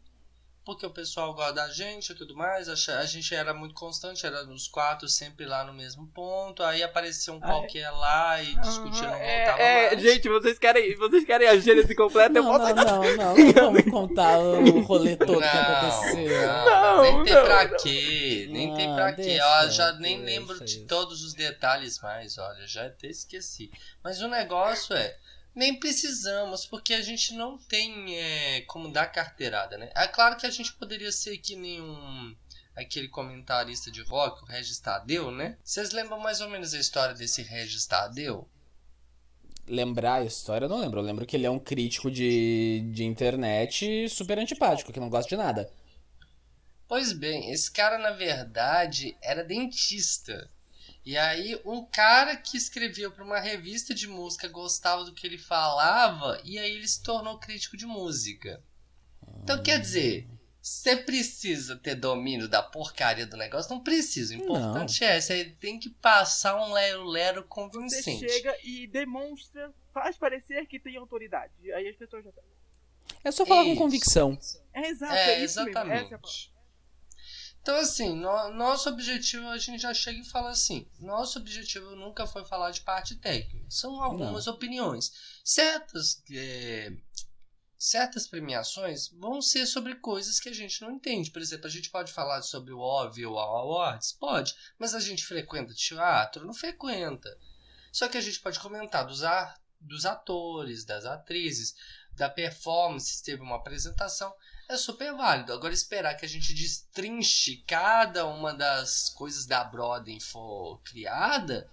porque 0.69 0.85
o 0.85 0.91
pessoal 0.91 1.33
gosta 1.33 1.55
da 1.55 1.69
gente 1.71 2.13
e 2.13 2.15
tudo 2.15 2.37
mais. 2.37 2.69
A 2.69 3.05
gente 3.07 3.35
era 3.35 3.55
muito 3.55 3.75
constante, 3.75 4.27
era 4.27 4.45
nos 4.45 4.69
quatro 4.69 5.09
sempre 5.09 5.47
lá 5.47 5.65
no 5.65 5.73
mesmo 5.73 6.07
ponto. 6.09 6.63
Aí 6.63 6.83
aparecia 6.83 7.33
um 7.33 7.41
qualquer 7.41 7.89
lá 7.91 8.43
e 8.43 8.55
discutia, 8.61 9.07
não 9.07 9.15
é, 9.15 9.37
voltava 9.47 9.63
é, 9.63 9.87
mais. 9.89 10.03
gente, 10.03 10.29
vocês 10.29 10.59
querem, 10.59 10.95
vocês 10.97 11.25
querem 11.25 11.49
a 11.49 11.57
gênese 11.57 11.95
completa? 11.95 12.39
Eu 12.39 12.43
Não, 12.43 12.53
posso 12.59 12.75
não, 12.75 12.85
não, 12.85 13.17
não, 13.17 13.35
não 13.49 13.55
vamos 13.73 13.91
contar 13.91 14.39
o 14.39 14.81
rolê 14.83 15.17
todo 15.17 15.39
que 15.39 15.45
aconteceu. 15.47 16.47
Não, 16.47 16.67
Não, 16.67 17.03
nem 17.03 17.25
tem 17.25 17.35
não, 17.35 17.45
pra 17.45 17.65
não. 17.67 17.77
quê, 17.79 18.49
nem 18.51 18.75
tem 18.75 18.89
Não, 18.89 18.95
pra 18.97 19.13
quê. 19.15 19.39
Ó, 19.43 19.69
já 19.69 19.93
nem 19.93 20.23
deixa 20.23 20.39
lembro 20.39 20.65
de 20.67 20.77
isso. 20.81 20.87
todos 20.87 21.25
os 21.25 21.33
detalhes 21.33 21.99
mais, 22.01 22.37
olha, 22.37 22.67
já 22.67 22.85
até 22.89 23.07
esqueci. 23.07 23.71
Mas 24.05 24.21
o 24.21 24.29
negócio 24.29 24.95
é, 24.95 25.17
nem 25.55 25.79
precisamos, 25.79 26.67
porque 26.67 26.95
a 26.95 27.03
gente 27.03 27.35
não 27.35 27.59
tem 27.59 28.17
é, 28.17 28.61
como 28.63 28.93
dar 28.93 29.07
carteirada, 29.07 29.77
né? 29.77 29.91
É 29.95 30.07
claro 30.07 30.37
que 30.37 30.47
a 30.47 30.51
gente 30.51 30.73
poderia 30.75 31.11
ser 31.13 31.39
que 31.39 31.57
nem 31.57 31.81
um 31.81 32.37
aquele 32.79 33.09
comentarista 33.09 33.91
de 33.91 34.03
rock, 34.03 34.43
o 34.43 34.47
Regis 34.47 34.79
Tadeu, 34.79 35.33
né? 35.33 35.59
Vocês 35.65 35.91
lembram 35.91 36.21
mais 36.21 36.41
ou 36.41 36.49
menos 36.49 36.73
a 36.73 36.79
história 36.79 37.15
desse 37.15 37.43
Regis 37.43 37.87
Tadeu? 37.87 38.49
Lembrar 39.67 40.23
a 40.23 40.25
história, 40.25 40.65
eu 40.65 40.69
não 40.69 40.81
lembro. 40.81 41.01
Eu 41.01 41.05
lembro 41.05 41.27
que 41.27 41.37
ele 41.37 41.45
é 41.45 41.51
um 41.51 41.59
crítico 41.59 42.11
de, 42.11 42.89
de 42.93 43.05
internet 43.05 44.09
super 44.09 44.39
antipático, 44.39 44.93
que 44.93 45.01
não 45.01 45.11
gosta 45.11 45.29
de 45.29 45.37
nada. 45.37 45.71
Pois 46.87 47.13
bem, 47.13 47.51
esse 47.51 47.71
cara 47.71 47.99
na 47.99 48.13
verdade 48.13 49.17
era 49.21 49.45
dentista. 49.45 50.51
E 51.09 51.17
aí 51.17 51.59
um 51.65 51.87
cara 51.87 52.37
que 52.37 52.59
escreveu 52.59 53.11
para 53.11 53.25
uma 53.25 53.41
revista 53.41 53.95
de 53.95 54.07
música 54.07 54.47
gostava 54.47 55.05
do 55.05 55.15
que 55.15 55.27
ele 55.27 55.39
falava 55.39 56.39
e 56.45 56.59
aí 56.59 56.71
ele 56.71 56.87
se 56.87 57.03
tornou 57.03 57.39
crítico 57.39 57.79
de 57.79 57.87
música. 57.87 58.63
Então 59.43 59.63
quer 59.63 59.81
dizer, 59.81 60.29
você 60.61 60.95
precisa 60.97 61.77
ter 61.77 61.95
domínio 61.95 62.47
da 62.47 62.63
porcaria 62.63 63.27
do 63.27 63.39
negócio? 63.39 63.75
Não 63.75 63.83
precisa. 63.83 64.35
O 64.35 64.37
importante 64.37 65.03
é, 65.03 65.19
você 65.19 65.47
tem 65.59 65.81
que 65.81 65.89
passar 65.89 66.57
um 66.57 66.75
lero-lero 66.75 67.41
Você 67.41 67.49
convincente. 67.49 68.29
chega 68.29 68.55
e 68.63 68.87
demonstra, 68.87 69.73
faz 69.95 70.19
parecer 70.19 70.67
que 70.67 70.79
tem 70.79 70.99
autoridade. 70.99 71.73
Aí 71.73 71.89
as 71.89 71.97
pessoas 71.97 72.23
já 72.23 72.33
sabem. 72.33 72.51
É 73.25 73.31
só 73.31 73.47
falar 73.47 73.65
com 73.65 73.71
Isso. 73.71 73.81
convicção. 73.81 74.39
É 74.75 74.91
exato, 74.91 75.15
é, 75.15 75.31
É, 75.31 75.41
é 75.41 75.43
exatamente. 75.43 76.15
Então, 77.61 77.77
assim, 77.77 78.15
no- 78.15 78.51
nosso 78.55 78.89
objetivo, 78.89 79.47
a 79.49 79.59
gente 79.59 79.83
já 79.83 79.93
chega 79.93 80.21
e 80.21 80.25
fala 80.25 80.51
assim: 80.51 80.87
nosso 80.99 81.39
objetivo 81.39 81.95
nunca 81.95 82.27
foi 82.27 82.45
falar 82.45 82.71
de 82.71 82.81
parte 82.81 83.17
técnica. 83.17 83.67
São 83.71 84.03
algumas 84.03 84.47
opiniões. 84.47 85.13
Certas, 85.45 86.23
é, 86.33 86.93
certas 87.77 88.27
premiações 88.27 89.09
vão 89.09 89.41
ser 89.43 89.67
sobre 89.67 89.95
coisas 89.97 90.41
que 90.41 90.49
a 90.49 90.55
gente 90.55 90.81
não 90.81 90.91
entende. 90.93 91.31
Por 91.31 91.43
exemplo, 91.43 91.67
a 91.67 91.71
gente 91.71 91.91
pode 91.91 92.13
falar 92.13 92.43
sobre 92.43 92.73
o 92.73 92.79
OVI 92.81 93.27
ou 93.27 93.39
a 93.39 93.43
Awards? 93.45 94.13
Pode. 94.13 94.55
Mas 94.79 94.95
a 94.95 95.01
gente 95.01 95.25
frequenta 95.25 95.75
teatro? 95.75 96.47
Não 96.47 96.55
frequenta. 96.55 97.37
Só 97.93 98.09
que 98.09 98.17
a 98.19 98.21
gente 98.21 98.41
pode 98.41 98.59
comentar 98.61 99.07
dos 99.07 99.23
ar 99.23 99.61
dos 99.81 100.05
atores, 100.05 100.85
das 100.85 101.05
atrizes, 101.05 101.75
da 102.13 102.29
performance, 102.29 103.23
teve 103.23 103.41
uma 103.43 103.57
apresentação, 103.57 104.35
é 104.69 104.77
super 104.77 105.15
válido. 105.15 105.53
Agora 105.53 105.73
esperar 105.73 106.15
que 106.15 106.27
a 106.27 106.29
gente 106.29 106.53
destrinche 106.55 107.65
cada 107.67 108.27
uma 108.27 108.53
das 108.53 109.09
coisas 109.09 109.47
da 109.47 109.65
Broadway 109.65 110.21
for 110.21 110.79
criada, 110.83 111.69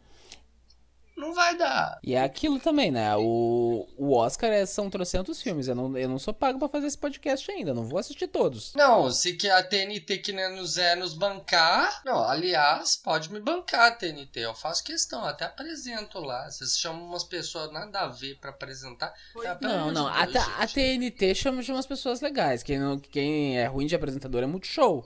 não 1.16 1.34
vai 1.34 1.58
dar. 1.58 2.00
E 2.04 2.14
é 2.14 2.22
aquilo 2.22 2.60
também, 2.60 2.92
né? 2.92 3.16
O, 3.18 3.88
o 3.98 4.14
Oscar 4.16 4.50
é, 4.52 4.66
são 4.66 4.90
trocentos 4.90 5.42
filmes. 5.42 5.68
Eu 5.68 5.76
não, 5.76 5.98
eu 5.98 6.10
não 6.10 6.20
sou 6.20 6.34
pago 6.34 6.60
pra 6.60 6.68
fazer 6.68 6.88
esse 6.88 6.98
podcast 6.98 7.50
ainda. 7.50 7.74
Não 7.74 7.86
vou 7.86 7.98
assistir 8.00 8.28
todos. 8.28 8.74
Não, 8.76 9.10
se 9.12 9.34
que 9.34 9.50
a 9.50 9.64
TNT 9.64 10.18
que 10.18 10.32
nem 10.34 10.56
nos 10.56 10.78
é 10.78 10.96
nos 10.96 11.14
bancar. 11.14 12.02
Não, 12.06 12.24
aliás, 12.24 12.96
pode 12.96 13.32
me 13.32 13.40
bancar, 13.40 13.98
TNT. 13.98 14.40
Eu 14.42 14.54
faço 14.54 14.84
questão, 14.84 15.24
até 15.24 15.46
apresento 15.46 16.20
lá. 16.20 16.50
Vocês 16.50 16.78
chamam 16.78 17.06
umas 17.06 17.24
pessoas 17.24 17.72
nada 17.72 18.02
a 18.02 18.08
ver 18.08 18.38
pra 18.40 18.50
apresentar. 18.50 19.14
Pelo 19.34 19.58
Não, 19.62 19.92
não. 19.92 20.08
A, 20.08 20.26
Deus, 20.26 20.46
a 20.58 20.66
gente. 20.66 20.74
TNT 20.76 21.36
chama 21.36 21.62
de 21.64 21.72
umas 21.72 21.86
pessoas 21.86 22.22
legais. 22.22 22.62
Quem, 22.64 22.78
não, 22.80 23.00
quem 23.00 23.58
é 23.58 23.66
ruim 23.66 23.86
de 23.88 23.96
apresentador 23.96 24.44
é 24.44 24.46
Multishow. 24.46 25.06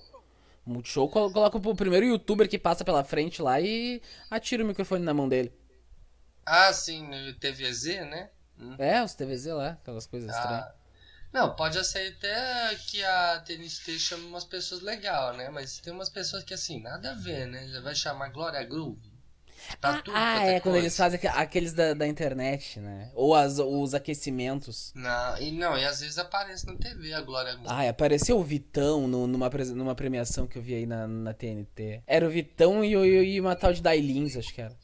Multishow 0.65 1.09
colo- 1.09 1.31
coloca 1.31 1.57
o 1.57 1.75
primeiro 1.75 2.05
youtuber 2.05 2.47
que 2.47 2.59
passa 2.59 2.83
pela 2.85 3.03
frente 3.03 3.41
lá 3.41 3.59
e 3.59 4.01
atira 4.29 4.63
o 4.63 4.67
microfone 4.67 5.03
na 5.03 5.13
mão 5.13 5.27
dele. 5.27 5.51
Ah, 6.49 6.73
sim, 6.73 7.07
no 7.07 7.33
TVZ, 7.33 7.85
né? 8.05 8.29
Hum. 8.59 8.75
É, 8.77 9.03
os 9.03 9.13
TVZ 9.13 9.45
lá, 9.53 9.69
aquelas 9.71 10.05
coisas 10.05 10.29
estranhas. 10.35 10.65
Ah, 10.65 10.75
não, 11.31 11.55
pode 11.55 11.83
ser 11.85 12.13
até 12.17 12.75
que 12.87 13.03
a 13.03 13.39
TNT 13.41 13.99
chame 13.99 14.25
umas 14.25 14.45
pessoas 14.45 14.81
legais, 14.81 15.37
né? 15.37 15.49
Mas 15.49 15.79
tem 15.79 15.93
umas 15.93 16.09
pessoas 16.09 16.43
que 16.43 16.53
assim, 16.53 16.81
nada 16.81 17.11
a 17.11 17.15
ver, 17.15 17.45
né? 17.47 17.67
Já 17.67 17.81
vai 17.81 17.95
chamar 17.95 18.29
Glória 18.29 18.63
Groove. 18.63 19.09
Pra 19.79 19.95
Ah, 19.95 20.01
tudo 20.01 20.15
ah, 20.17 20.33
quanto 20.33 20.45
é, 20.47 20.59
quando 20.59 20.63
coisa. 20.73 20.79
eles 20.79 20.97
fazem 20.97 21.17
aque- 21.17 21.27
aqueles 21.27 21.73
da, 21.73 21.93
da 21.93 22.07
internet, 22.07 22.79
né? 22.79 23.11
Ou 23.13 23.35
as, 23.35 23.59
os 23.59 23.93
aquecimentos. 23.93 24.91
Não, 24.95 25.37
e 25.37 25.51
não, 25.51 25.77
e 25.77 25.85
às 25.85 25.99
vezes 25.99 26.17
aparece 26.17 26.65
na 26.65 26.75
TV 26.75 27.13
a 27.13 27.21
Glória 27.21 27.53
Groove. 27.53 27.67
Ah, 27.69 27.87
apareceu 27.89 28.37
o 28.39 28.43
Vitão 28.43 29.07
no- 29.07 29.27
numa, 29.27 29.49
numa 29.75 29.95
premiação 29.95 30.47
que 30.47 30.57
eu 30.57 30.61
vi 30.61 30.75
aí 30.75 30.85
na, 30.85 31.07
na 31.07 31.33
TNT. 31.33 32.01
Era 32.07 32.25
o 32.25 32.29
Vitão 32.29 32.83
e, 32.83 32.95
o- 32.95 33.05
e 33.05 33.39
uma 33.39 33.55
tal 33.55 33.73
de 33.73 33.81
Dailins, 33.81 34.35
acho 34.37 34.53
que 34.53 34.61
era. 34.61 34.75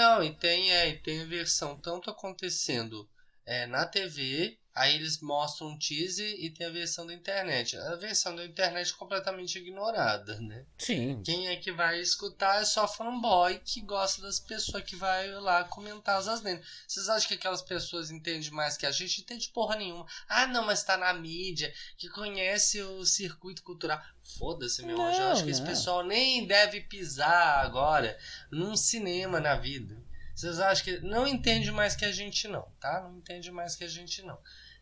Não, 0.00 0.24
e 0.24 0.32
tem, 0.34 0.72
é, 0.72 0.94
tem 0.94 1.20
a 1.20 1.26
versão 1.26 1.76
tanto 1.76 2.08
acontecendo 2.08 3.06
é, 3.44 3.66
na 3.66 3.84
TV, 3.84 4.58
aí 4.74 4.94
eles 4.94 5.20
mostram 5.20 5.68
um 5.68 5.78
teaser 5.78 6.36
e 6.38 6.48
tem 6.48 6.66
a 6.66 6.70
versão 6.70 7.06
da 7.06 7.12
internet. 7.12 7.76
A 7.76 7.96
versão 7.96 8.34
da 8.34 8.46
internet 8.46 8.94
é 8.94 8.96
completamente 8.96 9.58
ignorada, 9.58 10.40
né? 10.40 10.64
Sim. 10.78 11.22
Quem 11.22 11.48
é 11.48 11.56
que 11.56 11.70
vai 11.70 12.00
escutar 12.00 12.62
é 12.62 12.64
só 12.64 12.88
fanboy 12.88 13.60
que 13.62 13.82
gosta 13.82 14.22
das 14.22 14.40
pessoas 14.40 14.84
que 14.84 14.96
vai 14.96 15.28
lá 15.32 15.64
comentar 15.64 16.16
as 16.16 16.28
asneiras. 16.28 16.66
Vocês 16.88 17.10
acham 17.10 17.28
que 17.28 17.34
aquelas 17.34 17.60
pessoas 17.60 18.10
entendem 18.10 18.50
mais 18.52 18.78
que 18.78 18.86
a 18.86 18.90
gente? 18.90 19.20
Entende 19.20 19.50
porra 19.50 19.76
nenhuma. 19.76 20.06
Ah, 20.26 20.46
não, 20.46 20.64
mas 20.64 20.82
tá 20.82 20.96
na 20.96 21.12
mídia, 21.12 21.70
que 21.98 22.08
conhece 22.08 22.80
o 22.80 23.04
circuito 23.04 23.62
cultural. 23.62 24.02
Foda-se, 24.38 24.82
meu 24.84 25.00
anjo. 25.00 25.16
Eu 25.18 25.24
Não, 25.24 25.32
acho 25.32 25.44
que 25.44 25.50
esse 25.50 25.60
não. 25.60 25.68
pessoal 25.68 26.02
nem 26.04 26.46
deve 26.46 26.80
pisar 26.82 27.64
agora 27.64 28.18
num 28.50 28.76
cinema 28.76 29.40
na 29.40 29.54
vida. 29.56 29.96
Vocês 30.34 30.58
acham 30.58 30.84
que 30.84 30.98
não 31.00 31.26
entende 31.26 31.70
mais 31.70 31.94
que 31.94 32.04
a 32.04 32.12
gente 32.12 32.48
não, 32.48 32.66
tá? 32.80 33.02
Não 33.02 33.18
entende 33.18 33.50
mais 33.50 33.76
que 33.76 33.84
a 33.84 33.88
gente 33.88 34.22
não. 34.22 34.38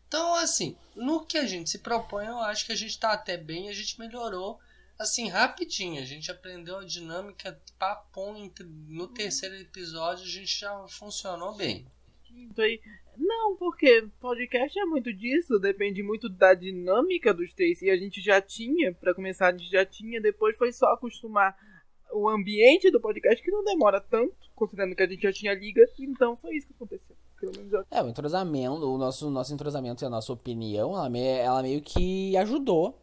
Então, 0.07 0.33
assim, 0.35 0.77
no 0.95 1.25
que 1.25 1.37
a 1.37 1.45
gente 1.45 1.69
se 1.69 1.79
propõe, 1.79 2.25
eu 2.25 2.39
acho 2.39 2.65
que 2.65 2.71
a 2.71 2.75
gente 2.75 2.97
tá 2.97 3.11
até 3.11 3.37
bem, 3.37 3.69
a 3.69 3.73
gente 3.73 3.99
melhorou 3.99 4.59
assim, 4.97 5.29
rapidinho. 5.29 6.01
A 6.01 6.05
gente 6.05 6.29
aprendeu 6.31 6.79
a 6.79 6.85
dinâmica 6.85 7.57
papum 7.77 8.35
entre- 8.37 8.65
no 8.65 9.07
terceiro 9.07 9.55
episódio, 9.55 10.23
a 10.25 10.27
gente 10.29 10.59
já 10.59 10.87
funcionou 10.87 11.55
bem. 11.55 11.85
Aí- 12.57 12.79
Não, 13.17 13.55
porque 13.57 14.05
podcast 14.21 14.79
é 14.79 14.85
muito 14.85 15.11
disso, 15.13 15.59
depende 15.59 16.01
muito 16.01 16.29
da 16.29 16.53
dinâmica 16.53 17.33
dos 17.33 17.53
três. 17.53 17.81
E 17.81 17.89
a 17.89 17.97
gente 17.97 18.21
já 18.21 18.41
tinha, 18.41 18.93
pra 18.93 19.13
começar, 19.13 19.47
a 19.47 19.51
gente 19.51 19.69
já 19.69 19.85
tinha, 19.85 20.21
depois 20.21 20.55
foi 20.57 20.71
só 20.71 20.87
acostumar 20.93 21.55
o 22.13 22.27
ambiente 22.29 22.89
do 22.89 22.99
podcast, 22.99 23.43
que 23.43 23.51
não 23.51 23.63
demora 23.63 23.99
tanto, 24.01 24.33
considerando 24.55 24.95
que 24.95 25.03
a 25.03 25.07
gente 25.07 25.21
já 25.21 25.33
tinha 25.33 25.53
liga. 25.53 25.83
Então 25.99 26.35
foi 26.37 26.55
isso 26.55 26.67
que 26.67 26.73
aconteceu. 26.73 27.15
É, 27.91 28.01
o 28.03 28.09
entrosamento, 28.09 28.83
o 28.85 28.97
nosso, 28.97 29.29
nosso 29.29 29.53
entrosamento 29.53 30.03
e 30.03 30.05
a 30.05 30.09
nossa 30.09 30.33
opinião, 30.33 30.91
ela, 30.93 31.09
me- 31.09 31.21
ela 31.37 31.61
meio 31.61 31.81
que 31.81 32.35
ajudou 32.35 32.98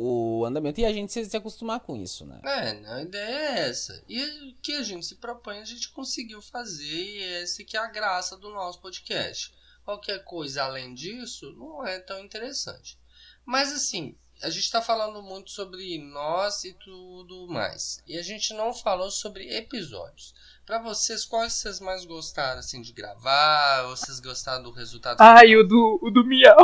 o 0.00 0.44
andamento 0.46 0.80
e 0.80 0.84
a 0.84 0.92
gente 0.92 1.12
se, 1.12 1.24
se 1.24 1.36
acostumar 1.36 1.80
com 1.80 1.96
isso, 1.96 2.24
né? 2.24 2.40
É, 2.42 2.74
né, 2.74 2.94
a 2.94 3.02
ideia 3.02 3.36
é 3.36 3.68
essa. 3.68 4.02
E 4.08 4.50
o 4.50 4.54
que 4.62 4.72
a 4.72 4.82
gente 4.82 5.04
se 5.04 5.16
propõe, 5.16 5.58
a 5.58 5.64
gente 5.64 5.90
conseguiu 5.90 6.40
fazer, 6.40 6.84
e 6.84 7.22
essa 7.22 7.62
que 7.62 7.76
é 7.76 7.80
a 7.80 7.86
graça 7.86 8.36
do 8.36 8.50
nosso 8.50 8.80
podcast. 8.80 9.54
Qualquer 9.84 10.24
coisa 10.24 10.62
além 10.62 10.94
disso 10.94 11.52
não 11.52 11.86
é 11.86 11.98
tão 11.98 12.18
interessante. 12.20 12.98
Mas 13.44 13.72
assim, 13.72 14.16
a 14.42 14.48
gente 14.48 14.64
está 14.64 14.80
falando 14.80 15.22
muito 15.22 15.50
sobre 15.50 15.98
nós 15.98 16.64
e 16.64 16.72
tudo 16.72 17.46
mais. 17.48 18.02
E 18.06 18.16
a 18.16 18.22
gente 18.22 18.54
não 18.54 18.72
falou 18.72 19.10
sobre 19.10 19.54
episódios. 19.54 20.34
Pra 20.64 20.80
vocês, 20.80 21.24
quais 21.24 21.54
vocês 21.54 21.80
mais 21.80 22.04
gostaram 22.04 22.60
assim, 22.60 22.80
de 22.80 22.92
gravar? 22.92 23.84
Ou 23.86 23.96
vocês 23.96 24.20
gostaram 24.20 24.62
do 24.62 24.70
resultado? 24.70 25.20
Ai, 25.20 25.48
final? 25.48 25.60
o 25.60 25.68
do, 25.68 25.98
o 26.02 26.10
do 26.10 26.24
Miau. 26.24 26.56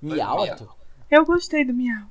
Miau? 0.00 0.76
Eu 1.10 1.24
gostei 1.26 1.64
do 1.64 1.74
Miau. 1.74 2.10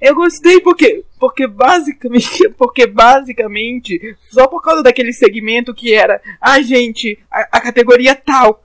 Eu 0.00 0.14
gostei 0.14 0.60
porque, 0.60 1.04
porque 1.18 1.46
basicamente, 1.46 2.48
porque 2.56 2.86
basicamente, 2.86 4.16
só 4.30 4.46
por 4.48 4.62
causa 4.62 4.82
daquele 4.82 5.12
segmento 5.12 5.74
que 5.74 5.92
era, 5.94 6.20
ah 6.40 6.60
gente, 6.62 7.18
a, 7.30 7.40
a 7.58 7.60
categoria 7.60 8.14
tal. 8.14 8.64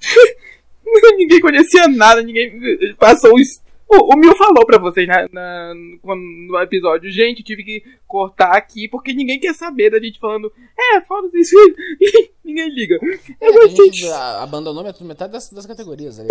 ninguém 1.16 1.40
conhecia 1.40 1.86
nada, 1.88 2.22
ninguém 2.22 2.94
passou 2.98 3.34
os. 3.34 3.60
O, 3.90 4.12
o 4.14 4.18
Mil 4.18 4.36
falou 4.36 4.66
pra 4.66 4.76
vocês 4.78 5.08
na, 5.08 5.26
na- 5.32 5.72
quando- 6.02 6.20
no 6.20 6.58
episódio, 6.60 7.10
gente, 7.10 7.42
tive 7.42 7.64
que 7.64 7.82
cortar 8.06 8.52
aqui 8.54 8.86
porque 8.86 9.14
ninguém 9.14 9.40
quer 9.40 9.54
saber 9.54 9.88
da 9.90 9.98
gente 9.98 10.18
falando, 10.20 10.52
é, 10.78 11.00
foda-se 11.00 11.38
isso, 11.38 11.56
ninguém 12.44 12.68
liga. 12.68 12.98
Eu 13.02 13.10
É, 13.40 13.48
a 13.48 13.52
gostei 13.52 13.86
gente 13.86 14.06
a- 14.08 14.42
abandonou 14.42 14.84
met- 14.84 15.02
metade 15.02 15.32
das, 15.32 15.48
das 15.50 15.64
categorias 15.64 16.18
ali. 16.20 16.28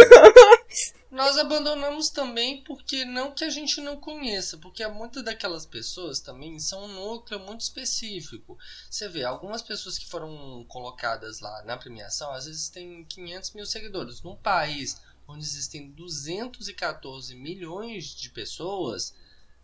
Nós 1.10 1.38
abandonamos 1.38 2.10
também 2.10 2.63
porque 2.63 3.06
não 3.06 3.32
que 3.32 3.43
a 3.43 3.49
gente 3.49 3.80
não 3.80 3.97
conheça, 3.97 4.58
porque 4.58 4.86
muitas 4.88 5.23
daquelas 5.23 5.65
pessoas 5.65 6.19
também 6.19 6.60
são 6.60 6.84
um 6.84 6.93
núcleo 6.93 7.39
muito 7.39 7.62
específico. 7.62 8.58
Você 8.89 9.08
vê, 9.08 9.23
algumas 9.23 9.62
pessoas 9.62 9.97
que 9.97 10.10
foram 10.10 10.65
colocadas 10.67 11.39
lá 11.39 11.63
na 11.63 11.77
premiação, 11.77 12.32
às 12.32 12.45
vezes 12.45 12.69
tem 12.69 13.06
500 13.06 13.53
mil 13.53 13.65
seguidores. 13.65 14.21
Num 14.21 14.36
país 14.36 15.01
onde 15.27 15.43
existem 15.43 15.91
214 15.91 17.36
milhões 17.36 18.15
de 18.15 18.30
pessoas, 18.30 19.13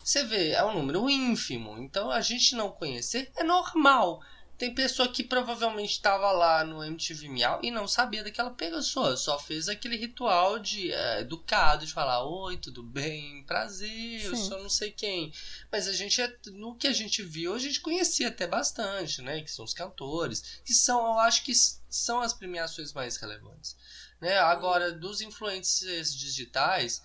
você 0.03 0.23
vê, 0.25 0.51
é 0.51 0.63
um 0.65 0.73
número 0.73 1.09
ínfimo. 1.09 1.77
Então 1.77 2.11
a 2.11 2.19
gente 2.21 2.55
não 2.55 2.71
conhecer 2.71 3.31
é 3.35 3.43
normal. 3.43 4.21
Tem 4.57 4.73
pessoa 4.73 5.11
que 5.11 5.23
provavelmente 5.23 5.91
estava 5.91 6.31
lá 6.31 6.63
no 6.63 6.83
MTV 6.83 7.27
Miau 7.27 7.59
e 7.63 7.71
não 7.71 7.87
sabia 7.87 8.23
daquela 8.23 8.51
pessoa, 8.51 9.17
só 9.17 9.39
fez 9.39 9.67
aquele 9.67 9.97
ritual 9.97 10.59
de 10.59 10.91
é, 10.91 11.21
educado 11.21 11.85
de 11.85 11.91
falar: 11.91 12.23
Oi, 12.23 12.57
tudo 12.57 12.83
bem? 12.83 13.43
Prazer, 13.45 14.23
eu 14.23 14.35
Sim. 14.35 14.49
sou 14.49 14.61
não 14.61 14.69
sei 14.69 14.91
quem. 14.91 15.33
Mas 15.71 15.87
a 15.87 15.93
gente, 15.93 16.21
é- 16.21 16.37
no 16.51 16.75
que 16.75 16.87
a 16.87 16.93
gente 16.93 17.23
viu, 17.23 17.55
a 17.55 17.59
gente 17.59 17.81
conhecia 17.81 18.27
até 18.27 18.45
bastante, 18.45 19.21
né? 19.21 19.41
Que 19.41 19.51
são 19.51 19.65
os 19.65 19.73
cantores, 19.73 20.61
que 20.63 20.73
são, 20.73 20.99
eu 20.99 21.19
acho 21.19 21.43
que 21.43 21.53
são 21.89 22.21
as 22.21 22.33
premiações 22.33 22.93
mais 22.93 23.17
relevantes. 23.17 23.75
Né? 24.21 24.37
Agora, 24.37 24.91
dos 24.91 25.19
influencers 25.19 26.15
digitais, 26.15 27.01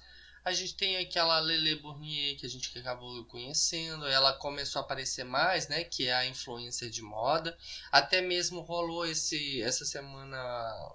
a 0.48 0.52
gente 0.52 0.74
tem 0.74 0.96
aquela 0.96 1.38
Lele 1.40 1.76
Bournier 1.76 2.36
que 2.38 2.46
a 2.46 2.48
gente 2.48 2.76
acabou 2.78 3.24
conhecendo, 3.26 4.06
ela 4.06 4.32
começou 4.32 4.80
a 4.80 4.84
aparecer 4.84 5.24
mais, 5.24 5.68
né, 5.68 5.84
que 5.84 6.06
é 6.08 6.14
a 6.14 6.26
influencer 6.26 6.90
de 6.90 7.02
moda. 7.02 7.56
Até 7.92 8.20
mesmo 8.22 8.60
rolou 8.60 9.06
esse 9.06 9.62
essa 9.62 9.84
semana, 9.84 10.38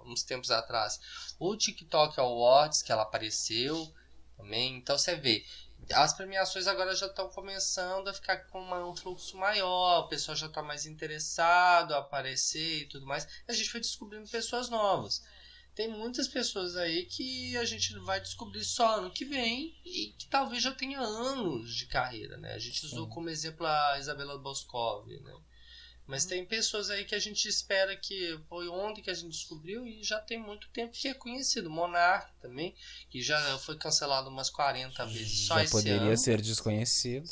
uns 0.04 0.22
tempos 0.24 0.50
atrás, 0.50 1.00
o 1.38 1.56
TikTok 1.56 2.18
Awards 2.18 2.82
que 2.82 2.90
ela 2.90 3.02
apareceu 3.02 3.92
também. 4.36 4.76
Então 4.76 4.98
você 4.98 5.14
vê, 5.14 5.44
as 5.92 6.12
premiações 6.12 6.66
agora 6.66 6.94
já 6.96 7.06
estão 7.06 7.28
começando 7.28 8.08
a 8.08 8.14
ficar 8.14 8.38
com 8.48 8.60
uma- 8.60 8.84
um 8.84 8.96
fluxo 8.96 9.36
maior, 9.36 10.00
o 10.00 10.08
pessoal 10.08 10.36
já 10.36 10.46
está 10.46 10.62
mais 10.62 10.84
interessado 10.84 11.94
a 11.94 11.98
aparecer 11.98 12.82
e 12.82 12.86
tudo 12.86 13.06
mais. 13.06 13.26
A 13.46 13.52
gente 13.52 13.70
foi 13.70 13.80
descobrindo 13.80 14.28
pessoas 14.28 14.68
novas. 14.68 15.22
Tem 15.74 15.88
muitas 15.88 16.28
pessoas 16.28 16.76
aí 16.76 17.04
que 17.04 17.56
a 17.56 17.64
gente 17.64 17.92
vai 18.00 18.20
descobrir 18.20 18.64
só 18.64 18.98
ano 18.98 19.10
que 19.10 19.24
vem 19.24 19.74
e 19.84 20.14
que 20.16 20.26
talvez 20.28 20.62
já 20.62 20.72
tenha 20.72 21.00
anos 21.00 21.74
de 21.74 21.86
carreira, 21.86 22.36
né? 22.36 22.54
A 22.54 22.58
gente 22.58 22.80
Sim. 22.80 22.86
usou 22.86 23.08
como 23.08 23.28
exemplo 23.28 23.66
a 23.66 23.98
Isabela 23.98 24.38
Boscov, 24.38 25.08
né? 25.08 25.34
Mas 26.06 26.26
tem 26.26 26.44
pessoas 26.44 26.90
aí 26.90 27.04
que 27.04 27.14
a 27.14 27.18
gente 27.18 27.48
espera 27.48 27.96
que 27.96 28.38
foi 28.48 28.68
ontem 28.68 29.02
que 29.02 29.10
a 29.10 29.14
gente 29.14 29.30
descobriu 29.30 29.86
e 29.86 30.04
já 30.04 30.20
tem 30.20 30.38
muito 30.38 30.68
tempo 30.68 30.92
que 30.92 31.08
é 31.08 31.14
conhecido. 31.14 31.70
Monark 31.70 32.30
também, 32.40 32.74
que 33.08 33.22
já 33.22 33.58
foi 33.58 33.76
cancelado 33.78 34.28
umas 34.28 34.50
40 34.50 35.04
vezes 35.06 35.46
só 35.46 35.54
Já 35.54 35.64
esse 35.64 35.72
poderia 35.72 36.02
ano 36.02 36.16
ser 36.16 36.40
desconhecido. 36.42 37.28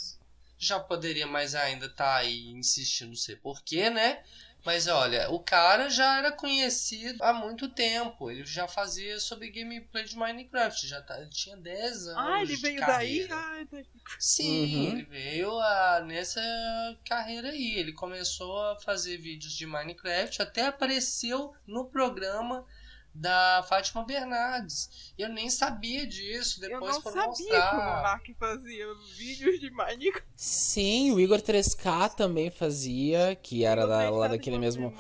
já 0.59 0.81
poderia 0.81 1.27
mais 1.27 1.55
ainda 1.55 1.87
estar 1.87 2.17
aí 2.17 2.49
insistindo, 2.49 3.09
não 3.09 3.17
sei 3.17 3.37
porquê, 3.37 3.91
né? 3.91 4.25
Mas 4.65 4.87
olha, 4.87 5.29
o 5.31 5.41
cara 5.41 5.89
já 5.91 6.19
era 6.19 6.31
conhecido 6.31 7.23
há 7.23 7.33
muito 7.33 7.69
tempo. 7.69 8.31
Ele 8.31 8.45
já 8.47 8.69
fazia 8.69 9.19
sobre 9.19 9.51
gameplay 9.51 10.05
de 10.05 10.17
Minecraft. 10.17 10.87
Já 10.87 11.03
tá, 11.03 11.19
ele 11.21 11.31
tinha 11.31 11.57
10 11.57 12.07
anos. 12.07 12.33
Ah, 12.33 12.43
ele 12.43 12.55
de 12.57 12.63
veio 12.63 12.81
daí? 12.81 13.27
carreira. 13.27 13.35
Ah, 13.37 13.83
Sim, 14.19 14.77
Uhum. 14.77 14.93
ele 14.93 15.03
veio 15.03 15.59
a, 15.59 16.01
nessa 16.07 16.41
carreira 17.05 17.49
aí. 17.51 17.75
Ele 17.75 17.93
começou 17.93 18.61
a 18.67 18.79
fazer 18.81 19.17
vídeos 19.17 19.53
de 19.53 19.67
Minecraft, 19.67 20.41
até 20.43 20.67
apareceu 20.67 21.55
no 21.67 21.87
programa 21.87 22.65
da 23.15 23.65
Fátima 23.69 24.05
Bernardes. 24.05 25.13
Eu 25.19 25.29
nem 25.29 25.51
sabia 25.51 26.07
disso, 26.07 26.65
eu 26.65 26.69
depois 26.71 26.95
não 26.95 27.03
foram 27.03 27.17
sabia 27.23 27.37
que 27.37 27.43
o 27.53 27.57
mostrar. 27.57 27.97
Monark 27.97 28.35
fazia 28.35 28.87
vídeos 29.17 29.61
de 29.61 29.71
Minecraft. 29.71 30.29
Sim, 30.37 31.13
o 31.13 31.21
Igor 31.21 31.41
3K 31.41 32.15
também 32.15 32.51
fazia, 32.51 33.37
que 33.37 33.65
era 33.65 33.83
Eu 33.83 33.89
da- 33.89 34.11
lá 34.11 34.29
daquele 34.29 34.57
que 34.57 34.61
mesmo. 34.61 34.93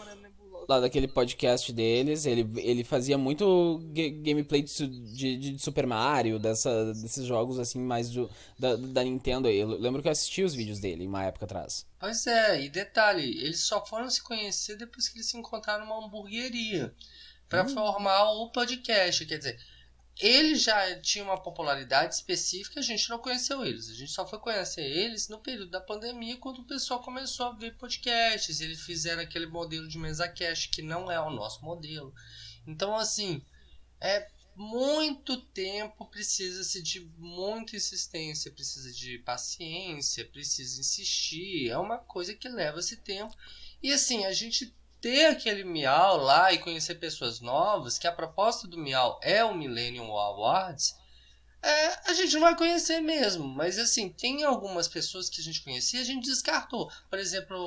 Lá 0.69 0.79
daquele 0.79 1.09
podcast 1.09 1.73
deles, 1.73 2.25
ele, 2.25 2.49
ele 2.61 2.85
fazia 2.85 3.19
muito 3.19 3.81
ga- 3.93 4.09
gameplay 4.23 4.63
de, 4.63 4.87
de, 4.87 5.37
de 5.37 5.59
Super 5.59 5.89
Mario, 5.89 6.39
dessa, 6.39 6.95
desses 6.95 7.27
jogos 7.27 7.59
assim, 7.59 7.81
mais 7.81 8.09
do, 8.11 8.31
da, 8.57 8.77
da 8.77 9.03
Nintendo 9.03 9.49
aí. 9.49 9.59
Eu 9.59 9.67
lembro 9.67 10.01
que 10.01 10.07
eu 10.07 10.13
assisti 10.13 10.41
os 10.45 10.55
vídeos 10.55 10.79
dele 10.79 11.05
uma 11.05 11.25
época 11.25 11.47
atrás. 11.47 11.85
Pois 11.99 12.25
é, 12.29 12.63
e 12.63 12.69
detalhe, 12.71 13.25
eles 13.45 13.65
só 13.65 13.85
foram 13.85 14.09
se 14.09 14.23
conhecer 14.23 14.77
depois 14.77 15.09
que 15.09 15.17
eles 15.19 15.29
se 15.29 15.37
encontraram 15.37 15.85
numa 15.85 16.07
hamburgueria 16.07 16.95
para 17.53 17.69
formar 17.69 18.33
o 18.33 18.49
podcast. 18.51 19.27
Quer 19.27 19.37
dizer, 19.37 19.61
eles 20.19 20.63
já 20.63 20.99
tinham 21.01 21.27
uma 21.27 21.41
popularidade 21.41 22.15
específica, 22.15 22.81
a 22.81 22.83
gente 22.83 23.11
não 23.11 23.19
conheceu 23.19 23.63
eles. 23.63 23.91
A 23.91 23.95
gente 23.95 24.11
só 24.11 24.27
foi 24.27 24.39
conhecer 24.39 24.81
eles 24.81 25.29
no 25.29 25.39
período 25.39 25.71
da 25.71 25.81
pandemia, 25.81 26.39
quando 26.39 26.61
o 26.61 26.67
pessoal 26.67 27.03
começou 27.03 27.47
a 27.47 27.53
ver 27.53 27.77
podcasts. 27.77 28.63
Eles 28.63 28.81
fizeram 28.81 29.21
aquele 29.21 29.47
modelo 29.47 29.87
de 29.87 29.99
mesa 29.99 30.27
cast 30.27 30.71
que 30.71 30.81
não 30.81 31.13
é 31.13 31.21
o 31.21 31.29
nosso 31.29 31.63
modelo. 31.63 32.15
Então, 32.67 32.97
assim, 32.97 33.45
é 34.01 34.27
muito 34.57 35.37
tempo, 35.37 36.07
precisa-se 36.07 36.83
de 36.83 37.01
muita 37.19 37.77
insistência, 37.77 38.51
precisa 38.51 38.91
de 38.93 39.19
paciência, 39.19 40.25
precisa 40.25 40.81
insistir. 40.81 41.69
É 41.69 41.77
uma 41.77 41.99
coisa 41.99 42.35
que 42.35 42.49
leva 42.49 42.81
esse 42.81 42.97
tempo. 42.97 43.37
E 43.83 43.93
assim, 43.93 44.25
a 44.25 44.33
gente 44.33 44.75
ter 45.03 45.27
aquele 45.27 45.65
Miau 45.65 46.17
lá 46.17 46.53
e 46.53 46.59
conhecer 46.59 46.95
pessoas 46.95 47.41
novas, 47.41 47.99
que 47.99 48.07
a 48.07 48.13
proposta 48.13 48.69
do 48.69 48.79
Miau 48.79 49.19
é 49.21 49.45
o 49.45 49.53
Millennium 49.53 50.17
Awards, 50.17 50.95
é, 51.61 52.11
a 52.11 52.15
gente 52.15 52.35
não 52.35 52.43
vai 52.43 52.57
conhecer 52.57 53.01
mesmo. 53.01 53.47
Mas 53.47 53.79
assim, 53.79 54.09
tem 54.09 54.45
algumas 54.45 54.87
pessoas 54.87 55.29
que 55.29 55.41
a 55.41 55.45
gente 55.45 55.63
conhecia 55.63 56.01
a 56.01 56.05
gente 56.05 56.25
descartou. 56.25 56.91
Por 57.11 57.19
exemplo, 57.19 57.59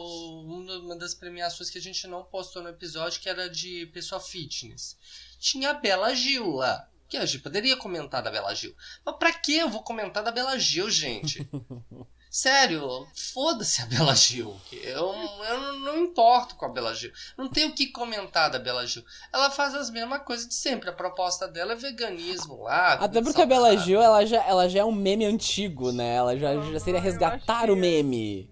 uma 0.79 0.97
das 0.97 1.13
premiações 1.13 1.69
que 1.69 1.77
a 1.77 1.81
gente 1.81 2.07
não 2.07 2.23
postou 2.23 2.63
no 2.63 2.69
episódio, 2.69 3.21
que 3.21 3.29
era 3.29 3.49
de 3.49 3.85
pessoa 3.87 4.21
fitness. 4.21 4.97
Tinha 5.37 5.71
a 5.71 5.73
Bela 5.73 6.15
Gil 6.15 6.51
lá. 6.51 6.89
Que 7.07 7.17
a 7.17 7.25
gente 7.25 7.43
poderia 7.43 7.77
comentar 7.77 8.23
da 8.23 8.31
Bela 8.31 8.55
Gil. 8.55 8.75
Mas 9.05 9.15
pra 9.17 9.31
que 9.31 9.55
eu 9.55 9.69
vou 9.69 9.83
comentar 9.83 10.23
da 10.23 10.31
Bela 10.31 10.57
Gil, 10.57 10.89
gente? 10.89 11.47
Sério, 12.39 13.07
foda-se 13.33 13.81
a 13.81 13.85
Bela 13.85 14.13
Gil. 14.13 14.59
Eu, 14.83 15.13
eu 15.47 15.57
não, 15.61 15.79
não 15.79 15.97
importo 16.03 16.55
com 16.55 16.65
a 16.65 16.69
Bela 16.69 16.93
Gil. 16.93 17.09
Não 17.37 17.47
tenho 17.47 17.69
o 17.69 17.73
que 17.73 17.87
comentar 17.87 18.51
da 18.51 18.59
Bela 18.59 18.85
Gil. 18.85 19.05
Ela 19.31 19.49
faz 19.49 19.73
as 19.73 19.89
mesmas 19.89 20.21
coisas 20.23 20.45
de 20.45 20.53
sempre. 20.53 20.89
A 20.89 20.93
proposta 20.93 21.47
dela 21.47 21.71
é 21.71 21.75
veganismo 21.77 22.63
lá. 22.63 22.95
Até 22.95 23.21
porque 23.21 23.41
a 23.41 23.45
Bela. 23.45 23.77
Gil, 23.77 24.01
ela 24.01 24.25
já, 24.25 24.43
ela 24.43 24.67
já 24.67 24.81
é 24.81 24.83
um 24.83 24.91
meme 24.91 25.23
antigo, 25.23 25.93
né? 25.93 26.15
Ela 26.15 26.37
já, 26.37 26.59
já 26.73 26.79
seria 26.81 26.99
resgatar 26.99 27.69
o 27.71 27.73
que- 27.73 27.79
meme. 27.79 28.49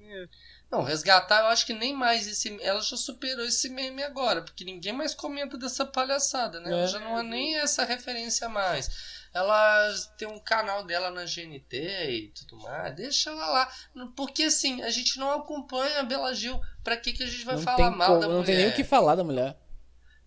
Não, 0.72 0.82
resgatar, 0.82 1.42
eu 1.42 1.48
acho 1.48 1.66
que 1.66 1.74
nem 1.74 1.94
mais 1.94 2.26
esse. 2.26 2.58
Ela 2.62 2.80
já 2.82 2.96
superou 2.98 3.46
esse 3.46 3.68
meme 3.70 4.02
agora, 4.02 4.42
porque 4.44 4.64
ninguém 4.64 4.94
mais 4.94 5.14
comenta 5.14 5.56
dessa 5.58 5.86
palhaçada, 5.86 6.60
né? 6.62 6.72
Ela 6.72 6.84
É. 6.84 6.88
já 6.88 7.00
não 7.00 7.20
é 7.20 7.22
nem 7.22 7.58
essa 7.58 7.84
referência 7.84 8.48
mais. 8.50 8.90
Ela 9.34 9.92
tem 10.18 10.28
um 10.28 10.40
canal 10.40 10.84
dela 10.86 11.10
na 11.10 11.26
GNT 11.26 11.76
e 12.12 12.32
tudo 12.36 12.62
mais. 12.62 12.96
Deixa 12.96 13.32
ela 13.32 13.48
lá. 13.48 13.72
Porque 14.16 14.44
assim, 14.44 14.82
a 14.84 14.90
gente 14.92 15.18
não 15.18 15.32
acompanha 15.32 16.02
a 16.02 16.04
Bela 16.04 16.34
Gil. 16.36 16.60
Pra 16.84 16.96
que, 16.98 17.14
que 17.14 17.24
a 17.24 17.28
gente 17.28 17.44
vai 17.46 17.56
Não, 17.56 17.62
falar 17.64 17.90
mal 17.92 18.08
como- 18.10 18.20
da 18.20 18.28
não 18.28 18.34
mulher? 18.36 18.46
tem 18.46 18.56
nem 18.58 18.68
o 18.70 18.76
que 18.76 18.84
falar 18.84 19.16
da 19.16 19.24
mulher. 19.24 19.58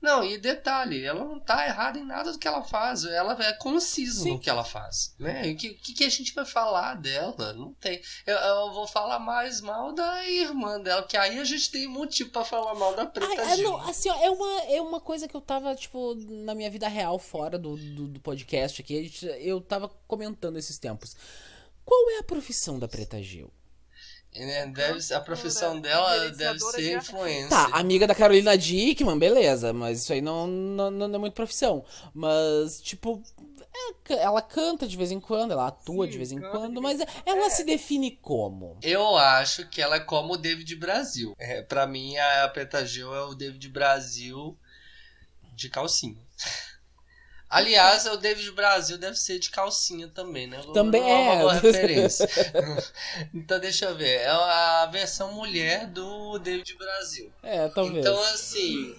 Não, 0.07 0.23
e 0.23 0.38
detalhe, 0.38 1.05
ela 1.05 1.25
não 1.25 1.40
tá 1.40 1.66
errada 1.66 1.99
em 1.99 2.05
nada 2.05 2.31
do 2.31 2.38
que 2.38 2.47
ela 2.47 2.62
faz. 2.62 3.05
Ela 3.05 3.37
é 3.45 3.53
concisa 3.55 4.23
Sim. 4.23 4.35
no 4.35 4.38
que 4.38 4.49
ela 4.49 4.62
faz. 4.62 5.12
Né? 5.19 5.51
O 5.51 5.57
que, 5.57 5.75
que, 5.75 6.05
a 6.05 6.09
gente 6.09 6.33
vai 6.33 6.45
falar 6.45 6.95
dela? 6.95 7.53
Não 7.55 7.75
tem. 7.75 8.01
Eu, 8.25 8.37
eu 8.37 8.73
vou 8.73 8.87
falar 8.87 9.19
mais 9.19 9.61
mal 9.61 9.92
da 9.92 10.25
irmã 10.29 10.81
dela, 10.81 11.03
que 11.03 11.16
aí 11.16 11.40
a 11.40 11.45
gente 11.45 11.73
tem 11.73 11.88
motivo 11.88 12.31
pra 12.31 12.45
falar 12.45 12.77
mal 12.77 12.95
da 12.95 13.05
Preta 13.05 13.42
Ai, 13.42 13.53
é, 13.53 13.57
Gil. 13.57 13.69
não, 13.69 13.81
assim, 13.88 14.09
ó, 14.09 14.14
é 14.23 14.31
uma, 14.31 14.62
é 14.66 14.81
uma 14.81 15.01
coisa 15.01 15.27
que 15.27 15.35
eu 15.35 15.40
tava, 15.40 15.75
tipo, 15.75 16.14
na 16.14 16.55
minha 16.55 16.71
vida 16.71 16.87
real, 16.87 17.19
fora 17.19 17.59
do, 17.59 17.77
do, 17.77 18.07
do 18.07 18.21
podcast 18.21 18.81
aqui, 18.81 19.03
gente- 19.09 19.27
eu 19.27 19.61
tava 19.61 19.88
comentando 20.07 20.57
esses 20.57 20.79
tempos. 20.79 21.16
Qual 21.85 22.11
é 22.11 22.19
a 22.19 22.23
profissão 22.23 22.79
da 22.79 22.87
Preta 22.87 23.21
Gil? 23.21 23.53
Né, 24.35 24.67
deve 24.67 25.15
a 25.15 25.21
profissão 25.21 25.81
dela 25.81 26.29
deve 26.31 26.61
ser 26.61 26.99
influência. 26.99 27.49
Tá, 27.49 27.71
amiga 27.73 28.07
da 28.07 28.15
Carolina 28.15 28.57
Dickman, 28.57 29.19
beleza, 29.19 29.73
mas 29.73 30.03
isso 30.03 30.12
aí 30.12 30.21
não, 30.21 30.47
não, 30.47 30.91
não 30.91 31.15
é 31.15 31.19
muito 31.19 31.33
profissão. 31.33 31.83
Mas, 32.12 32.81
tipo, 32.83 33.23
é, 34.11 34.15
ela 34.23 34.43
canta 34.43 34.87
de 34.87 34.95
vez 34.97 35.11
em 35.11 35.21
quando, 35.21 35.53
ela 35.53 35.69
atua 35.69 36.05
Sim, 36.05 36.11
de 36.12 36.17
vez 36.19 36.33
em 36.33 36.41
quando, 36.41 36.83
mas 36.83 37.01
ela 37.25 37.47
É. 37.47 37.51
se 37.51 37.65
define 37.65 38.11
como? 38.11 38.77
Eu 38.83 39.17
acho 39.17 39.67
que 39.69 39.81
ela 39.81 39.97
é 39.97 40.01
como 40.01 40.35
o 40.35 40.39
David 40.39 40.77
Brasil. 40.77 41.35
É, 41.39 41.62
pra 41.62 41.87
mim, 41.87 42.17
a 42.19 42.49
Preta 42.49 42.85
Gil 42.85 43.15
é 43.15 43.23
o 43.23 43.35
David 43.35 43.69
Brasil 43.71 44.57
de 45.55 45.71
calcinha. 45.71 46.17
Aliás, 47.49 48.07
o 48.07 48.17
David 48.17 48.51
Brasil 48.53 48.99
deve 48.99 49.17
ser 49.17 49.39
de 49.39 49.51
calcinha 49.51 50.09
também, 50.09 50.47
né? 50.49 50.61
Também 50.75 51.01
Não 51.01 51.09
uma 51.09 51.33
é. 51.33 51.39
boa 51.39 51.53
referência. 51.55 52.29
então, 53.33 53.61
deixa 53.61 53.87
eu 53.87 53.97
ver. 53.97 54.21
É 54.21 54.29
a 54.29 54.89
versão 54.91 55.33
mulher 55.33 55.87
do 55.87 56.39
David 56.39 56.77
Brasil. 56.77 57.33
É, 57.43 57.69
talvez. 57.69 57.99
Então, 57.99 58.21
assim, 58.25 58.97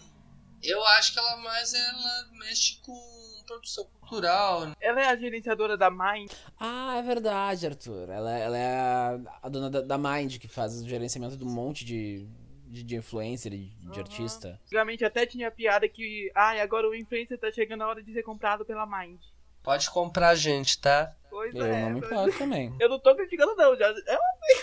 eu 0.63 0.83
acho 0.85 1.13
que 1.13 1.19
ela 1.19 1.37
mais 1.37 1.73
ela 1.73 2.27
mexe 2.39 2.77
com 2.81 3.17
produção 3.45 3.85
cultural, 3.99 4.65
né? 4.65 4.73
Ela 4.79 5.01
é 5.01 5.07
a 5.07 5.15
gerenciadora 5.15 5.77
da 5.77 5.89
Mind. 5.89 6.31
Ah, 6.59 6.97
é 6.97 7.01
verdade, 7.01 7.65
Arthur. 7.65 8.09
Ela, 8.09 8.37
ela 8.37 8.57
é 8.57 8.75
a, 8.75 9.19
a 9.43 9.49
dona 9.49 9.69
da, 9.69 9.81
da 9.81 9.97
Mind, 9.97 10.37
que 10.37 10.47
faz 10.47 10.81
o 10.81 10.87
gerenciamento 10.87 11.37
de 11.37 11.43
um 11.43 11.49
monte 11.49 11.85
de, 11.85 12.27
de, 12.67 12.83
de 12.83 12.95
influencer, 12.95 13.51
de, 13.51 13.69
de 13.69 13.87
Aham. 13.89 13.99
artista. 13.99 14.59
Antigamente 14.65 15.05
até 15.05 15.25
tinha 15.25 15.49
piada 15.51 15.87
que, 15.87 16.31
ai, 16.35 16.59
agora 16.61 16.87
o 16.89 16.95
influencer 16.95 17.37
tá 17.39 17.51
chegando 17.51 17.81
a 17.83 17.87
hora 17.87 18.03
de 18.03 18.11
ser 18.13 18.23
comprado 18.23 18.65
pela 18.65 18.85
Mind. 18.85 19.19
Pode 19.63 19.89
comprar 19.89 20.29
a 20.29 20.35
gente, 20.35 20.79
tá? 20.79 21.13
Pois 21.29 21.53
Eu 21.53 21.65
é. 21.65 21.81
não 21.81 21.89
me 21.91 21.99
pois- 21.99 22.11
importo 22.11 22.37
também. 22.37 22.73
Eu 22.79 22.87
não 22.89 22.99
tô 22.99 23.13
criticando 23.15 23.53
não, 23.55 23.75
já. 23.75 23.89
É 24.07 24.17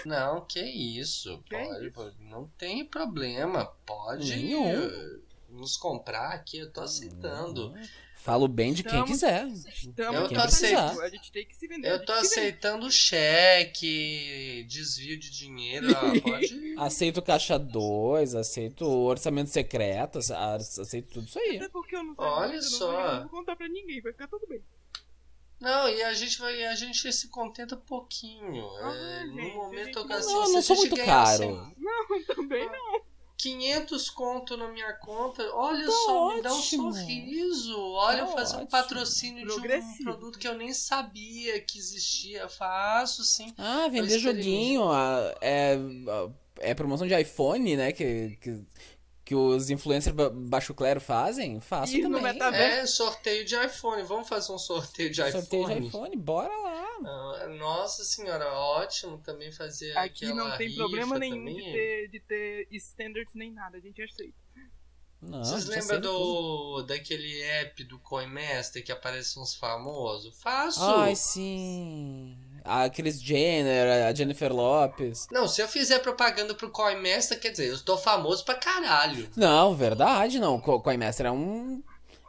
Não, 0.07 0.41
que 0.47 0.61
isso. 0.61 1.43
Que 1.45 1.57
pode, 1.57 1.87
isso? 1.87 1.95
pode- 1.95 2.17
não 2.25 2.49
tem 2.57 2.85
problema. 2.87 3.67
Pode 3.85 4.35
Nenhum. 4.35 4.67
eh, 4.73 5.19
nos 5.51 5.77
comprar 5.77 6.31
aqui, 6.31 6.59
eu 6.59 6.73
tô 6.73 6.81
aceitando. 6.81 7.75
Falo 8.25 8.49
bem 8.49 8.73
de 8.73 8.83
quem 8.83 9.05
quiser. 9.05 9.47
Estamos 9.49 10.23
Eu 10.23 10.29
tô 10.31 10.41
aceitando. 10.41 11.03
A 11.03 11.09
gente 11.11 11.31
tem 11.31 11.45
que 11.47 11.55
se 11.55 11.67
vender. 11.69 11.93
Eu 11.93 12.03
tô 12.07 12.13
aceitando 12.13 12.91
cheque, 12.91 14.65
desvio 14.67 15.19
de 15.19 15.31
dinheiro, 15.31 15.89
ah, 15.95 16.01
pode. 16.25 16.75
Aceito 16.79 17.21
caixa 17.21 17.59
2, 17.59 18.35
aceito 18.35 18.87
orçamento 18.87 19.51
secreto, 19.51 20.21
ace- 20.21 20.33
aceito 20.33 21.13
tudo 21.13 21.27
isso 21.29 21.39
aí. 21.39 21.57
Até 21.59 21.69
porque 21.69 21.95
eu 21.95 22.03
não 22.03 22.15
sei. 22.15 22.25
Olha 22.25 22.55
eu 22.55 22.63
não 22.63 22.63
só. 22.63 22.87
Vou, 22.93 23.01
eu 23.03 23.13
não 23.13 23.21
vou 23.21 23.29
contar 23.29 23.57
pra 23.57 23.69
ninguém, 23.69 24.01
vai 24.01 24.13
ficar 24.13 24.27
tudo 24.27 24.47
bem. 24.47 24.63
Não, 25.61 25.87
e 25.91 26.03
a 26.03 26.15
gente 26.15 26.39
vai, 26.39 26.65
a 26.65 26.75
gente 26.75 27.13
se 27.13 27.29
contenta 27.29 27.77
pouquinho. 27.77 28.67
Ah, 28.81 28.95
é, 28.95 29.27
gente, 29.27 29.37
no 29.37 29.55
momento 29.55 29.85
gente, 30.01 30.07
que 30.07 30.13
assim, 30.15 30.33
Não, 30.33 30.49
não 30.55 30.63
sou 30.63 30.77
muito 30.77 30.97
caro. 30.97 31.45
assim, 31.45 31.75
Não, 31.79 32.25
também 32.35 32.65
não. 32.71 33.03
500 33.45 34.09
conto 34.11 34.57
na 34.57 34.69
minha 34.69 34.93
conta, 34.95 35.43
olha 35.55 35.85
Tá 35.85 35.93
só, 35.93 36.35
me 36.35 36.43
dá 36.43 36.53
um 36.55 36.59
ótimo. 36.59 36.93
sorriso. 36.95 37.79
Olha, 37.93 38.25
Tá 38.25 38.27
fazer 38.29 38.55
um 38.55 38.57
ótimo. 38.59 38.71
patrocínio 38.71 39.47
de 39.47 39.53
um 39.53 40.05
produto 40.05 40.39
que 40.39 40.49
eu 40.49 40.57
nem 40.57 40.73
sabia 40.73 41.61
que 41.61 41.79
existia. 41.79 42.49
Faço 42.49 43.23
sim. 43.23 43.53
Ah, 43.59 43.87
vender 43.89 44.19
joguinho, 44.19 44.85
é, 45.43 45.77
é 46.61 46.75
promoção 46.75 47.07
de 47.07 47.21
iPhone, 47.21 47.77
né? 47.77 47.93
Que, 47.93 48.39
que, 48.41 48.61
que 49.25 49.35
os 49.35 49.71
influencers 49.71 50.15
ba 50.15 50.29
baixo 50.31 50.75
clero 50.75 51.01
fazem. 51.01 51.59
Faço 51.61 51.95
E 51.97 52.03
no 52.03 52.11
também. 52.17 52.33
metaverso? 52.35 52.83
É, 52.83 52.87
sorteio 52.87 53.45
de 53.45 53.55
iPhone. 53.57 54.03
Vamos 54.03 54.29
fazer 54.29 54.53
um 54.53 54.59
sorteio 54.59 55.11
de 55.11 55.17
Sorteio 55.31 55.63
iPhone? 55.65 55.81
de 55.81 55.87
iPhone, 55.87 56.17
bora 56.17 56.55
lá. 56.57 56.85
Ah, 57.07 57.47
Nossa 57.59 58.05
senhora, 58.05 58.47
ótimo 58.53 59.19
também 59.19 59.51
fazer 59.51 59.97
Aqui 59.97 60.33
não 60.33 60.57
tem 60.57 60.75
problema 60.75 61.19
nenhum 61.19 61.39
também. 61.39 61.57
de 61.57 61.73
ter, 61.73 62.09
de 62.09 62.21
ter 62.21 62.69
standards 62.73 63.35
nem 63.35 63.51
nada, 63.53 63.77
a 63.79 63.81
gente 63.81 64.01
aceita. 64.03 64.35
Não, 65.21 65.43
Vocês 65.43 65.65
lembram 65.67 66.03
tudo. 66.03 66.83
do 66.83 66.83
daquele 66.83 67.41
app 67.43 67.83
do 67.85 67.99
Coinmaster 67.99 68.85
que 68.85 68.93
aparece 68.93 69.39
uns 69.41 69.55
famosos? 69.55 70.39
Faço! 70.43 70.83
Ai, 70.85 71.17
sim. 71.17 72.37
A 72.65 72.89
Chris 72.89 73.23
Jenner, 73.23 74.07
a 74.07 74.15
Jennifer 74.15 74.51
Lopes. 74.51 75.29
Não, 75.31 75.47
se 75.47 75.61
eu 75.61 75.69
fizer 75.69 75.99
propaganda 75.99 76.55
pro 76.55 76.71
Coin 76.71 76.97
Master, 76.97 77.39
quer 77.39 77.51
dizer, 77.51 77.69
eu 77.69 77.75
estou 77.75 77.99
famoso 77.99 78.43
pra 78.45 78.55
caralho. 78.55 79.29
Não, 79.37 79.75
verdade, 79.75 80.41
não. 80.41 80.59
Co 80.59 80.81
Coin 80.81 80.97
Master 80.97 81.27
é 81.27 81.31
um. 81.31 81.83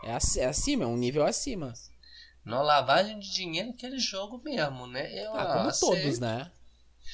É, 0.03 0.11
é 0.41 0.45
acima, 0.45 0.83
é 0.83 0.87
um 0.87 0.97
nível 0.97 1.25
acima. 1.25 1.73
Não, 2.43 2.61
lavagem 2.61 3.17
de 3.17 3.31
dinheiro 3.31 3.71
aquele 3.71 3.97
jogo 3.97 4.39
mesmo, 4.43 4.85
né? 4.85 5.11
Eu 5.13 5.33
ah, 5.33 5.45
como 5.45 5.79
todos, 5.79 6.19
né? 6.19 6.51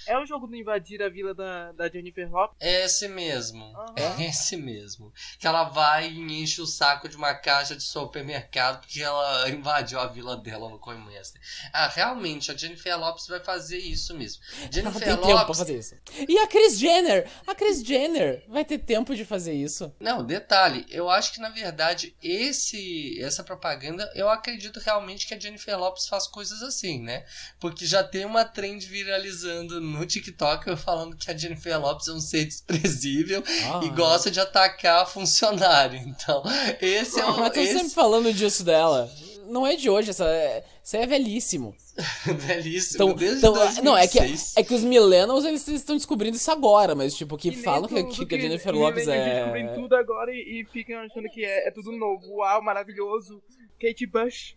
É 0.05 0.17
o 0.17 0.25
jogo 0.25 0.47
do 0.47 0.55
invadir 0.55 1.01
a 1.01 1.09
vila 1.09 1.33
da, 1.33 1.71
da 1.71 1.89
Jennifer 1.89 2.29
Lopez? 2.29 2.57
É 2.59 2.85
esse 2.85 3.07
mesmo. 3.07 3.65
Uhum. 3.65 3.95
É 3.95 4.25
esse 4.25 4.57
mesmo. 4.57 5.13
Que 5.39 5.47
ela 5.47 5.63
vai 5.65 6.09
e 6.09 6.41
enche 6.41 6.61
o 6.61 6.65
saco 6.65 7.07
de 7.07 7.15
uma 7.15 7.33
caixa 7.33 7.75
de 7.75 7.83
supermercado 7.83 8.81
porque 8.81 9.01
ela 9.01 9.49
invadiu 9.51 9.99
a 9.99 10.07
vila 10.07 10.37
dela 10.37 10.69
no 10.69 10.79
Coinmaster. 10.79 11.41
Ah, 11.73 11.87
realmente, 11.87 12.51
a 12.51 12.57
Jennifer 12.57 12.97
Lopes 12.97 13.27
vai 13.27 13.39
fazer 13.39 13.77
isso 13.77 14.15
mesmo. 14.15 14.41
Jennifer 14.71 14.83
ela 14.83 14.99
tem 14.99 15.09
Lopes... 15.11 15.27
tempo 15.27 15.45
pra 15.45 15.53
fazer 15.53 15.77
isso. 15.77 15.95
E 16.27 16.37
a 16.37 16.47
Chris 16.47 16.79
Jenner? 16.79 17.29
A 17.47 17.55
Chris 17.55 17.83
Jenner 17.83 18.43
vai 18.47 18.65
ter 18.65 18.79
tempo 18.79 19.15
de 19.15 19.25
fazer 19.25 19.53
isso. 19.53 19.93
Não, 19.99 20.23
detalhe, 20.23 20.85
eu 20.89 21.09
acho 21.09 21.33
que 21.33 21.39
na 21.39 21.49
verdade 21.49 22.15
esse 22.21 23.19
essa 23.21 23.43
propaganda, 23.43 24.11
eu 24.15 24.29
acredito 24.29 24.79
realmente 24.79 25.27
que 25.27 25.33
a 25.33 25.39
Jennifer 25.39 25.77
Lopes 25.77 26.07
faz 26.07 26.27
coisas 26.27 26.61
assim, 26.61 27.01
né? 27.01 27.25
Porque 27.59 27.85
já 27.85 28.03
tem 28.03 28.25
uma 28.25 28.45
trend 28.45 28.85
viralizando 28.85 29.79
no 29.79 30.00
TikTok 30.05 30.75
falando 30.77 31.15
que 31.15 31.29
a 31.29 31.37
Jennifer 31.37 31.79
Lopes 31.79 32.07
é 32.07 32.13
um 32.13 32.19
ser 32.19 32.45
desprezível 32.45 33.43
ah, 33.71 33.81
e 33.83 33.89
gosta 33.89 34.29
de 34.31 34.39
atacar 34.39 35.07
funcionário. 35.07 35.99
Então, 35.99 36.43
esse 36.79 37.19
é 37.19 37.25
o. 37.25 37.39
Mas 37.39 37.53
tô 37.53 37.59
esse... 37.59 37.73
sempre 37.73 37.93
falando 37.93 38.33
disso 38.33 38.63
dela. 38.63 39.09
Não 39.47 39.67
é 39.67 39.75
de 39.75 39.89
hoje, 39.89 40.11
essa 40.11 40.25
é, 40.25 40.63
isso 40.81 40.95
é 40.95 41.05
velhíssimo. 41.05 41.75
velhíssimo, 42.25 43.03
então, 43.03 43.13
desde 43.13 43.37
então, 43.39 43.53
2006. 43.53 43.83
Não, 43.83 43.97
é 43.97 44.07
que, 44.07 44.19
é 44.55 44.63
que 44.63 44.73
os 44.73 44.81
millennials 44.81 45.43
eles 45.43 45.67
estão 45.67 45.97
descobrindo 45.97 46.37
isso 46.37 46.49
agora, 46.49 46.95
mas 46.95 47.13
tipo, 47.13 47.37
que 47.37 47.51
falam 47.51 47.87
que, 47.87 48.01
que, 48.05 48.25
que, 48.25 48.35
a 48.35 48.39
Jennifer 48.39 48.73
Lopes 48.73 49.07
é... 49.09 49.39
descobrindo 49.39 49.73
tudo 49.73 49.95
agora 49.95 50.31
e, 50.31 50.61
e 50.61 50.65
ficam 50.71 50.99
achando 50.99 51.27
que 51.29 51.43
é, 51.43 51.67
é 51.67 51.71
tudo 51.71 51.91
novo. 51.91 52.25
Uau, 52.35 52.63
maravilhoso. 52.63 53.43
Kate 53.79 54.05
Bush. 54.05 54.55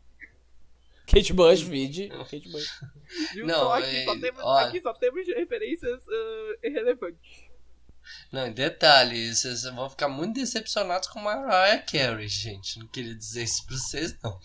Kate 1.07 1.33
Bush, 1.33 1.61
vide. 1.61 2.09
Kate 2.30 2.48
Bush. 2.50 2.68
Não, 3.37 3.72
aqui, 3.72 3.96
é, 3.96 4.05
só 4.05 4.18
temos, 4.18 4.44
aqui 4.44 4.83
só 4.83 4.94
temos 4.94 5.27
referências 5.27 6.07
uh, 6.07 6.59
irrelevantes. 6.62 7.44
Não, 8.31 8.53
detalhe, 8.53 9.35
vocês 9.35 9.62
vão 9.62 9.88
ficar 9.88 10.09
muito 10.09 10.35
decepcionados 10.35 11.09
com 11.09 11.20
Mariah 11.20 11.83
Carey, 11.83 12.29
gente. 12.29 12.79
Não 12.79 12.87
queria 12.88 13.14
dizer 13.14 13.44
isso 13.44 13.64
pra 13.66 13.77
vocês, 13.77 14.16
não. 14.22 14.38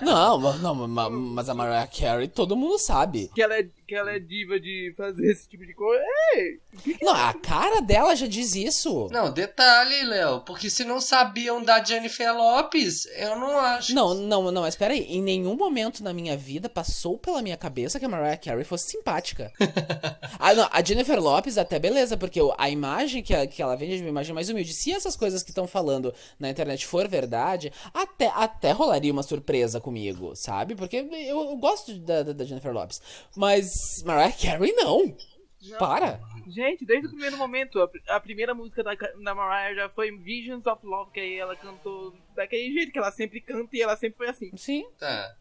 não, 0.00 0.58
não, 0.58 0.88
mas 0.88 1.48
a 1.48 1.54
Mariah 1.54 1.86
Carey 1.86 2.28
todo 2.28 2.56
mundo 2.56 2.78
sabe. 2.78 3.30
Que 3.34 3.42
ela 3.42 3.58
é, 3.58 3.68
que 3.86 3.94
ela 3.94 4.12
é 4.12 4.18
diva 4.18 4.58
de 4.58 4.92
fazer 4.96 5.30
esse 5.30 5.48
tipo 5.48 5.64
de 5.66 5.74
coisa. 5.74 6.02
Ei, 6.34 6.60
não, 7.02 7.14
a 7.14 7.34
cara 7.34 7.80
dela 7.80 8.16
já 8.16 8.26
diz 8.26 8.54
isso. 8.54 9.08
Não, 9.10 9.32
detalhe, 9.32 10.02
Léo, 10.04 10.40
porque 10.40 10.68
se 10.68 10.84
não 10.84 11.00
sabiam 11.00 11.62
da 11.62 11.82
Jennifer 11.82 12.34
Lopes, 12.34 13.06
eu 13.16 13.36
não 13.36 13.58
acho. 13.58 13.94
Não, 13.94 14.14
não, 14.14 14.50
não, 14.50 14.62
mas 14.62 14.76
peraí. 14.76 15.00
Em 15.04 15.22
nenhum 15.22 15.56
momento 15.56 16.02
na 16.02 16.12
minha 16.12 16.36
vida 16.36 16.68
passou 16.68 17.18
pela 17.18 17.42
minha 17.42 17.56
cabeça 17.56 17.98
que 17.98 18.04
a 18.04 18.08
Mariah 18.08 18.36
Carey 18.36 18.64
fosse 18.64 18.90
simpática. 18.90 19.52
ah, 20.38 20.54
não, 20.54 20.68
a 20.70 20.82
Jennifer 20.82 21.20
Lopes 21.20 21.58
até 21.58 21.78
beleza, 21.78 22.16
porque 22.16 22.40
a 22.58 22.70
imagem 22.70 23.22
que, 23.22 23.34
a, 23.34 23.46
que 23.46 23.62
ela 23.62 23.76
vende 23.76 23.96
é 23.96 24.00
uma 24.00 24.08
imagem 24.08 24.34
mais 24.34 24.48
humilde. 24.48 24.72
Se 24.72 24.92
essas 24.92 25.16
coisas 25.16 25.42
que 25.42 25.50
estão 25.50 25.66
falando 25.66 26.14
na 26.38 26.50
internet 26.50 26.86
for 26.86 27.08
verdade, 27.08 27.72
até, 27.92 28.28
até 28.28 28.72
rolaria 28.72 29.12
uma 29.12 29.22
surpresa 29.22 29.80
comigo, 29.80 30.34
sabe? 30.34 30.74
Porque 30.74 30.96
eu, 30.96 31.50
eu 31.50 31.56
gosto 31.56 31.98
da, 31.98 32.22
da, 32.22 32.44
Jennifer 32.44 32.72
Lopes. 32.72 33.00
Mas 33.36 33.73
Mariah 34.04 34.32
Carey, 34.32 34.72
não. 34.72 35.16
não. 35.62 35.78
Para. 35.78 36.20
Gente, 36.46 36.84
desde 36.84 37.06
o 37.06 37.10
primeiro 37.10 37.36
momento, 37.36 37.80
a, 37.80 38.16
a, 38.16 38.20
primeira 38.20 38.54
música 38.54 38.82
da, 38.82 38.94
da 38.94 39.34
Mariah 39.34 39.74
já 39.74 39.88
foi 39.88 40.10
Visions 40.10 40.66
of 40.66 40.84
Love, 40.84 41.10
que 41.12 41.20
aí 41.20 41.36
ela 41.36 41.56
cantou 41.56 42.14
daquele 42.34 42.72
jeito 42.72 42.92
que 42.92 42.98
ela 42.98 43.10
sempre 43.10 43.40
canta 43.40 43.76
e 43.76 43.82
ela 43.82 43.96
sempre 43.96 44.18
foi 44.18 44.28
assim. 44.28 44.56
Sim. 44.56 44.86
Tá. 44.98 45.36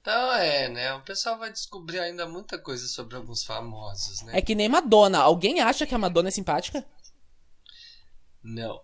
Então 0.00 0.34
é, 0.34 0.68
né? 0.68 0.94
O 0.94 1.02
pessoal 1.02 1.38
vai 1.38 1.50
descobrir 1.50 2.00
ainda 2.00 2.26
muita 2.26 2.58
coisa 2.58 2.86
sobre 2.88 3.16
alguns 3.16 3.44
famosos, 3.44 4.22
né? 4.22 4.36
É 4.36 4.42
que 4.42 4.54
nem 4.54 4.68
Madonna. 4.68 5.18
Alguém 5.18 5.60
acha 5.60 5.86
que 5.86 5.94
a 5.94 5.98
Madonna 5.98 6.28
é 6.28 6.32
simpática? 6.32 6.84
Não. 8.42 8.82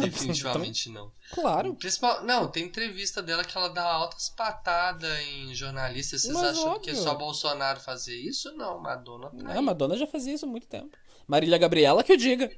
Definitivamente 0.00 0.88
não. 0.90 1.12
Claro. 1.32 1.74
Principal, 1.74 2.24
não, 2.24 2.48
tem 2.48 2.64
entrevista 2.64 3.22
dela 3.22 3.44
que 3.44 3.56
ela 3.56 3.68
dá 3.68 3.84
altas 3.84 4.28
patadas 4.28 5.18
em 5.20 5.54
jornalistas. 5.54 6.22
Vocês 6.22 6.34
Mas 6.34 6.50
acham 6.50 6.68
óbvio. 6.68 6.80
que 6.80 6.90
é 6.90 6.94
só 6.94 7.14
Bolsonaro 7.14 7.80
fazer 7.80 8.16
isso? 8.16 8.52
Não, 8.56 8.80
Madonna 8.80 9.30
tá 9.30 9.54
É, 9.54 9.60
Madonna 9.60 9.96
já 9.96 10.06
fazia 10.06 10.34
isso 10.34 10.44
há 10.46 10.48
muito 10.48 10.66
tempo. 10.66 10.96
Marília 11.26 11.58
Gabriela 11.58 12.02
que 12.02 12.12
eu 12.12 12.16
diga. 12.16 12.50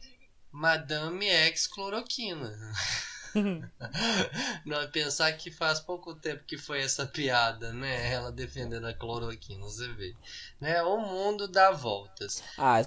Madame 0.51 1.27
ex 1.27 1.67
cloroquina. 1.67 2.57
Não, 4.65 4.91
pensar 4.91 5.33
que 5.33 5.51
faz 5.51 5.81
pouco 5.81 6.15
tempo 6.15 6.43
que 6.47 6.57
foi 6.57 6.81
essa 6.81 7.07
piada, 7.07 7.73
né? 7.73 8.13
Ela 8.13 8.31
defendendo 8.31 8.87
a 8.87 8.95
cloroquina, 8.95 9.65
você 9.65 9.89
vê. 9.89 10.15
Né? 10.61 10.83
O 10.83 10.99
mundo 10.99 11.47
dá 11.47 11.71
voltas. 11.71 12.43
Ah, 12.57 12.81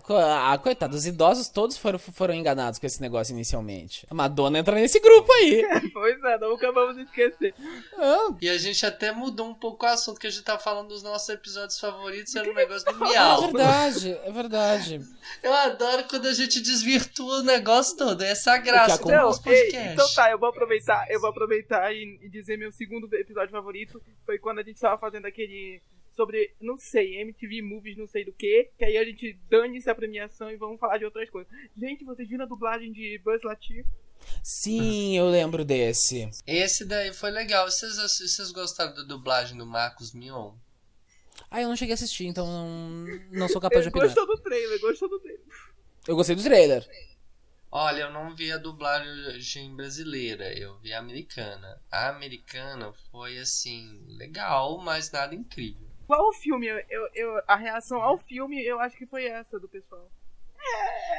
ah, 0.52 0.58
coitado, 0.58 0.96
os 0.96 1.06
idosos 1.06 1.48
todos 1.48 1.78
foram, 1.78 1.98
foram 1.98 2.34
enganados 2.34 2.80
com 2.80 2.86
esse 2.86 3.02
negócio 3.02 3.32
inicialmente. 3.34 4.06
A 4.10 4.14
Madonna 4.14 4.60
entra 4.60 4.76
nesse 4.76 5.00
grupo 5.00 5.32
aí. 5.32 5.64
pois 5.94 6.24
é, 6.24 6.38
nunca 6.38 6.72
vamos 6.72 6.98
esquecer. 6.98 7.54
Ah. 7.98 8.30
E 8.42 8.50
a 8.50 8.58
gente 8.58 8.86
até 8.86 9.12
mudou 9.12 9.48
um 9.48 9.54
pouco 9.54 9.86
o 9.86 9.90
assunto, 9.90 10.20
que 10.20 10.28
a 10.28 10.30
gente 10.30 10.44
tá 10.44 10.58
falando 10.58 10.90
dos 10.90 11.02
nossos 11.02 11.30
episódios 11.30 11.80
favoritos, 11.80 12.36
era 12.36 12.50
um 12.50 12.54
negócio 12.54 12.92
do 12.92 13.00
miau. 13.00 13.44
É 13.44 13.48
verdade, 13.48 14.20
é 14.24 14.32
verdade. 14.32 15.02
Eu 15.42 15.54
adoro 15.54 16.04
quando 16.10 16.28
a 16.28 16.34
gente 16.34 16.60
desvirtua 16.60 17.40
o 17.40 17.44
negócio 17.44 17.96
todo, 17.96 18.22
essa 18.22 18.52
é 18.52 18.54
a 18.56 18.58
graça 18.58 19.02
do 19.02 19.10
nosso 19.10 19.42
podcast. 19.42 19.94
Então 19.94 20.14
tá, 20.14 20.30
eu 20.30 20.38
vou 20.42 20.50
aproveitar, 20.50 21.06
eu 21.10 21.22
vou 21.22 21.30
aproveitar 21.30 21.94
e, 21.94 22.20
e 22.22 22.30
dizer 22.30 22.58
meu 22.58 22.72
segundo 22.72 23.08
episódio 23.16 23.52
favorito, 23.52 24.02
foi 24.26 24.40
quando 24.40 24.60
a 24.60 24.64
gente 24.64 24.80
tava 24.80 24.98
fazendo 24.98 25.28
aquele 25.28 25.82
sobre, 26.16 26.54
não 26.60 26.78
sei, 26.78 27.22
MTV 27.22 27.62
Movies, 27.62 27.98
não 27.98 28.08
sei 28.08 28.26
do 28.26 28.34
que, 28.34 28.70
que 28.78 28.84
aí 28.84 28.98
a 28.98 29.06
gente 29.06 29.40
dane-se 29.50 29.90
a 29.90 29.96
premiação 29.96 30.52
e 30.52 30.58
vamos 30.58 30.80
falar 30.80 30.98
de 30.98 31.06
outras 31.06 31.30
coisas. 31.30 31.52
Gente, 31.78 32.04
vocês 32.04 32.28
viram 32.28 32.44
a 32.44 32.48
dublagem 32.48 32.92
de 32.92 33.18
Buzz 33.24 33.42
Lightyear? 33.44 33.86
Sim, 34.44 35.18
eu 35.18 35.30
lembro 35.30 35.64
desse. 35.64 36.30
Esse 36.46 36.86
daí 36.86 37.14
foi 37.14 37.32
legal. 37.32 37.70
Vocês, 37.70 37.96
vocês 37.96 38.52
gostaram 38.52 38.94
da 38.94 39.04
dublagem 39.04 39.58
do 39.58 39.66
Marcos 39.66 40.14
Mion? 40.14 40.54
Ah, 41.50 41.62
eu 41.62 41.70
não 41.70 41.76
cheguei 41.76 41.94
a 41.94 41.96
assistir, 41.96 42.26
então 42.26 42.46
não, 42.46 43.06
não 43.32 43.48
sou 43.48 43.60
capaz 43.62 43.84
de 43.84 43.90
opinar. 43.90 44.08
Gostou 44.08 44.28
do 44.28 44.38
trailer, 44.42 44.80
gostou 44.80 45.10
do 45.10 45.20
trailer. 45.20 45.42
Eu 46.08 46.16
gostei 46.16 46.36
do 46.36 46.44
trailer. 46.44 46.88
Olha, 47.72 48.02
eu 48.02 48.12
não 48.12 48.36
vi 48.36 48.52
a 48.52 48.58
dublagem 48.58 49.74
brasileira, 49.74 50.52
eu 50.58 50.78
vi 50.80 50.94
a 50.94 51.00
americana. 51.00 51.82
A 51.90 52.10
americana 52.10 52.92
foi 53.10 53.38
assim, 53.38 54.04
legal, 54.10 54.78
mas 54.80 55.10
nada 55.10 55.34
incrível. 55.34 55.88
Qual 56.06 56.28
o 56.28 56.34
filme? 56.34 56.68
Eu, 56.68 57.10
eu, 57.14 57.42
a 57.48 57.56
reação 57.56 58.02
ao 58.02 58.18
filme 58.18 58.62
eu 58.62 58.82
acho 58.82 58.98
que 58.98 59.06
foi 59.06 59.26
essa 59.26 59.58
do 59.58 59.70
pessoal. 59.70 60.12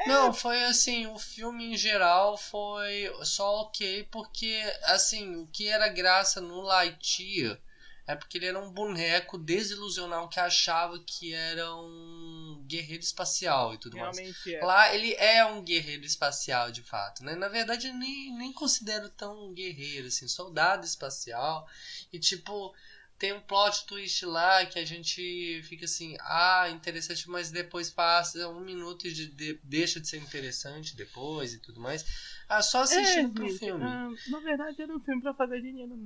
Não, 0.07 0.33
foi 0.33 0.63
assim, 0.65 1.07
o 1.07 1.19
filme 1.19 1.73
em 1.73 1.77
geral 1.77 2.37
foi 2.37 3.11
só 3.23 3.63
ok, 3.63 4.07
porque 4.11 4.61
assim, 4.85 5.37
o 5.37 5.47
que 5.47 5.69
era 5.69 5.89
graça 5.89 6.41
no 6.41 6.61
Lightyear 6.61 7.59
é 8.07 8.17
porque 8.17 8.39
ele 8.39 8.47
era 8.47 8.59
um 8.59 8.71
boneco 8.71 9.39
desilusional 9.39 10.29
que 10.29 10.41
achava 10.41 10.99
que 11.07 11.33
era 11.33 11.75
um 11.77 12.65
guerreiro 12.67 13.03
espacial 13.03 13.75
e 13.75 13.79
tudo 13.79 13.97
Realmente 13.97 14.23
mais. 14.23 14.47
É. 14.47 14.65
Lá 14.65 14.95
ele 14.95 15.15
é 15.15 15.45
um 15.45 15.63
guerreiro 15.63 16.05
espacial 16.05 16.73
de 16.73 16.83
fato, 16.83 17.25
né? 17.25 17.37
Na 17.37 17.49
verdade 17.49 17.89
eu 17.89 17.95
nem, 17.95 18.37
nem 18.37 18.53
considero 18.53 19.09
tão 19.11 19.53
guerreiro 19.53 20.09
assim, 20.09 20.27
soldado 20.27 20.85
espacial 20.85 21.69
e 22.13 22.19
tipo 22.19 22.75
tem 23.23 23.33
um 23.33 23.41
plot 23.41 23.87
twist 23.87 24.27
lá 24.27 24.67
que 24.67 24.81
a 24.81 24.85
gente 24.85 25.63
fica 25.63 25.85
assim, 25.85 26.17
ah, 26.23 26.69
interessante, 26.71 27.31
mas 27.31 27.53
depois 27.53 27.89
passa 27.89 28.49
um 28.49 28.59
minuto 28.59 29.07
e 29.07 29.13
de, 29.13 29.29
de, 29.29 29.61
deixa 29.63 30.01
de 30.01 30.09
ser 30.09 30.17
interessante 30.17 30.97
depois 30.97 31.55
e 31.55 31.61
tudo 31.61 31.81
mais. 31.81 32.05
Ah, 32.49 32.61
só 32.61 32.81
assistindo 32.81 33.31
é, 33.31 33.33
pro 33.33 33.49
gente, 33.49 33.61
filme. 33.61 33.85
Ah, 33.85 34.11
na 34.27 34.41
verdade 34.41 34.83
era 34.83 34.93
um 34.93 34.99
filme 34.99 35.23
pra 35.23 35.33
fazer 35.35 35.63
dinheiro, 35.63 35.97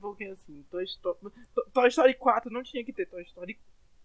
porque 0.00 0.24
assim, 0.24 0.64
Toy 0.70 0.84
Story, 0.84 1.18
Toy 1.74 1.88
Story 1.88 2.14
4 2.14 2.50
não 2.50 2.62
tinha 2.62 2.82
que 2.82 2.92
ter 2.94 3.04
Toy 3.04 3.22
Story 3.24 3.60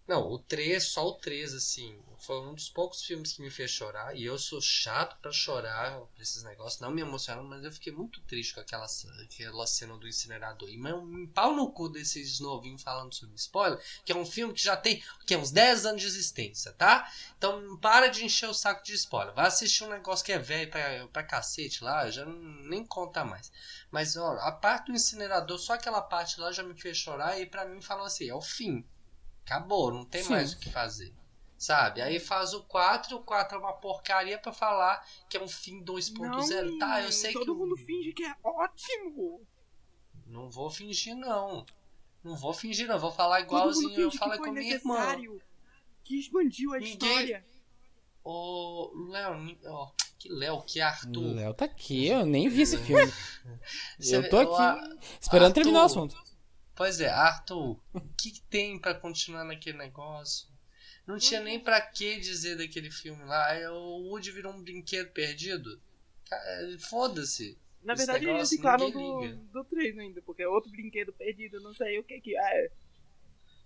não, 0.08 0.26
o 0.26 0.38
3, 0.38 0.82
só 0.82 1.06
o 1.06 1.12
3, 1.12 1.52
assim, 1.52 2.02
foi 2.16 2.40
um 2.40 2.54
dos 2.54 2.70
poucos 2.70 3.04
filmes 3.04 3.34
que 3.34 3.42
me 3.42 3.50
fez 3.50 3.70
chorar. 3.70 4.16
E 4.16 4.24
eu 4.24 4.38
sou 4.38 4.58
chato 4.58 5.20
para 5.20 5.30
chorar 5.30 6.00
esses 6.18 6.42
negócios. 6.42 6.80
Não 6.80 6.90
me 6.90 7.02
emocionam, 7.02 7.44
mas 7.44 7.62
eu 7.62 7.70
fiquei 7.70 7.92
muito 7.92 8.22
triste 8.22 8.54
com 8.54 8.60
aquela, 8.60 8.86
aquela 9.22 9.66
cena 9.66 9.98
do 9.98 10.08
incinerador. 10.08 10.70
E 10.70 10.78
um 10.94 11.26
pau 11.26 11.54
no 11.54 11.70
cu 11.70 11.90
desses 11.90 12.40
novinhos 12.40 12.82
falando 12.82 13.14
sobre 13.14 13.36
spoiler, 13.36 13.78
que 14.02 14.10
é 14.10 14.16
um 14.16 14.24
filme 14.24 14.54
que 14.54 14.62
já 14.62 14.78
tem 14.78 15.02
que 15.26 15.34
é 15.34 15.38
uns 15.38 15.50
10 15.50 15.84
anos 15.84 16.00
de 16.00 16.06
existência, 16.06 16.72
tá? 16.72 17.12
Então 17.36 17.76
para 17.76 18.08
de 18.08 18.24
encher 18.24 18.48
o 18.48 18.54
saco 18.54 18.82
de 18.82 18.94
spoiler. 18.94 19.34
Vai 19.34 19.46
assistir 19.46 19.84
um 19.84 19.90
negócio 19.90 20.24
que 20.24 20.32
é 20.32 20.38
velho 20.38 20.70
pra, 20.70 21.06
pra 21.08 21.22
cacete 21.22 21.84
lá, 21.84 22.10
já 22.10 22.24
nem 22.24 22.82
conta 22.82 23.26
mais. 23.26 23.52
Mas 23.90 24.16
ó, 24.16 24.38
a 24.38 24.52
parte 24.52 24.86
do 24.86 24.92
incinerador, 24.92 25.58
só 25.58 25.74
aquela 25.74 26.00
parte 26.00 26.40
lá 26.40 26.50
já 26.50 26.62
me 26.62 26.74
fez 26.80 26.96
chorar 26.96 27.38
e 27.38 27.44
para 27.44 27.66
mim 27.66 27.82
falou 27.82 28.06
assim, 28.06 28.26
é 28.26 28.34
o 28.34 28.40
fim 28.40 28.82
Acabou, 29.48 29.90
não 29.90 30.04
tem 30.04 30.22
Sim. 30.22 30.30
mais 30.32 30.52
o 30.52 30.58
que 30.58 30.70
fazer. 30.70 31.14
Sabe? 31.56 32.00
Aí 32.02 32.20
faz 32.20 32.52
o 32.54 32.62
4 32.64 33.12
e 33.12 33.14
o 33.16 33.20
4 33.22 33.56
é 33.56 33.58
uma 33.60 33.72
porcaria 33.72 34.38
pra 34.38 34.52
falar 34.52 35.04
que 35.28 35.36
é 35.36 35.42
um 35.42 35.48
fim 35.48 35.82
2.0. 35.82 36.78
Tá, 36.78 37.02
eu 37.02 37.10
sei 37.10 37.32
todo 37.32 37.46
que. 37.46 37.50
o- 37.50 37.54
mundo 37.56 37.76
finge 37.76 38.12
que 38.12 38.22
é 38.22 38.34
ótimo. 38.44 39.40
Não 40.26 40.50
vou 40.50 40.70
fingir, 40.70 41.16
não. 41.16 41.64
Não 42.22 42.36
vou 42.36 42.52
fingir, 42.52 42.86
não. 42.86 42.98
Vou 42.98 43.10
falar 43.10 43.38
Todo 43.38 43.46
igualzinho 43.46 44.00
eu 44.00 44.10
falo 44.12 44.36
com 44.38 44.52
minha 44.52 44.74
irmã. 44.74 45.16
Que 46.04 46.20
expandiu 46.20 46.74
a 46.74 46.78
Ninguém- 46.78 46.92
história. 46.92 47.46
Ô, 48.22 48.92
Léo, 49.10 49.56
que 50.18 50.28
Léo, 50.28 50.62
que 50.62 50.80
Arthur. 50.80 51.22
O 51.22 51.34
Léo 51.34 51.54
tá 51.54 51.64
aqui, 51.64 52.08
eu 52.08 52.26
nem 52.26 52.48
vi 52.48 52.62
esse 52.62 52.76
filme. 52.78 53.10
Eu 53.98 54.28
tô 54.28 54.38
aqui 54.38 54.98
esperando 55.20 55.46
Arthur. 55.46 55.54
terminar 55.54 55.82
o 55.82 55.84
assunto. 55.86 56.16
Pois 56.78 57.00
é, 57.00 57.08
Arthur, 57.08 57.76
o 57.92 58.00
que, 58.16 58.30
que 58.30 58.40
tem 58.42 58.78
pra 58.78 58.94
continuar 58.94 59.42
naquele 59.42 59.76
negócio? 59.76 60.46
Não 61.04 61.18
tinha 61.18 61.40
nem 61.40 61.58
pra 61.58 61.80
que 61.80 62.20
dizer 62.20 62.56
daquele 62.56 62.88
filme 62.88 63.24
lá. 63.24 63.52
É, 63.52 63.68
O 63.68 64.04
Woody 64.04 64.30
virou 64.30 64.52
um 64.52 64.62
brinquedo 64.62 65.10
perdido. 65.10 65.80
É, 66.32 66.76
Foda-se. 66.88 67.58
Na 67.82 67.94
verdade, 67.94 68.26
eles 68.26 68.52
negócio, 68.52 68.56
reclamam 68.58 69.20
ninguém 69.20 69.34
do, 69.46 69.64
do 69.64 69.64
3 69.64 69.98
ainda, 69.98 70.22
porque 70.22 70.44
é 70.44 70.48
outro 70.48 70.70
brinquedo 70.70 71.12
perdido, 71.12 71.60
não 71.60 71.74
sei 71.74 71.98
o 71.98 72.04
que 72.04 72.20
que 72.20 72.38
é. 72.38 72.70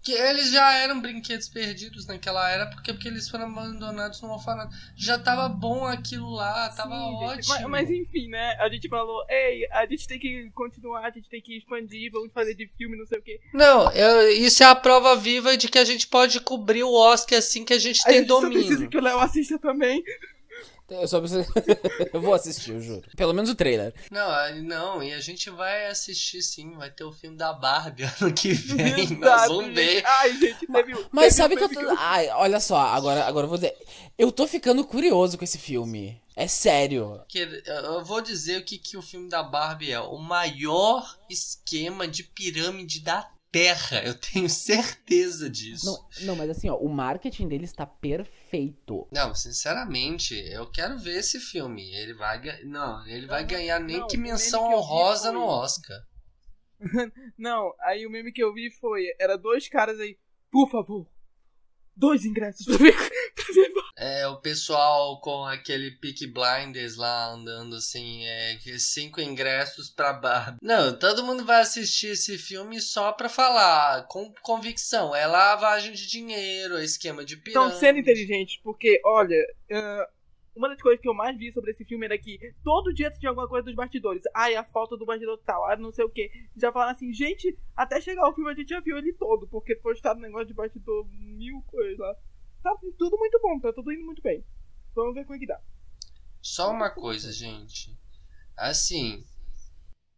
Que 0.03 0.13
eles 0.13 0.51
já 0.51 0.73
eram 0.79 1.01
brinquedos 1.01 1.49
perdidos 1.49 2.07
naquela 2.09 2.51
era, 2.51 2.67
porque, 2.67 2.93
porque 2.93 3.07
eles 3.07 3.29
foram 3.29 3.45
abandonados 3.47 4.21
no 4.21 4.31
orfanato. 4.33 4.75
Já 4.97 5.17
tava 5.17 5.49
bom 5.49 5.87
aquilo 5.87 6.29
lá, 6.31 6.69
tava 6.71 6.91
Sim, 6.97 7.15
ótimo. 7.25 7.55
Mas, 7.55 7.67
mas 7.69 7.91
enfim, 7.91 8.27
né? 8.29 8.57
A 8.59 8.69
gente 8.69 8.89
falou, 8.89 9.25
ei, 9.29 9.65
a 9.71 9.87
gente 9.87 10.09
tem 10.09 10.19
que 10.19 10.51
continuar, 10.55 11.07
a 11.07 11.11
gente 11.11 11.29
tem 11.29 11.41
que 11.41 11.57
expandir, 11.57 12.11
vamos 12.11 12.33
fazer 12.33 12.55
de 12.57 12.67
filme, 12.77 12.97
não 12.99 13.07
sei 13.07 13.19
o 13.19 13.23
que. 13.23 13.39
Não, 13.55 13.93
eu- 13.93 14.33
isso 14.33 14.65
é 14.65 14.67
a 14.67 14.75
prova 14.75 15.15
viva 15.15 15.57
de 15.57 15.69
que 15.69 15.79
a 15.79 15.85
gente 15.85 16.09
pode 16.09 16.41
cobrir 16.41 16.83
o 16.83 16.93
Oscar 16.93 17.39
assim 17.39 17.65
que 17.65 17.73
a 17.73 17.79
gente 17.79 18.01
A 18.01 18.05
tem 18.11 18.19
gente 18.21 18.29
só 18.29 18.41
precisa 18.41 18.71
domínio. 18.71 18.91
que 18.91 18.99
o 18.99 19.03
Léo 19.03 19.21
assista 19.21 19.57
também. 19.59 20.03
Eu 21.01 21.09
só 21.09 21.19
preciso... 21.21 21.45
eu 22.13 22.21
vou 22.21 22.35
assistir, 22.35 22.73
eu 22.73 22.81
juro. 22.83 23.03
Pelo 23.17 23.33
menos 23.33 23.51
o 23.51 23.55
trailer. 23.55 23.95
Não, 24.11 24.55
não, 24.63 25.03
e 25.03 25.13
a 25.13 25.21
gente 25.21 25.49
vai 25.51 25.87
assistir 25.87 26.43
sim, 26.43 26.73
vai 26.77 26.91
ter 26.91 27.05
o 27.05 27.13
filme 27.13 27.37
da 27.37 27.53
Barbie 27.53 28.05
ano 28.21 28.33
que 28.33 28.53
vem, 28.53 29.11
nós 29.19 29.43
Exato, 29.43 29.49
vamos 29.49 29.65
gente. 29.67 29.75
ver. 29.75 30.03
Ai, 30.07 30.33
gente, 30.39 30.67
teve, 30.67 30.93
Mas 31.11 31.25
teve 31.25 31.31
sabe 31.37 31.55
um 31.55 31.59
que 31.59 31.65
eu 31.65 31.69
tô. 31.89 31.95
Ai, 31.99 32.29
olha 32.31 32.61
só, 32.61 32.79
agora, 32.79 33.25
agora 33.25 33.45
eu 33.45 33.49
vou 33.49 33.59
dizer. 33.59 33.77
Eu 34.19 34.31
tô 34.31 34.47
ficando 34.47 34.85
curioso 34.85 35.37
com 35.39 35.45
esse 35.45 35.59
filme. 35.59 36.21
É 36.35 36.47
sério. 36.49 37.21
Que- 37.29 37.63
Eu 37.67 38.05
vou 38.05 38.21
dizer 38.21 38.61
o 38.61 38.65
que, 38.65 38.79
que 38.79 38.97
o 38.97 39.03
filme 39.03 39.29
da 39.29 39.43
Barbie 39.43 39.93
é. 39.93 40.01
O 40.01 40.17
maior 40.19 41.19
esquema 41.29 42.09
de 42.09 42.23
pirâmide 42.23 43.01
da 43.01 43.29
Terra. 43.51 44.03
Eu 44.03 44.15
tenho 44.15 44.49
certeza 44.49 45.51
disso. 45.51 45.85
Não, 45.87 46.27
não, 46.29 46.37
mas 46.37 46.49
assim, 46.51 46.71
ó, 46.71 46.77
o 46.77 46.89
marketing 46.89 47.49
dele 47.49 47.65
está 47.65 47.85
perfeito. 47.85 48.42
Não, 49.13 49.35
sinceramente, 49.35 50.35
eu 50.35 50.71
quero 50.71 50.99
ver 50.99 51.19
esse 51.19 51.41
filme. 51.41 51.91
Ele 51.95 52.15
vai 52.15 52.41
ganhar. 52.41 52.65
Não, 52.65 53.07
ele 53.07 53.27
vai 53.27 53.43
Não, 53.43 53.49
ganhar 53.49 53.81
nem 53.81 53.99
não, 54.01 54.07
que 54.07 54.17
menção 54.17 54.69
que 54.69 54.75
honrosa 54.75 55.31
foi- 55.31 55.33
no 55.33 55.45
Oscar. 55.45 55.99
Não, 57.39 57.73
aí 57.81 58.07
o 58.07 58.11
meme 58.11 58.33
que 58.33 58.43
eu 58.43 58.53
vi 58.53 58.71
foi, 58.81 59.05
era 59.21 59.37
dois 59.39 59.69
caras 59.69 59.99
aí, 60.01 60.19
por 60.51 60.69
favor, 60.71 61.07
dois 61.97 62.25
ingressos 62.25 62.65
pra 62.67 62.77
ver, 62.77 62.95
pra 62.95 63.55
ver 63.55 63.73
É, 63.97 64.27
o 64.27 64.41
pessoal 64.41 65.21
com 65.21 65.45
aquele 65.45 65.93
Peak 65.93 66.27
Blinders 66.27 66.97
lá 66.97 67.33
andando 67.33 67.77
assim, 67.77 68.25
é, 68.25 68.57
que 68.57 68.79
cinco 68.79 69.21
ingressos 69.21 69.91
pra 69.91 70.13
Barbie. 70.13 70.59
Não, 70.63 70.99
todo 70.99 71.25
mundo 71.25 71.45
vai 71.45 71.61
assistir 71.61 72.09
esse 72.09 72.37
filme 72.37 72.81
só 72.81 73.13
pra 73.13 73.29
falar, 73.29 74.07
com 74.09 74.33
convicção. 74.43 75.15
É 75.15 75.27
lavagem 75.27 75.93
de 75.93 76.07
dinheiro, 76.07 76.79
é 76.79 76.85
esquema 76.85 77.25
de 77.25 77.37
pirâmide. 77.37 77.75
Estão 77.75 77.81
sendo 77.81 77.99
inteligentes, 77.99 78.59
porque, 78.63 79.01
olha, 79.05 79.37
ah, 79.73 80.09
uma 80.55 80.69
das 80.69 80.81
coisas 80.81 81.01
que 81.01 81.09
eu 81.09 81.15
mais 81.15 81.37
vi 81.37 81.51
sobre 81.53 81.71
esse 81.71 81.85
filme 81.85 82.05
era 82.05 82.19
que 82.19 82.39
todo 82.63 82.93
dia 82.93 83.11
tinha 83.11 83.31
alguma 83.31 83.49
coisa 83.49 83.65
dos 83.65 83.75
bastidores. 83.75 84.23
Ai, 84.35 84.55
a 84.55 84.65
falta 84.65 84.97
do 84.97 85.07
bastidor 85.07 85.39
tal, 85.45 85.65
ah, 85.65 85.77
não 85.77 85.91
sei 85.91 86.05
o 86.05 86.11
que. 86.11 86.31
Já 86.57 86.71
falaram 86.71 86.93
assim, 86.93 87.13
gente, 87.13 87.59
até 87.75 88.01
chegar 88.01 88.29
o 88.29 88.35
filme 88.35 88.51
a 88.51 88.55
gente 88.55 88.69
já 88.69 88.81
viu 88.81 88.99
ele 88.99 89.13
todo, 89.15 89.49
porque 89.49 89.75
postado 89.77 90.19
um 90.19 90.23
negócio 90.23 90.47
de 90.47 90.55
bastidor, 90.55 91.07
mil 91.09 91.63
coisas 91.63 91.99
lá. 91.99 92.15
Tá 92.63 92.77
tudo 92.99 93.17
muito 93.19 93.41
bom, 93.41 93.59
tá 93.61 93.73
tudo 93.73 93.93
indo 93.93 94.05
muito 94.05 94.23
bem. 94.23 94.45
Vamos 94.95 95.15
ver 95.15 95.25
como 95.25 95.37
é 95.37 95.39
que 95.39 95.47
dá. 95.47 95.61
Só 96.41 96.71
uma 96.71 96.91
coisa, 96.91 97.33
gente. 97.33 97.97
Assim, 98.57 99.25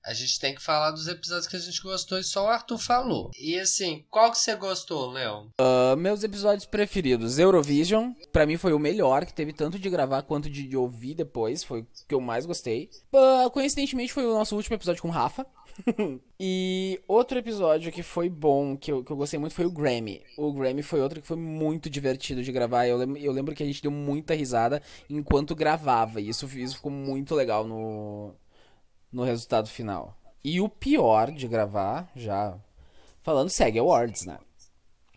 a 0.06 0.12
gente 0.12 0.38
tem 0.38 0.54
que 0.54 0.62
falar 0.62 0.90
dos 0.90 1.08
episódios 1.08 1.46
que 1.46 1.56
a 1.56 1.58
gente 1.60 1.80
gostou 1.82 2.18
e 2.18 2.24
só 2.24 2.44
o 2.44 2.48
Arthur 2.48 2.78
falou. 2.78 3.30
E 3.38 3.58
assim, 3.58 4.04
qual 4.10 4.30
que 4.30 4.38
você 4.38 4.54
gostou, 4.54 5.10
Léo? 5.10 5.48
Ah, 5.58 5.96
meus 5.96 6.22
episódios 6.22 6.66
preferidos: 6.66 7.38
Eurovision. 7.38 8.12
Pra 8.32 8.46
mim 8.46 8.56
foi 8.56 8.72
o 8.72 8.78
melhor, 8.78 9.24
que 9.24 9.32
teve 9.34 9.52
tanto 9.52 9.78
de 9.78 9.88
gravar 9.88 10.22
quanto 10.22 10.50
de, 10.50 10.66
de 10.68 10.76
ouvir 10.76 11.14
depois. 11.14 11.64
Foi 11.64 11.80
o 11.80 11.86
que 12.08 12.14
eu 12.14 12.20
mais 12.20 12.44
gostei. 12.46 12.90
Ah, 13.14 13.48
coincidentemente, 13.50 14.12
foi 14.12 14.24
o 14.26 14.34
nosso 14.34 14.54
último 14.56 14.76
episódio 14.76 15.00
com 15.02 15.08
o 15.08 15.12
Rafa. 15.12 15.46
e 16.38 17.00
outro 17.08 17.38
episódio 17.38 17.90
que 17.90 18.02
foi 18.02 18.28
bom, 18.28 18.76
que 18.76 18.92
eu, 18.92 19.02
que 19.02 19.10
eu 19.10 19.16
gostei 19.16 19.38
muito, 19.40 19.54
foi 19.54 19.66
o 19.66 19.70
Grammy. 19.70 20.22
O 20.36 20.52
Grammy 20.52 20.82
foi 20.82 21.00
outro 21.00 21.20
que 21.20 21.26
foi 21.26 21.36
muito 21.36 21.88
divertido 21.90 22.42
de 22.42 22.52
gravar. 22.52 22.86
Eu, 22.86 22.96
lem- 22.96 23.18
eu 23.22 23.32
lembro 23.32 23.54
que 23.54 23.62
a 23.62 23.66
gente 23.66 23.82
deu 23.82 23.90
muita 23.90 24.34
risada 24.34 24.82
enquanto 25.08 25.54
gravava. 25.54 26.20
E 26.20 26.28
isso, 26.28 26.46
isso 26.58 26.76
ficou 26.76 26.92
muito 26.92 27.34
legal 27.34 27.66
no, 27.66 28.34
no 29.14 29.22
resultado 29.22 29.68
final. 29.68 30.16
E 30.42 30.60
o 30.60 30.68
pior 30.68 31.30
de 31.30 31.48
gravar, 31.48 32.10
já 32.14 32.58
falando, 33.22 33.48
segue 33.48 33.78
Awards, 33.78 34.26
né? 34.26 34.38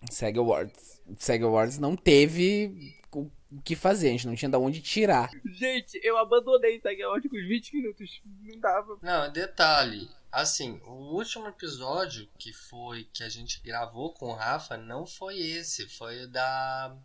Segue 0.10 0.40
Awards. 0.40 1.02
Segue 1.18 1.44
Awards 1.44 1.80
não 1.80 1.96
teve 1.96 2.96
o 3.14 3.62
que 3.64 3.76
fazer, 3.76 4.10
a 4.10 4.12
gente 4.12 4.28
não 4.28 4.36
tinha 4.36 4.50
da 4.50 4.60
onde 4.60 4.82
tirar. 4.82 5.32
Gente, 5.46 6.00
eu 6.04 6.18
abandonei 6.18 6.76
isso 6.76 6.88
aqui 6.88 7.02
há 7.02 7.12
uns 7.12 7.24
20 7.24 7.76
minutos. 7.76 8.22
Não 8.26 8.60
dava. 8.60 8.98
Não, 9.02 9.32
detalhe. 9.32 10.10
Assim, 10.32 10.80
o 10.86 11.16
último 11.16 11.48
episódio 11.48 12.30
que 12.38 12.54
foi 12.54 13.06
que 13.14 13.24
a 13.24 13.30
gente 13.30 13.62
gravou 13.62 14.14
com 14.14 14.28
o 14.28 14.36
Rafa 14.36 14.78
não 14.78 15.06
foi 15.06 15.40
esse, 15.40 15.88
foi 15.88 16.26
o 16.26 16.28
da 16.28 16.96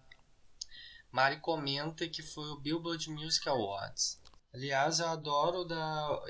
Mari 1.11 1.39
Comenta, 1.39 2.07
que 2.09 2.23
foi 2.23 2.49
o 2.51 2.57
Billboard 2.57 3.09
Music 3.11 3.49
Awards. 3.49 4.21
Aliás, 4.55 5.01
eu 5.01 5.09
adoro 5.09 5.61
o 5.61 5.65
da. 5.65 6.21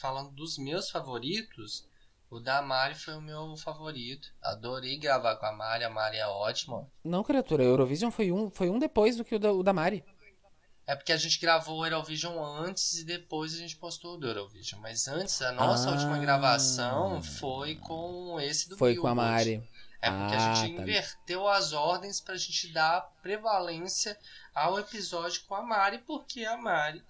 Falando 0.00 0.30
dos 0.32 0.56
meus 0.56 0.88
favoritos, 0.90 1.84
o 2.30 2.38
da 2.38 2.62
Mari 2.62 2.94
foi 2.94 3.14
o 3.14 3.20
meu 3.20 3.56
favorito. 3.56 4.28
Adorei 4.42 4.96
gravar 4.98 5.36
com 5.36 5.46
a 5.46 5.52
Mari, 5.52 5.84
a 5.84 5.90
Mari 5.90 6.16
é 6.16 6.26
ótima. 6.26 6.86
Não, 7.04 7.24
criatura, 7.24 7.64
Eurovision 7.64 8.10
foi 8.10 8.30
um, 8.30 8.50
foi 8.50 8.70
um 8.70 8.78
depois 8.78 9.16
do 9.16 9.24
que 9.24 9.34
o 9.34 9.38
da, 9.38 9.52
o 9.52 9.62
da 9.62 9.72
Mari. 9.72 10.04
É 10.86 10.96
porque 10.96 11.12
a 11.12 11.16
gente 11.16 11.38
gravou 11.40 11.78
o 11.80 11.86
Eurovision 11.86 12.42
antes 12.42 12.98
e 12.98 13.04
depois 13.04 13.54
a 13.54 13.58
gente 13.58 13.76
postou 13.76 14.14
o 14.14 14.16
do 14.16 14.26
Eurovision. 14.26 14.80
Mas 14.80 15.06
antes, 15.06 15.40
a 15.42 15.52
nossa 15.52 15.88
Ah. 15.88 15.92
última 15.92 16.18
gravação 16.18 17.22
foi 17.22 17.76
com 17.76 18.40
esse 18.40 18.68
do 18.68 18.76
Foi 18.76 18.96
com 18.96 19.06
a. 19.06 19.14
Mari. 19.14 19.62
É 20.02 20.10
porque 20.10 20.34
Ah, 20.34 20.52
a 20.52 20.54
gente 20.54 20.74
tá. 20.76 20.82
inverteu 20.82 21.46
as 21.48 21.72
ordens 21.72 22.20
pra 22.20 22.36
gente 22.36 22.68
dar 22.72 23.02
prevalência 23.22 24.18
ao 24.54 24.78
episódio 24.78 25.42
com 25.46 25.54
a 25.54 25.62
Mari, 25.62 25.98
porque 25.98 26.44
a 26.44 26.56
Mari, 26.56 27.04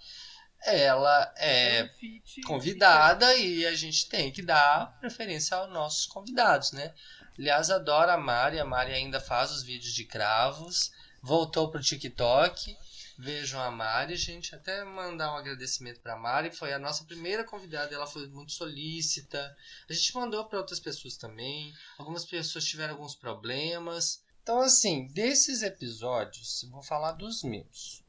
ela 0.63 1.33
é 1.37 1.89
feat- 1.99 2.43
convidada 2.43 3.33
e 3.37 3.65
a 3.67 3.75
gente 3.75 4.09
tem 4.09 4.31
que 4.31 4.43
dar 4.43 4.97
preferência 5.01 5.57
aos 5.57 5.71
nossos 5.73 6.07
convidados, 6.07 6.73
né? 6.73 6.93
Aliás, 7.39 7.71
adoro 7.71 8.11
a 8.11 8.17
Mari, 8.19 8.59
a 8.61 8.65
Mari 8.65 8.93
ainda 8.93 9.21
faz 9.21 9.51
os 9.51 9.63
vídeos 9.63 9.95
de 9.95 10.05
cravos, 10.05 10.93
voltou 11.23 11.71
pro 11.71 11.81
TikTok. 11.81 12.77
Vejam 13.23 13.61
a 13.61 13.71
Mari, 13.71 14.17
gente, 14.17 14.55
até 14.55 14.83
mandar 14.83 15.35
um 15.35 15.37
agradecimento 15.37 16.01
pra 16.01 16.17
Mari, 16.17 16.51
foi 16.51 16.73
a 16.73 16.79
nossa 16.79 17.05
primeira 17.05 17.45
convidada, 17.45 17.95
ela 17.95 18.07
foi 18.07 18.27
muito 18.29 18.53
solícita. 18.53 19.55
A 19.87 19.93
gente 19.93 20.15
mandou 20.15 20.43
para 20.47 20.59
outras 20.59 20.81
pessoas 20.81 21.19
também, 21.19 21.71
algumas 21.99 22.25
pessoas 22.25 22.65
tiveram 22.65 22.95
alguns 22.95 23.15
problemas. 23.15 24.25
Então, 24.43 24.63
assim, 24.63 25.07
desses 25.09 25.61
episódios, 25.61 26.67
vou 26.71 26.83
falar 26.83 27.13
dos 27.13 27.43
meus. 27.43 28.03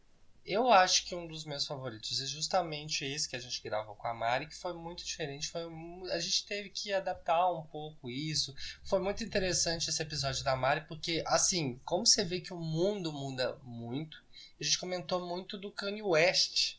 Eu 0.45 0.71
acho 0.71 1.05
que 1.05 1.13
um 1.13 1.27
dos 1.27 1.43
meus 1.43 1.67
favoritos 1.67 2.21
é 2.21 2.25
justamente 2.25 3.03
esse 3.03 3.27
que 3.27 3.35
a 3.35 3.39
gente 3.39 3.61
gravou 3.61 3.95
com 3.97 4.07
a 4.07 4.13
Mari, 4.13 4.47
que 4.47 4.55
foi 4.55 4.73
muito 4.73 5.03
diferente. 5.03 5.49
Foi, 5.49 5.61
a 6.09 6.19
gente 6.19 6.45
teve 6.45 6.69
que 6.69 6.93
adaptar 6.93 7.51
um 7.51 7.63
pouco 7.63 8.09
isso. 8.09 8.55
Foi 8.85 8.99
muito 8.99 9.25
interessante 9.25 9.89
esse 9.89 10.01
episódio 10.01 10.43
da 10.45 10.55
Mari, 10.55 10.87
porque, 10.87 11.21
assim, 11.27 11.81
como 11.83 12.07
você 12.07 12.23
vê 12.23 12.39
que 12.39 12.53
o 12.53 12.57
mundo 12.57 13.11
muda 13.11 13.59
muito, 13.61 14.17
a 14.61 14.63
gente 14.63 14.79
comentou 14.79 15.25
muito 15.27 15.57
do 15.57 15.71
Kanye 15.71 16.03
West. 16.03 16.75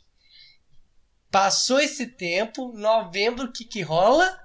Passou 1.31 1.81
esse 1.81 2.07
tempo, 2.07 2.73
novembro, 2.73 3.47
o 3.47 3.53
que 3.53 3.65
que 3.65 3.81
rola? 3.83 4.39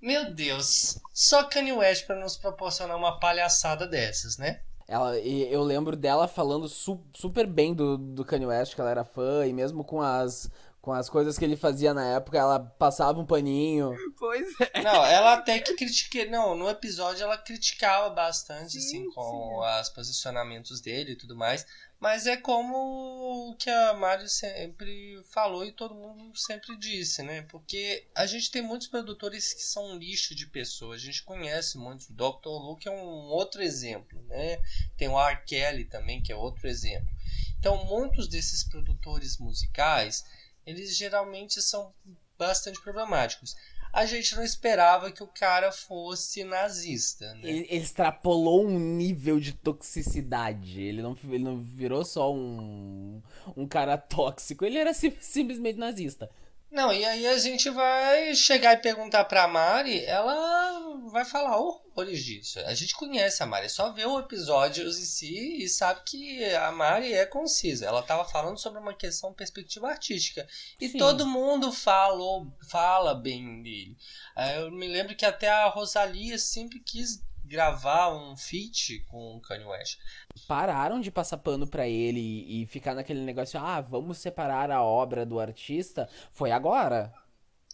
Meu 0.00 0.32
Deus, 0.34 0.98
só 1.12 1.44
Kanye 1.44 1.72
West 1.72 2.06
para 2.06 2.18
nos 2.18 2.36
proporcionar 2.36 2.96
uma 2.96 3.20
palhaçada 3.20 3.86
dessas, 3.86 4.38
né? 4.38 4.62
Ela, 4.88 5.18
e 5.20 5.42
eu 5.52 5.62
lembro 5.62 5.94
dela 5.96 6.26
falando 6.26 6.68
su- 6.68 7.04
super 7.14 7.46
bem 7.46 7.74
do, 7.74 7.96
do 7.98 8.24
Kanye 8.24 8.46
West, 8.46 8.74
que 8.74 8.80
ela 8.80 8.90
era 8.90 9.04
fã, 9.04 9.46
e 9.46 9.52
mesmo 9.52 9.84
com 9.84 10.00
as, 10.00 10.50
Com 10.80 10.92
as 10.94 11.10
coisas 11.10 11.36
que 11.38 11.44
ele 11.44 11.56
fazia 11.56 11.92
na 11.92 12.06
época, 12.16 12.38
ela 12.38 12.58
passava 12.58 13.20
um 13.20 13.26
paninho. 13.26 13.94
Pois 14.18 14.48
é. 14.72 14.82
Não, 14.82 15.04
ela 15.04 15.34
até 15.34 15.58
que 15.58 15.74
critica. 15.74 16.24
Não, 16.30 16.56
no 16.56 16.68
episódio 16.70 17.22
ela 17.22 17.36
criticava 17.36 18.08
bastante, 18.08 18.72
Sim, 18.72 18.78
assim, 18.78 19.10
com 19.10 19.22
sim. 19.22 19.80
os 19.82 19.88
posicionamentos 19.90 20.80
dele 20.80 21.12
e 21.12 21.16
tudo 21.16 21.36
mais. 21.36 21.66
Mas 22.00 22.26
é 22.26 22.34
como 22.34 23.50
o 23.50 23.54
que 23.56 23.68
a 23.68 23.92
Mari 23.92 24.26
sempre 24.26 25.22
falou 25.24 25.66
e 25.66 25.70
todo 25.70 25.94
mundo 25.94 26.34
sempre 26.34 26.74
disse, 26.78 27.22
né? 27.22 27.42
Porque 27.42 28.06
a 28.14 28.24
gente 28.24 28.50
tem 28.50 28.62
muitos 28.62 28.88
produtores 28.88 29.52
que 29.52 29.62
são 29.62 29.84
um 29.84 29.98
lixo 29.98 30.34
de 30.34 30.46
pessoas. 30.46 31.02
A 31.02 31.04
gente 31.04 31.22
conhece 31.22 31.76
muitos. 31.76 32.08
O 32.08 32.14
Dr. 32.14 32.48
Luke 32.48 32.88
é 32.88 32.90
um 32.90 33.28
outro 33.28 33.62
exemplo, 33.62 34.18
né? 34.28 34.62
Tem 34.96 35.08
o 35.08 35.20
R. 35.20 35.44
Kelly 35.44 35.84
também, 35.84 36.22
que 36.22 36.32
é 36.32 36.36
outro 36.36 36.66
exemplo. 36.66 37.10
Então, 37.58 37.84
muitos 37.84 38.26
desses 38.26 38.64
produtores 38.64 39.36
musicais, 39.36 40.24
eles 40.64 40.96
geralmente 40.96 41.60
são 41.60 41.92
bastante 42.38 42.80
problemáticos. 42.80 43.54
A 43.92 44.06
gente 44.06 44.36
não 44.36 44.44
esperava 44.44 45.10
que 45.10 45.22
o 45.22 45.26
cara 45.26 45.72
fosse 45.72 46.44
nazista, 46.44 47.34
né? 47.34 47.40
Ele, 47.48 47.66
ele 47.70 47.82
extrapolou 47.82 48.64
um 48.66 48.78
nível 48.78 49.40
de 49.40 49.52
toxicidade. 49.52 50.80
Ele 50.80 51.02
não, 51.02 51.16
ele 51.24 51.42
não 51.44 51.58
virou 51.58 52.04
só 52.04 52.32
um, 52.32 53.20
um 53.56 53.66
cara 53.66 53.98
tóxico. 53.98 54.64
Ele 54.64 54.78
era 54.78 54.94
sim- 54.94 55.12
simplesmente 55.20 55.78
nazista. 55.78 56.30
Não, 56.70 56.92
e 56.92 57.04
aí 57.04 57.26
a 57.26 57.36
gente 57.36 57.68
vai 57.68 58.32
chegar 58.34 58.74
e 58.74 58.76
perguntar 58.76 59.24
pra 59.24 59.48
Mari, 59.48 60.04
ela 60.04 61.00
vai 61.10 61.24
falar 61.24 61.58
horrores 61.58 62.24
disso. 62.24 62.60
A 62.60 62.74
gente 62.74 62.94
conhece 62.94 63.42
a 63.42 63.46
Mari, 63.46 63.66
é 63.66 63.68
só 63.68 63.90
vê 63.92 64.06
o 64.06 64.20
episódio 64.20 64.86
em 64.88 64.92
si 64.92 65.64
e 65.64 65.68
sabe 65.68 66.02
que 66.06 66.44
a 66.54 66.70
Mari 66.70 67.12
é 67.12 67.26
concisa. 67.26 67.86
Ela 67.86 68.04
tava 68.04 68.24
falando 68.24 68.58
sobre 68.58 68.78
uma 68.78 68.94
questão 68.94 69.34
perspectiva 69.34 69.88
artística. 69.88 70.46
E 70.80 70.88
Sim. 70.88 70.98
todo 70.98 71.26
mundo 71.26 71.72
falou, 71.72 72.46
fala 72.70 73.14
bem 73.16 73.62
dele. 73.62 73.96
Eh, 74.36 74.60
Eu 74.60 74.70
me 74.70 74.86
lembro 74.86 75.16
que 75.16 75.26
até 75.26 75.48
a 75.48 75.68
Rosalia 75.68 76.38
sempre 76.38 76.78
quis 76.78 77.20
gravar 77.44 78.14
um 78.14 78.36
feat 78.36 79.00
com 79.10 79.36
o 79.36 79.40
Kanye 79.40 79.64
West. 79.64 79.98
Pararam 80.46 81.00
de 81.00 81.10
passar 81.10 81.38
pano 81.38 81.66
pra 81.66 81.88
ele 81.88 82.20
e, 82.20 82.62
e 82.62 82.66
ficar 82.66 82.94
naquele 82.94 83.20
negócio, 83.20 83.58
ah, 83.60 83.80
vamos 83.80 84.18
separar 84.18 84.70
a 84.70 84.82
obra 84.82 85.24
do 85.24 85.38
artista. 85.40 86.08
Foi 86.32 86.50
agora. 86.50 87.12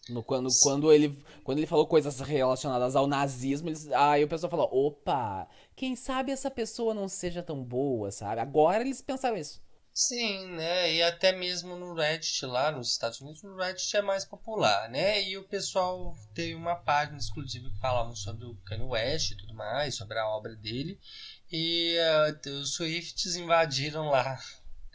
No, 0.08 0.22
quando, 0.22 0.48
quando, 0.62 0.92
ele, 0.92 1.18
quando 1.42 1.58
ele 1.58 1.66
falou 1.66 1.86
coisas 1.86 2.20
relacionadas 2.20 2.94
ao 2.94 3.08
nazismo, 3.08 3.68
eles, 3.68 3.90
aí 3.90 4.22
o 4.22 4.28
pessoal 4.28 4.50
falou, 4.50 4.68
opa, 4.70 5.48
quem 5.74 5.96
sabe 5.96 6.30
essa 6.30 6.48
pessoa 6.50 6.94
não 6.94 7.08
seja 7.08 7.42
tão 7.42 7.62
boa, 7.62 8.12
sabe? 8.12 8.40
Agora 8.40 8.82
eles 8.82 9.02
pensaram 9.02 9.36
isso. 9.36 9.60
Sim, 9.98 10.48
né? 10.48 10.92
E 10.92 11.02
até 11.02 11.32
mesmo 11.32 11.74
no 11.74 11.94
Reddit 11.94 12.44
lá 12.44 12.70
nos 12.70 12.90
Estados 12.92 13.18
Unidos, 13.22 13.42
o 13.42 13.56
Reddit 13.56 13.96
é 13.96 14.02
mais 14.02 14.26
popular, 14.26 14.90
né? 14.90 15.22
E 15.22 15.38
o 15.38 15.48
pessoal 15.48 16.14
tem 16.34 16.54
uma 16.54 16.76
página 16.76 17.16
exclusiva 17.16 17.70
que 17.70 17.80
falava 17.80 18.14
sobre 18.14 18.44
o 18.44 18.54
Kanye 18.56 18.84
West 18.84 19.30
e 19.30 19.36
tudo 19.36 19.54
mais, 19.54 19.94
sobre 19.94 20.18
a 20.18 20.28
obra 20.28 20.54
dele. 20.54 21.00
E 21.50 21.96
ah, 21.98 22.50
os 22.60 22.74
Swifts 22.74 23.36
invadiram 23.36 24.10
lá, 24.10 24.38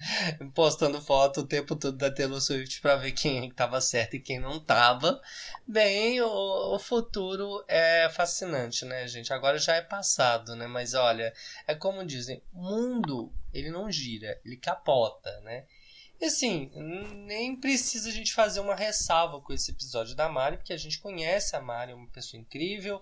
postando 0.53 1.01
foto 1.01 1.41
o 1.41 1.47
tempo 1.47 1.75
todo 1.75 1.97
da 1.97 2.11
Taylor 2.11 2.41
Swift 2.41 2.81
pra 2.81 2.95
ver 2.95 3.11
quem 3.11 3.51
tava 3.51 3.79
certo 3.81 4.15
e 4.15 4.19
quem 4.19 4.39
não 4.39 4.59
tava. 4.59 5.21
Bem, 5.67 6.21
o, 6.21 6.75
o 6.75 6.79
futuro 6.79 7.63
é 7.67 8.09
fascinante, 8.09 8.85
né, 8.85 9.07
gente? 9.07 9.33
Agora 9.33 9.57
já 9.57 9.75
é 9.75 9.81
passado, 9.81 10.55
né? 10.55 10.67
Mas 10.67 10.93
olha, 10.93 11.33
é 11.67 11.75
como 11.75 12.05
dizem, 12.05 12.41
mundo 12.53 13.31
ele 13.53 13.69
não 13.69 13.91
gira, 13.91 14.39
ele 14.43 14.57
capota, 14.57 15.39
né? 15.41 15.65
E 16.19 16.25
assim, 16.25 16.69
nem 17.25 17.55
precisa 17.55 18.09
a 18.09 18.11
gente 18.11 18.31
fazer 18.31 18.59
uma 18.59 18.75
ressalva 18.75 19.41
com 19.41 19.51
esse 19.51 19.71
episódio 19.71 20.15
da 20.15 20.29
Mari, 20.29 20.57
porque 20.57 20.71
a 20.71 20.77
gente 20.77 20.99
conhece 20.99 21.55
a 21.55 21.59
Mari, 21.59 21.93
é 21.93 21.95
uma 21.95 22.07
pessoa 22.09 22.39
incrível, 22.39 23.01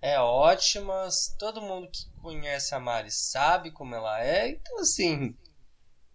é 0.00 0.20
ótima, 0.20 1.08
todo 1.36 1.60
mundo 1.60 1.90
que 1.90 2.08
conhece 2.22 2.72
a 2.72 2.78
Mari 2.78 3.10
sabe 3.10 3.72
como 3.72 3.96
ela 3.96 4.24
é, 4.24 4.50
então 4.50 4.78
assim, 4.78 5.36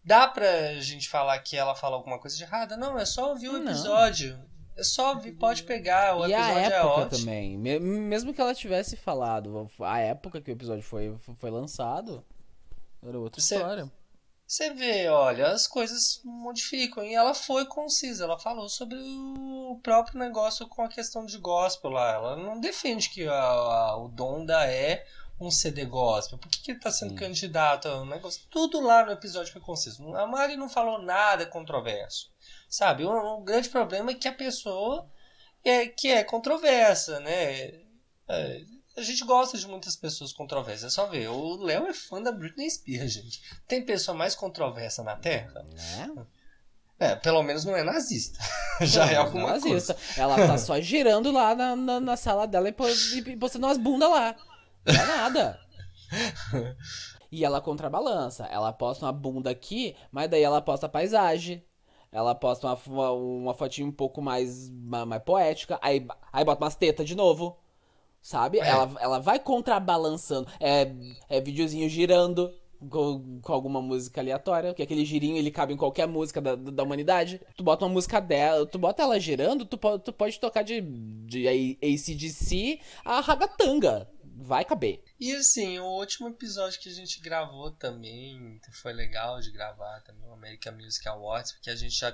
dá 0.05 0.27
pra 0.27 0.75
gente 0.79 1.09
falar 1.09 1.37
que 1.39 1.57
ela 1.57 1.75
fala 1.75 1.95
alguma 1.95 2.19
coisa 2.19 2.37
de 2.37 2.43
errada? 2.43 2.77
Não, 2.77 2.97
é 2.97 3.05
só 3.05 3.29
ouvir 3.29 3.49
o 3.49 3.53
Não. 3.53 3.63
episódio. 3.63 4.39
É 4.77 4.83
só 4.83 5.13
ouvir, 5.13 5.31
pode 5.33 5.63
pegar, 5.63 6.17
o 6.17 6.27
e 6.27 6.33
episódio 6.33 6.57
a 6.57 6.61
é 6.61 6.65
época 6.65 6.85
ótimo. 6.87 7.19
também. 7.19 7.57
Me- 7.57 7.79
mesmo 7.79 8.33
que 8.33 8.41
ela 8.41 8.53
tivesse 8.53 8.97
falado, 8.97 9.69
a 9.79 9.99
época 9.99 10.41
que 10.41 10.51
o 10.51 10.53
episódio 10.53 10.83
foi, 10.83 11.15
foi 11.39 11.49
lançado, 11.49 12.23
era 13.01 13.17
outra 13.17 13.39
história. 13.39 13.89
Você 14.47 14.71
vê, 14.73 15.07
olha, 15.07 15.47
as 15.47 15.65
coisas 15.65 16.19
modificam. 16.23 17.03
E 17.03 17.15
ela 17.15 17.33
foi 17.33 17.65
concisa, 17.65 18.25
ela 18.25 18.37
falou 18.37 18.67
sobre 18.69 18.95
o 18.99 19.79
próprio 19.81 20.19
negócio 20.19 20.67
com 20.67 20.83
a 20.83 20.87
questão 20.89 21.25
de 21.25 21.37
gospel 21.39 21.89
lá. 21.91 22.11
Ela 22.13 22.35
não 22.35 22.59
defende 22.59 23.09
que 23.09 23.25
a- 23.27 23.33
a- 23.33 23.97
o 23.97 24.07
Donda 24.09 24.65
é 24.69 25.03
um 25.39 25.51
CD 25.51 25.85
gospel. 25.85 26.37
Por 26.37 26.49
que, 26.49 26.61
que 26.61 26.71
ele 26.71 26.79
tá 26.79 26.91
sendo 26.91 27.09
Sim. 27.11 27.15
candidato 27.17 27.87
a 27.87 28.01
um 28.01 28.05
negócio? 28.05 28.41
Tudo 28.49 28.79
lá 28.79 29.05
no 29.05 29.11
episódio 29.11 29.51
foi 29.51 29.61
conciso. 29.61 30.15
A 30.15 30.25
Mari 30.25 30.55
não 30.55 30.69
falou 30.69 31.01
nada 31.01 31.45
controverso. 31.45 32.31
Sabe? 32.69 33.03
O, 33.05 33.11
o 33.11 33.41
grande 33.43 33.69
problema 33.69 34.11
é 34.11 34.15
que 34.15 34.27
a 34.27 34.33
pessoa 34.33 35.09
é 35.63 35.87
que 35.87 36.07
é 36.09 36.23
controversa, 36.23 37.19
né? 37.19 37.81
É, 38.27 38.61
a 38.97 39.01
gente 39.01 39.25
gosta 39.25 39.57
de 39.57 39.67
muitas 39.67 39.95
pessoas 39.95 40.31
controversas. 40.31 40.85
É 40.85 40.89
só 40.95 41.05
ver. 41.07 41.27
O 41.29 41.57
Léo 41.57 41.85
é 41.87 41.93
fã 41.93 42.21
da 42.21 42.31
Britney 42.31 42.69
Spears, 42.69 43.11
gente. 43.11 43.41
Tem 43.67 43.83
pessoa 43.85 44.17
mais 44.17 44.35
controversa 44.35 45.03
na 45.03 45.15
Terra? 45.17 45.63
Né? 45.63 46.25
É, 46.97 47.13
pelo 47.15 47.43
menos 47.43 47.65
não 47.65 47.75
é 47.75 47.83
nazista. 47.83 48.39
Já 48.81 49.05
é 49.11 49.15
Não, 49.15 49.21
alguma 49.23 49.49
nazista. 49.49 49.93
coisa. 49.93 49.97
Ela 50.21 50.35
tá 50.47 50.55
só 50.57 50.79
girando 50.79 51.29
lá 51.31 51.53
na, 51.53 51.75
na, 51.75 51.99
na 51.99 52.15
sala 52.17 52.47
dela 52.47 52.69
e, 52.69 52.71
po- 52.71 52.85
postando 53.37 53.67
umas 53.67 53.77
bundas 53.77 54.09
lá. 54.09 54.33
Não 54.85 54.93
é 55.01 55.05
nada. 55.05 55.59
E 57.31 57.43
ela 57.43 57.61
contrabalança. 57.61 58.45
Ela 58.45 58.71
posta 58.71 59.05
uma 59.05 59.11
bunda 59.11 59.49
aqui, 59.49 59.95
mas 60.11 60.29
daí 60.29 60.43
ela 60.43 60.61
posta 60.61 60.85
a 60.85 60.89
paisagem. 60.89 61.63
Ela 62.11 62.33
posta 62.33 62.67
uma, 62.67 62.77
uma, 62.87 63.11
uma 63.11 63.53
fotinha 63.53 63.87
um 63.87 63.91
pouco 63.91 64.21
mais, 64.21 64.69
ma- 64.69 65.05
mais 65.05 65.21
poética. 65.23 65.77
Aí, 65.81 66.05
aí 66.31 66.45
bota 66.45 66.63
umas 66.63 66.75
tetas 66.75 67.07
de 67.07 67.15
novo. 67.15 67.57
Sabe? 68.21 68.59
É. 68.59 68.67
Ela, 68.69 68.91
ela 68.99 69.19
vai 69.19 69.39
contrabalançando. 69.39 70.47
É, 70.59 70.91
é 71.29 71.41
videozinho 71.41 71.89
girando 71.89 72.53
com, 72.89 73.39
com 73.41 73.53
alguma 73.53 73.81
música 73.81 74.21
aleatória. 74.21 74.73
Que 74.73 74.81
aquele 74.83 75.03
girinho 75.03 75.37
ele 75.37 75.51
cabe 75.51 75.73
em 75.73 75.77
qualquer 75.77 76.07
música 76.07 76.39
da, 76.41 76.55
da 76.55 76.83
humanidade. 76.83 77.41
Tu 77.57 77.63
bota 77.63 77.85
uma 77.85 77.93
música 77.93 78.21
dela, 78.21 78.65
tu 78.65 78.79
bota 78.79 79.03
ela 79.03 79.19
girando, 79.19 79.65
tu, 79.65 79.77
tu 79.99 80.13
pode 80.13 80.39
tocar 80.39 80.63
de, 80.63 80.81
de 80.81 81.47
ACDC 81.81 82.79
a 83.03 83.19
ragatanga. 83.19 84.09
Vai 84.37 84.65
caber. 84.65 85.01
E 85.17 85.33
assim, 85.33 85.79
o 85.79 85.85
último 85.85 86.27
episódio 86.27 86.79
que 86.81 86.89
a 86.89 86.93
gente 86.93 87.21
gravou 87.21 87.71
também 87.71 88.59
foi 88.69 88.91
legal 88.91 89.39
de 89.39 89.49
gravar 89.49 90.01
também 90.01 90.29
o 90.29 90.33
American 90.33 90.73
Music 90.73 91.07
Awards, 91.07 91.53
porque 91.53 91.69
a 91.69 91.75
gente 91.75 91.95
já 91.97 92.13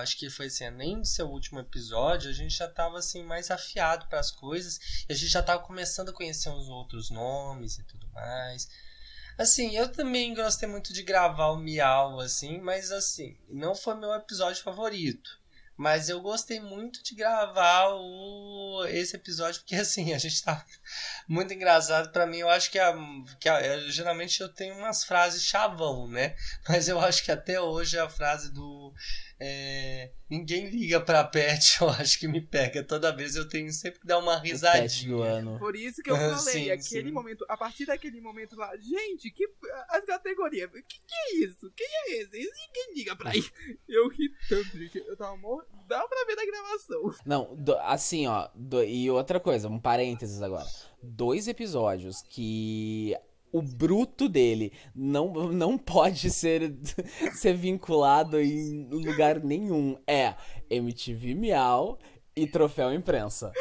acho 0.00 0.16
que 0.16 0.30
foi 0.30 0.46
assim, 0.46 0.70
nem 0.70 0.98
do 0.98 1.06
seu 1.06 1.28
último 1.28 1.60
episódio, 1.60 2.30
a 2.30 2.32
gente 2.32 2.56
já 2.56 2.66
tava 2.68 2.98
assim 2.98 3.22
mais 3.22 3.50
afiado 3.50 4.06
para 4.06 4.18
as 4.18 4.30
coisas, 4.30 5.04
e 5.06 5.12
a 5.12 5.14
gente 5.14 5.30
já 5.30 5.42
tava 5.42 5.62
começando 5.62 6.08
a 6.08 6.14
conhecer 6.14 6.48
os 6.48 6.68
outros 6.68 7.10
nomes 7.10 7.78
e 7.78 7.84
tudo 7.84 8.08
mais. 8.12 8.66
Assim, 9.36 9.76
eu 9.76 9.92
também 9.92 10.34
gostei 10.34 10.68
muito 10.68 10.92
de 10.92 11.02
gravar 11.02 11.50
o 11.50 11.58
Miau 11.58 12.18
assim, 12.18 12.58
mas 12.60 12.90
assim, 12.90 13.38
não 13.48 13.74
foi 13.74 13.94
meu 13.94 14.12
episódio 14.14 14.62
favorito. 14.62 15.37
Mas 15.78 16.08
eu 16.08 16.20
gostei 16.20 16.60
muito 16.60 17.02
de 17.04 17.14
gravar 17.14 17.88
o, 17.94 18.84
esse 18.88 19.14
episódio, 19.16 19.60
porque 19.62 19.76
assim, 19.76 20.12
a 20.12 20.18
gente 20.18 20.42
tá 20.42 20.66
muito 21.28 21.54
engraçado 21.54 22.10
pra 22.10 22.26
mim. 22.26 22.38
Eu 22.38 22.48
acho 22.50 22.70
que, 22.70 22.78
a, 22.78 22.92
que 23.40 23.48
a- 23.48 23.78
geralmente 23.88 24.40
eu 24.40 24.48
tenho 24.52 24.74
umas 24.76 25.04
frases 25.04 25.44
chavão, 25.44 26.08
né? 26.08 26.34
Mas 26.68 26.88
eu 26.88 27.00
acho 27.00 27.24
que 27.24 27.30
até 27.30 27.60
hoje 27.60 27.98
a 27.98 28.08
frase 28.08 28.52
do 28.52 28.92
é, 29.40 30.10
ninguém 30.28 30.68
liga 30.68 31.00
pra 31.00 31.22
pet, 31.24 31.78
eu 31.82 31.88
acho 31.90 32.18
que 32.18 32.26
me 32.28 32.40
pega. 32.40 32.82
Toda 32.82 33.14
vez 33.14 33.36
eu 33.36 33.48
tenho 33.48 33.72
sempre 33.72 34.00
que 34.00 34.06
dar 34.06 34.18
uma 34.18 34.36
O 34.38 34.40
pet 34.42 34.48
do 34.48 34.52
risadinha. 34.52 35.24
ano. 35.24 35.58
Por 35.58 35.76
isso 35.76 36.02
que 36.02 36.10
eu 36.10 36.16
falei, 36.16 36.38
sim, 36.38 36.70
aquele 36.70 37.08
sim. 37.08 37.12
momento, 37.12 37.44
a 37.48 37.56
partir 37.56 37.86
daquele 37.86 38.20
momento 38.20 38.56
lá, 38.56 38.70
gente, 38.76 39.30
que 39.30 39.48
as 39.90 40.04
categorias, 40.04 40.70
que 40.70 40.80
que 40.82 41.14
é 41.14 41.44
isso? 41.44 41.70
Quem 41.76 41.86
é 41.86 42.22
esse? 42.22 42.36
Esse 42.36 42.66
Ninguém 42.68 42.94
liga 42.96 43.16
pra 43.16 43.34
isso. 43.36 43.52
Eu 43.88 44.08
ri 44.08 44.28
tanto, 44.48 44.76
gente, 44.78 44.98
eu 44.98 45.16
tava 45.16 45.36
mor... 45.36 45.64
Dá 45.88 46.06
pra 46.06 46.24
ver 46.26 46.34
na 46.36 46.44
gravação. 46.44 47.14
Não, 47.24 47.56
do- 47.56 47.78
assim, 47.78 48.26
ó. 48.26 48.48
do- 48.54 48.84
e 48.84 49.10
outra 49.10 49.40
coisa, 49.40 49.68
um 49.68 49.78
parênteses 49.80 50.42
agora. 50.42 50.66
Dois 51.02 51.48
episódios 51.48 52.22
que 52.28 53.16
o 53.52 53.62
bruto 53.62 54.28
dele 54.28 54.72
não, 54.94 55.52
não 55.52 55.78
pode 55.78 56.30
ser, 56.30 56.74
ser 57.34 57.54
vinculado 57.54 58.40
em 58.40 58.88
lugar 58.90 59.42
nenhum. 59.42 59.96
É 60.06 60.34
MTV 60.70 61.34
Miau 61.34 61.98
e 62.42 62.46
troféu 62.46 62.92
imprensa. 62.92 63.52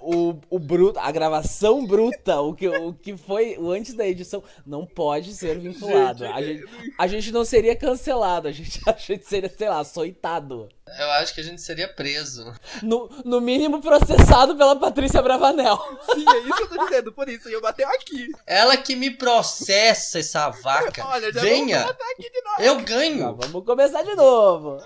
O, 0.00 0.14
o, 0.30 0.40
o 0.50 0.58
bruto, 0.58 0.98
a 0.98 1.10
gravação 1.10 1.86
bruta, 1.86 2.40
o 2.40 2.54
que, 2.54 2.68
o 2.68 2.92
que 2.92 3.16
foi 3.16 3.56
o 3.58 3.70
antes 3.70 3.94
da 3.94 4.06
edição, 4.06 4.42
não 4.66 4.84
pode 4.84 5.32
ser 5.34 5.58
vinculado. 5.58 6.26
A 6.26 6.42
gente, 6.42 6.64
a 6.98 7.06
gente 7.06 7.32
não 7.32 7.44
seria 7.44 7.74
cancelado, 7.74 8.48
a 8.48 8.52
gente, 8.52 8.80
a 8.86 8.92
gente 8.92 9.26
seria, 9.26 9.48
sei 9.48 9.68
lá, 9.68 9.80
açoitado. 9.80 10.68
Eu 10.98 11.10
acho 11.12 11.34
que 11.34 11.40
a 11.40 11.44
gente 11.44 11.62
seria 11.62 11.88
preso. 11.88 12.52
No, 12.82 13.08
no 13.24 13.40
mínimo 13.40 13.80
processado 13.80 14.54
pela 14.54 14.76
Patrícia 14.76 15.22
Bravanel. 15.22 15.78
Sim, 16.12 16.24
é 16.28 16.38
isso 16.40 16.56
que 16.56 16.62
eu 16.62 16.68
tô 16.68 16.84
dizendo, 16.84 17.12
por 17.12 17.28
isso. 17.28 17.48
E 17.48 17.52
eu 17.54 17.60
bateu 17.60 17.88
aqui. 17.88 18.28
Ela 18.46 18.76
que 18.76 18.94
me 18.94 19.10
processa 19.10 20.18
essa 20.18 20.50
vaca. 20.50 21.04
Olha, 21.06 21.32
já 21.32 21.40
Venha, 21.40 21.78
vamos 21.78 21.92
botar 21.92 22.10
aqui 22.10 22.30
de 22.30 22.42
novo. 22.42 22.62
eu 22.62 22.76
Tá, 22.76 22.82
ganho. 22.82 23.36
vamos 23.36 23.64
começar 23.64 24.02
de 24.02 24.14
novo. 24.14 24.78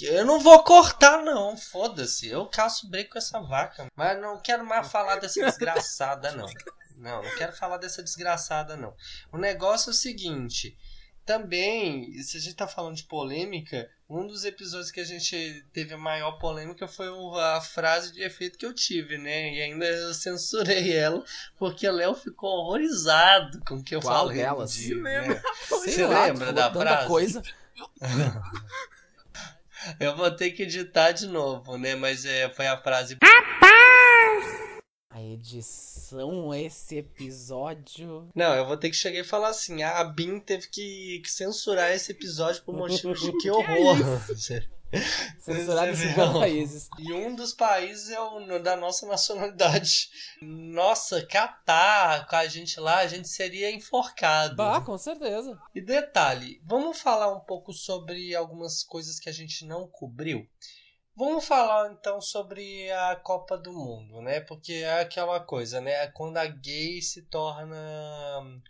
Eu 0.00 0.24
não 0.24 0.38
vou 0.40 0.62
cortar, 0.62 1.22
não. 1.22 1.56
Foda-se. 1.56 2.28
Eu 2.28 2.46
caço 2.46 2.88
break 2.88 3.10
com 3.10 3.18
essa 3.18 3.40
vaca. 3.40 3.86
Mas 3.96 4.20
não 4.20 4.38
quero 4.40 4.64
mais 4.64 4.86
falar 4.88 5.16
dessa 5.16 5.44
desgraçada, 5.44 6.30
não. 6.32 6.46
Não, 6.96 7.22
não 7.22 7.36
quero 7.36 7.52
falar 7.52 7.76
dessa 7.78 8.02
desgraçada, 8.02 8.76
não. 8.76 8.94
O 9.32 9.38
negócio 9.38 9.90
é 9.90 9.92
o 9.92 9.94
seguinte. 9.94 10.76
Também, 11.24 12.10
se 12.22 12.38
a 12.38 12.40
gente 12.40 12.56
tá 12.56 12.66
falando 12.66 12.96
de 12.96 13.04
polêmica, 13.04 13.88
um 14.08 14.26
dos 14.26 14.44
episódios 14.46 14.90
que 14.90 14.98
a 15.00 15.04
gente 15.04 15.62
teve 15.74 15.92
a 15.92 15.98
maior 15.98 16.38
polêmica 16.38 16.88
foi 16.88 17.06
a 17.38 17.60
frase 17.60 18.12
de 18.12 18.22
efeito 18.22 18.56
que 18.58 18.64
eu 18.64 18.72
tive, 18.72 19.18
né? 19.18 19.52
E 19.52 19.60
ainda 19.60 19.84
eu 19.84 20.14
censurei 20.14 20.96
ela, 20.96 21.22
porque 21.58 21.86
o 21.86 21.92
Léo 21.92 22.14
ficou 22.14 22.48
horrorizado 22.48 23.60
com 23.66 23.74
o 23.74 23.84
que 23.84 23.94
eu 23.94 24.00
Qual 24.00 24.20
falei. 24.26 24.38
delas? 24.38 24.72
dia, 24.72 24.88
Se 24.88 24.94
né? 24.94 25.20
lembra. 25.20 25.42
Sei 25.68 25.92
Você 25.92 26.06
lá, 26.06 26.24
lembra 26.24 26.52
da 26.52 26.72
frase? 26.72 27.06
coisa. 27.06 27.42
Eu 30.00 30.16
vou 30.16 30.30
ter 30.30 30.50
que 30.50 30.62
editar 30.62 31.12
de 31.12 31.26
novo, 31.26 31.76
né? 31.76 31.94
Mas 31.94 32.24
é, 32.24 32.48
foi 32.50 32.66
a 32.66 32.76
frase. 32.76 33.16
A 35.10 35.22
edição, 35.22 36.54
esse 36.54 36.98
episódio. 36.98 38.28
Não, 38.34 38.54
eu 38.54 38.66
vou 38.66 38.76
ter 38.76 38.90
que 38.90 38.96
chegar 38.96 39.18
e 39.18 39.24
falar 39.24 39.48
assim: 39.48 39.82
a 39.82 40.04
Bin 40.04 40.38
teve 40.38 40.68
que, 40.68 41.20
que 41.24 41.30
censurar 41.30 41.90
esse 41.92 42.12
episódio 42.12 42.62
por 42.62 42.76
motivo 42.76 43.14
de 43.14 43.32
que 43.38 43.50
horror. 43.50 43.96
Censurado 45.38 45.90
em 45.90 45.94
Você 45.94 46.02
vê, 46.06 46.08
50 46.10 46.32
não. 46.32 46.40
países. 46.40 46.88
E 46.98 47.12
um 47.12 47.34
dos 47.34 47.52
países 47.52 48.10
é 48.10 48.20
o 48.20 48.58
da 48.58 48.76
nossa 48.76 49.06
nacionalidade. 49.06 50.08
Nossa, 50.40 51.24
catar 51.26 52.26
com 52.26 52.36
a 52.36 52.46
gente 52.46 52.80
lá, 52.80 52.98
a 52.98 53.06
gente 53.06 53.28
seria 53.28 53.70
enforcado. 53.70 54.56
Bah, 54.56 54.80
com 54.80 54.96
certeza. 54.96 55.58
E 55.74 55.80
detalhe, 55.80 56.60
vamos 56.64 57.00
falar 57.00 57.34
um 57.34 57.40
pouco 57.40 57.72
sobre 57.72 58.34
algumas 58.34 58.82
coisas 58.82 59.18
que 59.18 59.28
a 59.28 59.32
gente 59.32 59.64
não 59.66 59.86
cobriu? 59.86 60.46
Vamos 61.18 61.46
falar 61.46 61.90
então 61.90 62.20
sobre 62.20 62.88
a 62.92 63.16
Copa 63.16 63.58
do 63.58 63.72
Mundo, 63.72 64.22
né? 64.22 64.38
Porque 64.38 64.72
é 64.74 65.00
aquela 65.00 65.40
coisa, 65.40 65.80
né? 65.80 66.06
Quando 66.12 66.36
a 66.36 66.46
gay 66.46 67.02
se 67.02 67.22
torna 67.22 67.76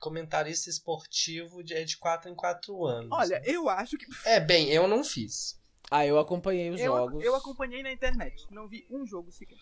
comentarista 0.01 0.71
esportivo 0.71 1.61
é 1.71 1.85
de 1.85 1.99
4 1.99 2.31
em 2.31 2.35
4 2.35 2.87
anos. 2.87 3.11
Olha, 3.12 3.43
eu 3.45 3.69
acho 3.69 3.99
que. 3.99 4.07
É, 4.25 4.41
bem, 4.41 4.71
eu 4.71 4.89
não 4.89 5.05
fiz. 5.05 5.58
Ah, 5.91 6.07
eu 6.07 6.18
acompanhei 6.18 6.70
os 6.70 6.80
Eu, 6.80 6.86
jogos. 6.86 7.24
eu 7.24 7.34
acompanhei 7.34 7.82
na 7.82 7.91
internet. 7.93 8.47
Não 8.51 8.68
vi 8.68 8.86
um 8.91 9.07
jogo 9.07 9.30
sequer. 9.32 9.59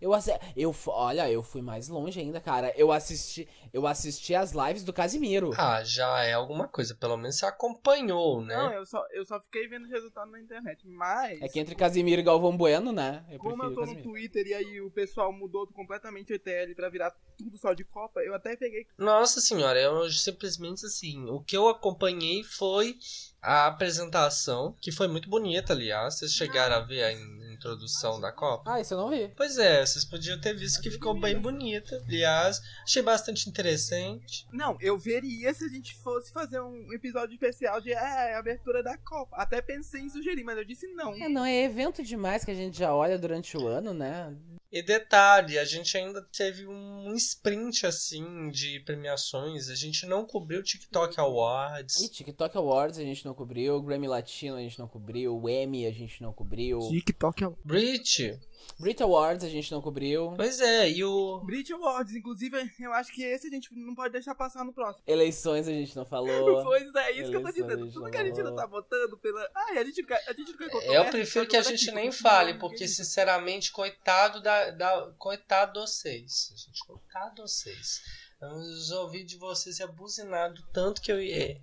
Eu, 0.00 0.12
eu 0.56 0.74
olha, 0.88 1.30
eu 1.30 1.42
fui 1.42 1.62
mais 1.62 1.88
longe 1.88 2.20
ainda, 2.20 2.40
cara. 2.40 2.72
Eu 2.76 2.92
assisti, 2.92 3.48
eu 3.72 3.86
assisti 3.86 4.34
as 4.34 4.52
lives 4.52 4.84
do 4.84 4.92
Casimiro. 4.92 5.50
Ah, 5.56 5.82
já 5.82 6.22
é 6.22 6.32
alguma 6.34 6.68
coisa. 6.68 6.94
Pelo 6.94 7.16
menos 7.16 7.36
você 7.38 7.46
acompanhou, 7.46 8.42
né? 8.42 8.56
Não, 8.56 8.72
eu 8.72 8.86
só, 8.86 9.04
eu 9.12 9.24
só 9.24 9.40
fiquei 9.40 9.66
vendo 9.68 9.84
os 9.84 9.90
resultados 9.90 10.30
na 10.30 10.40
internet. 10.40 10.86
Mas. 10.86 11.40
É 11.40 11.48
que 11.48 11.58
entre 11.58 11.74
Casimiro 11.74 12.20
e 12.20 12.24
Galvão 12.24 12.56
Bueno, 12.56 12.92
né? 12.92 13.24
Eu 13.30 13.38
Como 13.38 13.62
eu 13.62 13.74
tô 13.74 13.84
no. 13.86 14.00
Twitter 14.02 14.46
e 14.46 14.54
aí 14.54 14.80
o 14.80 14.90
pessoal 14.90 15.32
mudou 15.32 15.66
completamente 15.68 16.32
o 16.32 16.36
ETL 16.36 16.74
pra 16.74 16.88
virar 16.88 17.14
tudo 17.36 17.56
só 17.58 17.72
de 17.72 17.84
Copa, 17.84 18.20
eu 18.20 18.34
até 18.34 18.56
peguei. 18.56 18.86
Nossa 18.98 19.40
senhora, 19.40 19.80
eu 19.80 20.10
simplesmente 20.10 20.84
assim, 20.84 21.28
o 21.28 21.40
que 21.40 21.56
eu 21.56 21.68
acompanhei 21.68 22.42
foi 22.44 22.96
a 23.42 23.66
apresentação, 23.66 24.76
que 24.80 24.92
foi 24.92 25.08
muito 25.08 25.28
bonita, 25.28 25.72
aliás. 25.72 26.18
Vocês 26.18 26.32
chegaram 26.32 26.76
a 26.76 26.80
ver 26.80 27.02
a 27.04 27.12
in- 27.12 27.40
introdução 27.54 28.20
da 28.20 28.32
Copa? 28.32 28.72
Ah, 28.72 28.80
isso 28.80 28.94
eu 28.94 28.98
não 28.98 29.10
vi. 29.10 29.28
Pois 29.36 29.58
é, 29.58 29.84
vocês 29.84 30.04
podiam 30.04 30.40
ter 30.40 30.54
visto 30.54 30.80
que 30.80 30.90
ficou 30.90 31.18
bem 31.18 31.38
bonita. 31.38 32.02
Aliás, 32.06 32.60
achei 32.84 33.02
bastante 33.02 33.48
interessante. 33.48 34.46
Não, 34.52 34.76
eu 34.80 34.96
veria 34.98 35.52
se 35.52 35.64
a 35.64 35.68
gente 35.68 35.94
fosse 35.96 36.32
fazer 36.32 36.60
um 36.60 36.92
episódio 36.92 37.34
especial 37.34 37.80
de 37.80 37.92
é, 37.92 38.34
abertura 38.36 38.82
da 38.82 38.96
Copa. 38.98 39.36
Até 39.36 39.60
pensei 39.60 40.00
em 40.02 40.08
sugerir, 40.08 40.44
mas 40.44 40.56
eu 40.58 40.64
disse 40.64 40.86
não. 40.94 41.14
É, 41.14 41.28
não 41.28 41.44
é 41.44 41.64
evento 41.64 42.02
demais 42.02 42.44
que 42.44 42.50
a 42.50 42.54
gente 42.54 42.78
já 42.78 42.94
olha 42.94 43.18
durante 43.18 43.56
o 43.56 43.66
ano, 43.66 43.92
né? 43.92 44.34
E 44.72 44.82
detalhe, 44.82 45.58
a 45.58 45.64
gente 45.64 45.96
ainda 45.98 46.22
teve 46.22 46.64
um 46.64 47.12
sprint 47.14 47.86
assim 47.86 48.50
de 48.50 48.78
premiações. 48.80 49.68
A 49.68 49.74
gente 49.74 50.06
não 50.06 50.24
cobriu 50.24 50.60
o 50.60 50.62
TikTok 50.62 51.18
E 51.18 51.20
Awards. 51.20 52.08
TikTok 52.08 52.56
Awards 52.56 52.98
a 52.98 53.02
gente 53.02 53.24
não 53.24 53.34
cobriu, 53.34 53.74
o 53.74 53.82
Grammy 53.82 54.06
Latino 54.06 54.54
a 54.54 54.60
gente 54.60 54.78
não 54.78 54.86
cobriu, 54.86 55.36
o 55.36 55.48
Emmy 55.48 55.86
a 55.86 55.90
gente 55.90 56.22
não 56.22 56.32
cobriu, 56.32 56.78
TikTok. 56.78 57.48
Brit, 57.64 58.38
Brit 58.78 59.02
Awards 59.02 59.44
a 59.44 59.48
gente 59.48 59.70
não 59.72 59.82
cobriu, 59.82 60.32
pois 60.36 60.60
é, 60.60 60.90
e 60.90 61.04
o. 61.04 61.40
Brit 61.44 61.72
Awards, 61.72 62.14
inclusive, 62.14 62.56
eu 62.80 62.92
acho 62.94 63.12
que 63.12 63.22
esse 63.22 63.48
a 63.48 63.50
gente 63.50 63.68
não 63.74 63.94
pode 63.94 64.12
deixar 64.12 64.34
passar 64.34 64.64
no 64.64 64.72
próximo. 64.72 65.04
eleições 65.06 65.68
a 65.68 65.72
gente 65.72 65.94
não 65.94 66.04
falou. 66.04 66.30
Pois 66.70 66.94
é, 66.94 67.12
isso 67.12 67.30
que 67.30 67.36
eu 67.36 67.42
tô 67.42 67.48
Eleições, 67.48 67.68
dizendo. 67.68 67.92
Tudo 67.92 68.10
que 68.10 68.16
a 68.16 68.24
gente 68.24 68.42
não 68.42 68.54
tá 68.54 68.66
botando 68.66 69.18
pela. 69.18 69.50
Ai, 69.54 69.78
a 69.78 69.84
gente, 69.84 70.04
a 70.12 70.32
gente 70.32 70.50
não 70.50 70.58
quer 70.58 70.64
Eu 70.64 70.70
controvérsia, 70.70 71.10
prefiro 71.10 71.46
que 71.46 71.56
a 71.56 71.62
gente 71.62 71.90
aqui, 71.90 71.94
nem 71.94 72.12
fale, 72.12 72.54
porque 72.54 72.86
sinceramente, 72.86 73.72
coitado 73.72 74.40
da, 74.40 74.70
da 74.70 75.12
coitado 75.18 75.80
vocês. 75.80 76.52
Gente, 76.56 76.86
coitado 76.86 77.42
vocês. 77.42 78.02
Eu 78.40 78.48
os 78.50 78.90
ouvi 78.92 79.24
de 79.24 79.36
vocês 79.36 79.80
é 79.80 79.86
buzinado 79.86 80.62
tanto 80.72 81.02
que 81.02 81.12
eu 81.12 81.20
ia 81.20 81.60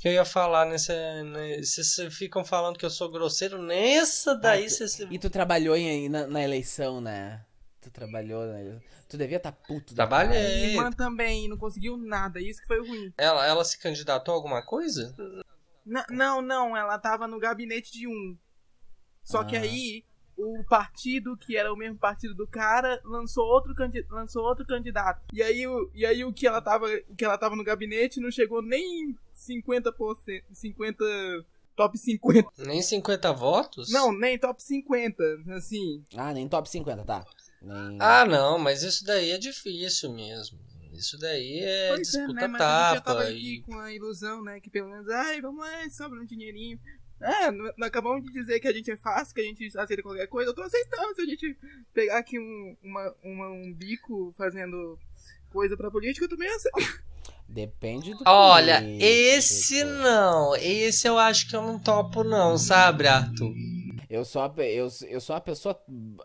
que 0.00 0.08
eu 0.08 0.12
ia 0.12 0.24
falar 0.24 0.66
nessa, 0.66 0.92
né, 1.24 1.58
vocês 1.62 1.96
ficam 2.14 2.44
falando 2.44 2.78
que 2.78 2.84
eu 2.84 2.90
sou 2.90 3.10
grosseiro 3.10 3.62
nessa 3.62 4.34
daí 4.34 4.66
Ah, 4.66 4.68
vocês 4.70 4.98
E 5.10 5.18
tu 5.18 5.28
trabalhou 5.30 5.76
em- 5.76 6.08
na, 6.08 6.26
na 6.26 6.42
eleição, 6.42 7.00
né? 7.00 7.44
Tu 7.80 7.90
trabalhou 7.90 8.44
na 8.46 8.60
eleição. 8.60 8.82
Tu 9.08 9.16
devia 9.16 9.38
estar 9.38 9.52
puto. 9.52 9.94
da 9.94 10.06
Trabalhei. 10.06 10.38
cara. 10.42 10.52
A 10.52 10.66
irmã 10.66 10.92
também 10.92 11.48
não 11.48 11.56
conseguiu 11.56 11.96
nada, 11.96 12.40
isso 12.40 12.60
que 12.60 12.66
foi 12.66 12.80
ruim. 12.86 13.12
ela, 13.16 13.46
ela 13.46 13.64
se 13.64 13.78
candidatou 13.78 14.32
a 14.32 14.36
alguma 14.36 14.62
coisa? 14.62 15.14
N- 15.86 16.04
não, 16.10 16.42
não, 16.42 16.76
ela 16.76 16.98
tava 16.98 17.26
no 17.26 17.38
gabinete 17.38 17.90
de 17.92 18.06
um. 18.06 18.36
Só 19.24 19.44
que 19.44 19.56
Ah. 19.56 19.60
aí 19.62 20.04
o 20.38 20.64
partido, 20.64 21.36
que 21.36 21.56
era 21.56 21.72
o 21.72 21.76
mesmo 21.76 21.98
partido 21.98 22.34
do 22.34 22.46
cara, 22.46 23.00
lançou 23.04 23.44
outro, 23.44 23.74
candi 23.74 24.04
lançou 24.08 24.44
outro 24.44 24.64
candidato. 24.64 25.20
E 25.32 25.42
aí, 25.42 25.66
o, 25.66 25.90
e 25.94 26.06
aí 26.06 26.24
o, 26.24 26.32
que 26.32 26.46
ela 26.46 26.60
tava, 26.60 26.86
o 27.08 27.14
que 27.16 27.24
ela 27.24 27.36
tava 27.36 27.56
no 27.56 27.64
gabinete 27.64 28.20
não 28.20 28.30
chegou 28.30 28.62
nem 28.62 29.16
50%. 29.36 30.42
50. 30.52 31.04
Top 31.76 31.96
50. 31.96 32.48
Nem 32.58 32.82
50 32.82 33.32
votos? 33.32 33.92
Não, 33.92 34.12
nem 34.12 34.36
top 34.36 34.60
50. 34.60 35.22
Assim. 35.50 36.02
Ah, 36.16 36.32
nem 36.32 36.48
top 36.48 36.68
50, 36.68 37.04
tá. 37.04 37.24
Nem... 37.62 37.98
Ah, 38.00 38.24
não, 38.24 38.58
mas 38.58 38.82
isso 38.82 39.04
daí 39.04 39.30
é 39.30 39.38
difícil 39.38 40.12
mesmo. 40.12 40.58
Isso 40.92 41.16
daí 41.16 41.60
é 41.60 41.88
Pois 41.88 42.14
é, 42.14 42.18
disputa 42.18 42.40
né? 42.40 42.46
Mas 42.48 42.60
a 42.60 42.88
gente 42.88 42.94
já 42.96 43.00
tapa. 43.00 43.20
tava 43.20 43.22
aqui 43.28 43.54
e... 43.54 43.60
com 43.62 43.78
a 43.78 43.92
ilusão, 43.92 44.42
né? 44.42 44.58
Que 44.60 44.68
pelo 44.68 44.90
menos, 44.90 45.08
ai, 45.08 45.40
vamos 45.40 45.60
lá, 45.60 45.90
sobra 45.90 46.20
um 46.20 46.24
dinheirinho. 46.24 46.78
É, 47.20 47.84
acabamos 47.84 48.24
de 48.24 48.32
dizer 48.32 48.60
que 48.60 48.68
a 48.68 48.72
gente 48.72 48.90
é 48.90 48.96
fácil, 48.96 49.34
que 49.34 49.40
a 49.40 49.44
gente 49.44 49.76
aceita 49.76 50.02
qualquer 50.02 50.26
coisa. 50.28 50.50
Eu 50.50 50.54
tô 50.54 50.62
aceitando 50.62 51.14
se 51.14 51.22
a 51.22 51.26
gente 51.26 51.56
pegar 51.92 52.18
aqui 52.18 52.38
um, 52.38 52.76
uma, 52.82 53.14
uma- 53.24 53.50
um 53.50 53.72
bico 53.74 54.32
fazendo 54.36 54.98
coisa 55.50 55.76
pra 55.76 55.90
política, 55.90 56.24
eu 56.26 56.28
também 56.28 56.48
aceito. 56.48 57.02
Depende 57.48 58.12
do 58.12 58.22
Olha, 58.26 58.80
político. 58.80 59.04
esse 59.04 59.82
não. 59.84 60.54
Esse 60.56 61.08
eu 61.08 61.18
acho 61.18 61.48
que 61.48 61.56
eu 61.56 61.62
não 61.62 61.78
topo, 61.78 62.22
não, 62.22 62.56
sabe, 62.58 63.06
Arthur? 63.08 63.52
Eu 64.10 64.24
sou, 64.24 64.40
a, 64.40 64.52
eu, 64.64 64.88
eu 65.06 65.20
sou 65.20 65.34
uma 65.34 65.40
pessoa 65.40 65.78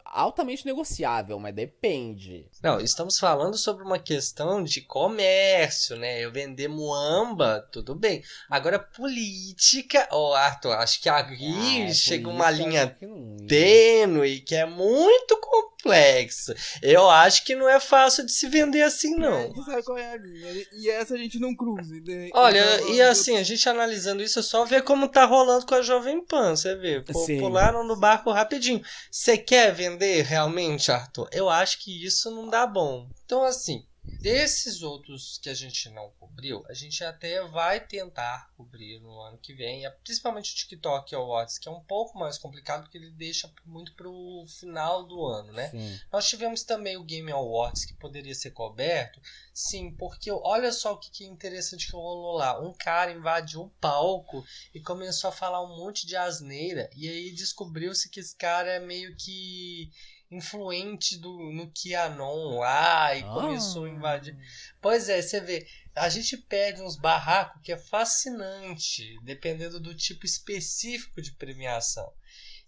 altamente 0.05 0.65
negociável, 0.65 1.37
mas 1.37 1.53
depende. 1.53 2.47
Não, 2.61 2.79
estamos 2.79 3.19
falando 3.19 3.57
sobre 3.57 3.83
uma 3.83 3.99
questão 3.99 4.63
de 4.63 4.79
comércio, 4.81 5.97
né? 5.97 6.23
Eu 6.23 6.31
vender 6.31 6.69
muamba, 6.69 7.67
tudo 7.73 7.93
bem. 7.93 8.23
Agora, 8.49 8.79
política. 8.79 10.07
Ô, 10.11 10.33
Arthur, 10.33 10.71
acho 10.77 11.01
que 11.01 11.09
aí 11.09 11.87
Ah, 11.89 11.93
chega 11.93 12.29
uma 12.29 12.49
linha 12.49 12.87
que 12.87 13.05
não- 13.05 13.35
tênue 13.47 14.39
que 14.39 14.55
é 14.55 14.65
muito 14.65 15.37
complexa. 15.83 16.55
Eu 16.81 17.09
acho 17.09 17.43
que 17.43 17.55
não 17.55 17.67
é 17.67 17.79
fácil 17.79 18.25
de 18.25 18.31
se 18.31 18.47
vender 18.47 18.83
assim, 18.83 19.15
não. 19.15 19.43
gente 19.43 19.65
sabe 19.65 19.83
qual 19.83 19.97
é 19.97 20.13
a 20.13 20.17
linha. 20.17 20.65
E 20.71 20.89
essa 20.89 21.13
a 21.13 21.17
gente 21.17 21.37
não 21.39 21.53
cruza. 21.55 21.93
né? 22.05 22.29
Olha, 22.33 22.75
Então, 22.75 22.93
e 22.93 23.01
assim, 23.01 23.37
a 23.37 23.43
gente 23.43 23.67
analisando 23.67 24.23
isso, 24.23 24.39
é 24.39 24.41
só 24.41 24.63
ver 24.63 24.83
como 24.83 25.07
tá 25.07 25.25
rolando 25.25 25.65
com 25.65 25.75
a 25.75 25.81
Jovem 25.81 26.23
Pan, 26.25 26.55
você 26.55 26.75
vê. 26.75 27.01
Pô. 27.01 27.25
Pularam 27.39 27.85
no 27.85 27.95
barco 27.95 28.31
rapidinho. 28.31 28.81
Você 29.11 29.37
quer 29.37 29.73
vender 29.73 30.23
realmente, 30.23 30.91
Arthur? 30.91 31.27
Eu 31.31 31.49
acho 31.49 31.79
que 31.83 32.05
isso 32.05 32.31
não 32.31 32.47
dá 32.49 32.65
bom. 32.65 33.07
Então, 33.25 33.43
assim, 33.43 33.83
Desses 34.03 34.81
outros 34.81 35.37
que 35.37 35.49
a 35.49 35.53
gente 35.53 35.89
não 35.89 36.11
cobriu, 36.19 36.65
a 36.67 36.73
gente 36.73 37.03
até 37.03 37.41
vai 37.47 37.79
tentar 37.79 38.51
cobrir 38.57 38.99
no 38.99 39.21
ano 39.21 39.37
que 39.37 39.53
vem, 39.53 39.89
principalmente 40.03 40.51
o 40.51 40.55
TikTok 40.55 41.15
Awards, 41.15 41.57
que 41.57 41.69
é 41.69 41.71
um 41.71 41.81
pouco 41.81 42.19
mais 42.19 42.37
complicado 42.37 42.83
porque 42.83 42.97
ele 42.97 43.11
deixa 43.11 43.49
muito 43.65 43.93
pro 43.95 44.45
final 44.59 45.03
do 45.03 45.25
ano, 45.25 45.53
né? 45.53 45.69
Sim. 45.69 45.99
Nós 46.11 46.27
tivemos 46.27 46.63
também 46.63 46.97
o 46.97 47.03
Game 47.03 47.31
Awards 47.31 47.85
que 47.85 47.93
poderia 47.93 48.35
ser 48.35 48.51
coberto, 48.51 49.21
sim, 49.53 49.91
porque 49.91 50.29
olha 50.31 50.71
só 50.73 50.93
o 50.93 50.97
que, 50.97 51.23
é 51.23 51.27
interessante 51.27 51.87
que 51.87 51.93
rolou 51.93 52.37
lá. 52.37 52.59
Um 52.59 52.73
cara 52.73 53.11
invadiu 53.11 53.61
o 53.61 53.69
palco 53.69 54.45
e 54.73 54.81
começou 54.81 55.29
a 55.29 55.33
falar 55.33 55.63
um 55.63 55.77
monte 55.77 56.05
de 56.05 56.17
asneira, 56.17 56.89
e 56.93 57.07
aí 57.07 57.31
descobriu-se 57.31 58.09
que 58.09 58.19
esse 58.19 58.35
cara 58.35 58.69
é 58.69 58.79
meio 58.79 59.15
que 59.15 59.89
influente 60.35 61.17
do, 61.17 61.51
no 61.51 61.71
QAnon 61.71 62.59
lá 62.59 63.15
e 63.15 63.23
começou 63.23 63.85
a 63.85 63.89
invadir. 63.89 64.37
Pois 64.81 65.09
é, 65.09 65.21
você 65.21 65.39
vê, 65.39 65.67
a 65.95 66.09
gente 66.09 66.37
perde 66.37 66.81
uns 66.81 66.95
barracos 66.95 67.61
que 67.61 67.71
é 67.71 67.77
fascinante, 67.77 69.17
dependendo 69.23 69.79
do 69.79 69.95
tipo 69.95 70.25
específico 70.25 71.21
de 71.21 71.31
premiação. 71.33 72.11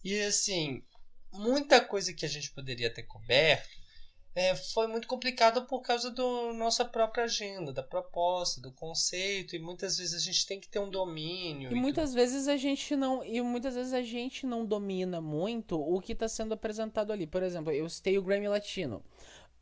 E 0.03 0.19
assim, 0.21 0.83
muita 1.31 1.81
coisa 1.81 2.13
que 2.13 2.25
a 2.25 2.29
gente 2.29 2.51
poderia 2.51 2.93
ter 2.93 3.03
coberto 3.03 3.84
é, 4.35 4.53
foi 4.53 4.85
muito 4.87 5.07
complicado 5.07 5.65
por 5.65 5.81
causa 5.81 6.11
da 6.11 6.53
nossa 6.53 6.83
própria 6.83 7.23
agenda, 7.23 7.71
da 7.71 7.81
proposta, 7.81 8.59
do 8.59 8.69
conceito, 8.69 9.55
e 9.55 9.59
muitas 9.59 9.97
vezes 9.97 10.13
a 10.13 10.19
gente 10.19 10.45
tem 10.45 10.59
que 10.59 10.67
ter 10.67 10.79
um 10.79 10.89
domínio. 10.89 11.71
E, 11.71 11.73
e 11.73 11.75
muitas 11.75 12.09
tudo. 12.09 12.19
vezes 12.19 12.49
a 12.49 12.57
gente 12.57 12.97
não. 12.97 13.23
E 13.23 13.41
muitas 13.41 13.75
vezes 13.75 13.93
a 13.93 14.01
gente 14.01 14.45
não 14.45 14.65
domina 14.65 15.21
muito 15.21 15.79
o 15.79 16.01
que 16.01 16.11
está 16.11 16.27
sendo 16.27 16.53
apresentado 16.53 17.13
ali. 17.13 17.25
Por 17.25 17.41
exemplo, 17.41 17.71
eu 17.71 17.87
citei 17.87 18.17
o 18.17 18.21
Grammy 18.21 18.49
Latino. 18.49 19.01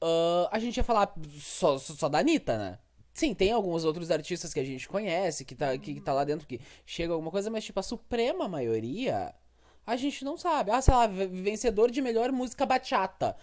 Uh, 0.01 0.49
a 0.51 0.57
gente 0.57 0.77
ia 0.77 0.83
falar 0.83 1.13
só, 1.39 1.77
só 1.77 2.09
da 2.09 2.17
Anitta, 2.17 2.57
né? 2.57 2.79
Sim, 3.13 3.35
tem 3.35 3.51
alguns 3.51 3.85
outros 3.85 4.09
artistas 4.09 4.51
que 4.55 4.59
a 4.59 4.65
gente 4.65 4.89
conhece, 4.89 5.45
que 5.45 5.53
tá, 5.53 5.77
que, 5.77 5.93
que 5.93 6.01
tá 6.01 6.13
lá 6.13 6.23
dentro, 6.23 6.47
que 6.47 6.59
chega 6.83 7.13
alguma 7.13 7.29
coisa, 7.29 7.51
mas 7.51 7.63
tipo, 7.63 7.79
a 7.79 7.83
suprema 7.83 8.47
maioria, 8.47 9.35
a 9.85 9.95
gente 9.95 10.25
não 10.25 10.35
sabe. 10.35 10.71
Ah, 10.71 10.81
sei 10.81 10.95
lá, 10.95 11.05
vencedor 11.05 11.91
de 11.91 12.01
melhor 12.01 12.31
música 12.31 12.65
bachata 12.65 13.37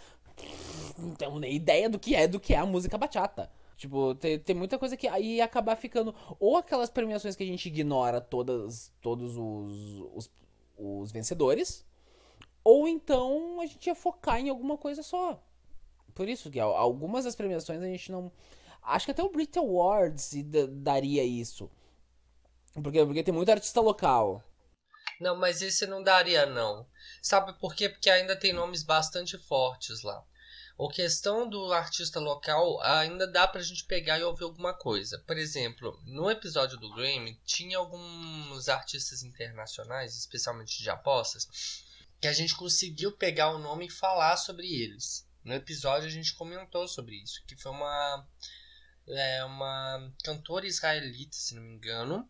não 0.99 1.15
tenho 1.15 1.39
nem 1.39 1.55
ideia 1.55 1.89
do 1.89 1.99
que 1.99 2.15
é, 2.15 2.27
do 2.27 2.41
que 2.41 2.55
é 2.55 2.59
a 2.59 2.67
música 2.67 2.99
bachata. 2.99 3.51
Tipo, 3.77 4.15
tem, 4.15 4.39
tem 4.39 4.55
muita 4.55 4.79
coisa 4.79 4.97
que 4.97 5.09
aí 5.09 5.41
acabar 5.41 5.75
ficando. 5.75 6.15
Ou 6.39 6.57
aquelas 6.57 6.91
premiações 6.91 7.35
que 7.35 7.43
a 7.43 7.47
gente 7.47 7.67
ignora 7.67 8.21
todas, 8.21 8.93
todos 9.01 9.37
os, 9.37 10.05
os, 10.15 10.31
os 10.77 11.13
vencedores. 11.13 11.87
Ou 12.63 12.87
então 12.87 13.61
a 13.61 13.67
gente 13.67 13.87
ia 13.87 13.95
focar 13.95 14.39
em 14.39 14.51
alguma 14.51 14.77
coisa 14.77 15.03
só. 15.03 15.43
Por 16.15 16.29
isso 16.29 16.51
que 16.51 16.61
algumas 16.61 17.25
das 17.25 17.35
premiações 17.35 17.81
a 17.81 17.87
gente 17.87 18.13
não. 18.13 18.31
Acho 18.83 19.07
que 19.07 19.13
até 19.13 19.23
o 19.23 19.31
Brit 19.31 19.59
Awards 19.59 20.33
daria 20.83 21.25
isso. 21.25 21.71
Porque, 22.75 23.05
porque 23.05 23.23
tem 23.23 23.33
muito 23.33 23.51
artista 23.51 23.81
local. 23.81 24.45
Não, 25.21 25.37
mas 25.37 25.61
esse 25.61 25.87
não 25.87 26.03
daria, 26.03 26.47
não. 26.47 26.87
Sabe 27.23 27.53
por 27.59 27.75
quê? 27.75 27.89
Porque 27.89 28.09
ainda 28.09 28.37
tem 28.37 28.53
nomes 28.53 28.83
bastante 28.83 29.37
fortes 29.37 30.03
lá. 30.03 30.25
A 30.83 30.93
questão 30.93 31.47
do 31.47 31.75
artista 31.75 32.19
local 32.19 32.81
ainda 32.83 33.27
dá 33.27 33.47
pra 33.47 33.61
gente 33.61 33.85
pegar 33.85 34.19
e 34.19 34.23
ouvir 34.23 34.45
alguma 34.45 34.73
coisa. 34.73 35.23
Por 35.27 35.37
exemplo, 35.37 36.01
no 36.07 36.31
episódio 36.31 36.79
do 36.79 36.95
Grammy, 36.95 37.39
tinha 37.45 37.77
alguns 37.77 38.67
artistas 38.67 39.23
internacionais, 39.23 40.17
especialmente 40.17 40.83
de 40.83 40.89
apostas, 40.89 41.85
que 42.19 42.27
a 42.27 42.33
gente 42.33 42.57
conseguiu 42.57 43.13
pegar 43.13 43.51
o 43.51 43.59
nome 43.59 43.89
e 43.89 43.91
falar 43.91 44.39
sobre 44.39 44.67
eles. 44.67 45.29
No 45.45 45.53
episódio 45.53 46.09
a 46.09 46.11
gente 46.11 46.35
comentou 46.35 46.89
sobre 46.89 47.17
isso, 47.17 47.45
que 47.47 47.57
foi 47.57 47.73
uma 47.73 48.27
é, 49.07 49.45
uma 49.45 50.11
cantora 50.25 50.67
israelita, 50.67 51.37
se 51.37 51.55
não 51.55 51.63
me 51.63 51.75
engano. 51.75 52.27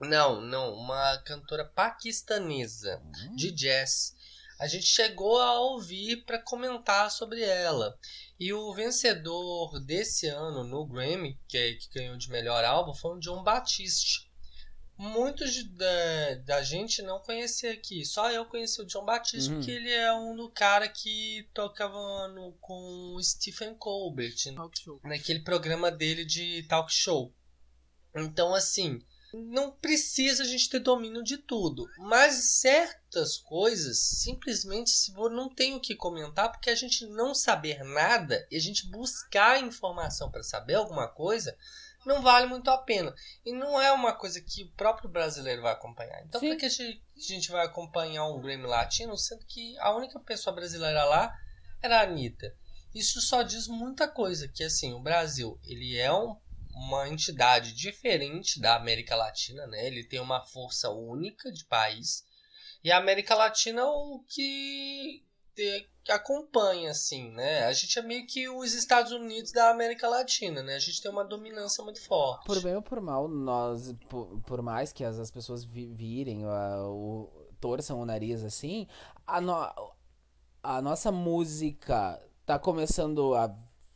Não, 0.00 0.40
não, 0.40 0.74
uma 0.74 1.18
cantora 1.18 1.64
paquistanesa 1.64 3.02
de 3.34 3.50
jazz 3.50 4.14
a 4.58 4.66
gente 4.66 4.86
chegou 4.86 5.40
a 5.40 5.60
ouvir 5.60 6.24
para 6.24 6.42
comentar 6.42 7.10
sobre 7.10 7.42
ela. 7.42 7.96
E 8.38 8.52
o 8.52 8.74
vencedor 8.74 9.78
desse 9.84 10.26
ano 10.26 10.64
no 10.64 10.86
Grammy, 10.86 11.38
que, 11.46 11.56
é, 11.56 11.74
que 11.74 11.88
ganhou 11.94 12.16
de 12.16 12.28
melhor 12.28 12.64
álbum, 12.64 12.92
foi 12.92 13.16
o 13.16 13.20
John 13.20 13.42
Batiste. 13.42 14.28
Muitos 14.96 15.52
de, 15.52 15.62
da, 15.76 16.34
da 16.44 16.62
gente 16.62 17.02
não 17.02 17.20
conhecia 17.20 17.72
aqui. 17.72 18.04
Só 18.04 18.32
eu 18.32 18.44
conheci 18.46 18.82
o 18.82 18.86
John 18.86 19.04
Batiste, 19.04 19.48
uhum. 19.48 19.58
porque 19.58 19.70
ele 19.70 19.92
é 19.92 20.12
um 20.12 20.34
do 20.34 20.50
cara 20.50 20.88
que 20.88 21.48
tocava 21.54 22.26
no, 22.28 22.52
com 22.60 23.14
o 23.14 23.22
Stephen 23.22 23.76
Colbert 23.76 24.34
naquele 25.04 25.40
programa 25.40 25.88
dele 25.88 26.24
de 26.24 26.64
talk 26.64 26.92
show. 26.92 27.32
Então, 28.16 28.52
assim, 28.52 28.98
não 29.32 29.70
precisa 29.70 30.42
a 30.42 30.46
gente 30.46 30.70
ter 30.70 30.78
domínio 30.78 31.22
de 31.22 31.36
tudo, 31.36 31.88
mas 31.98 32.58
certas 32.60 33.36
coisas 33.36 33.98
simplesmente 33.98 34.90
se 34.90 35.12
não 35.12 35.48
tem 35.48 35.74
o 35.74 35.80
que 35.80 35.94
comentar 35.94 36.50
porque 36.50 36.70
a 36.70 36.74
gente 36.74 37.06
não 37.06 37.34
saber 37.34 37.84
nada 37.84 38.46
e 38.50 38.56
a 38.56 38.60
gente 38.60 38.86
buscar 38.86 39.62
informação 39.62 40.30
para 40.30 40.42
saber 40.42 40.74
alguma 40.74 41.08
coisa 41.08 41.56
não 42.06 42.22
vale 42.22 42.46
muito 42.46 42.70
a 42.70 42.78
pena 42.78 43.14
e 43.44 43.52
não 43.52 43.80
é 43.80 43.92
uma 43.92 44.14
coisa 44.14 44.40
que 44.40 44.64
o 44.64 44.72
próprio 44.72 45.10
brasileiro 45.10 45.62
vai 45.62 45.72
acompanhar. 45.72 46.22
Então 46.24 46.40
por 46.40 46.56
que 46.56 46.66
a 46.66 46.70
gente 47.16 47.50
vai 47.50 47.66
acompanhar 47.66 48.26
um 48.26 48.40
Grammy 48.40 48.66
Latino 48.66 49.16
sendo 49.16 49.44
que 49.44 49.78
a 49.78 49.94
única 49.94 50.18
pessoa 50.20 50.54
brasileira 50.54 51.04
lá 51.04 51.36
era 51.82 52.00
a 52.00 52.02
Anitta? 52.04 52.54
Isso 52.94 53.20
só 53.20 53.42
diz 53.42 53.68
muita 53.68 54.08
coisa 54.08 54.48
que 54.48 54.64
assim 54.64 54.94
o 54.94 55.00
Brasil 55.00 55.60
ele 55.64 55.98
é 55.98 56.10
um 56.12 56.36
uma 56.78 57.08
entidade 57.08 57.74
diferente 57.74 58.60
da 58.60 58.76
América 58.76 59.16
Latina, 59.16 59.66
né? 59.66 59.86
Ele 59.86 60.04
tem 60.04 60.20
uma 60.20 60.44
força 60.44 60.88
única 60.90 61.50
de 61.50 61.64
país. 61.64 62.24
E 62.84 62.92
a 62.92 62.98
América 62.98 63.34
Latina 63.34 63.80
é 63.80 63.84
o 63.84 64.22
que, 64.28 65.24
que 65.56 66.12
acompanha, 66.12 66.92
assim, 66.92 67.32
né? 67.32 67.64
A 67.64 67.72
gente 67.72 67.98
é 67.98 68.02
meio 68.02 68.24
que 68.26 68.48
os 68.48 68.74
Estados 68.74 69.10
Unidos 69.10 69.50
da 69.50 69.70
América 69.70 70.08
Latina, 70.08 70.62
né? 70.62 70.76
A 70.76 70.78
gente 70.78 71.02
tem 71.02 71.10
uma 71.10 71.24
dominância 71.24 71.82
muito 71.82 72.00
forte. 72.00 72.46
Por 72.46 72.62
bem 72.62 72.76
ou 72.76 72.82
por 72.82 73.00
mal, 73.00 73.26
nós, 73.26 73.92
por, 74.08 74.40
por 74.42 74.62
mais 74.62 74.92
que 74.92 75.02
as, 75.02 75.18
as 75.18 75.32
pessoas 75.32 75.64
virem, 75.64 76.46
o, 76.46 77.28
torçam 77.60 78.00
o 78.00 78.06
nariz 78.06 78.44
assim, 78.44 78.86
a, 79.26 79.40
no, 79.40 79.52
a 80.62 80.80
nossa 80.80 81.10
música 81.10 82.22
tá 82.46 82.56
começando 82.56 83.34
a 83.34 83.48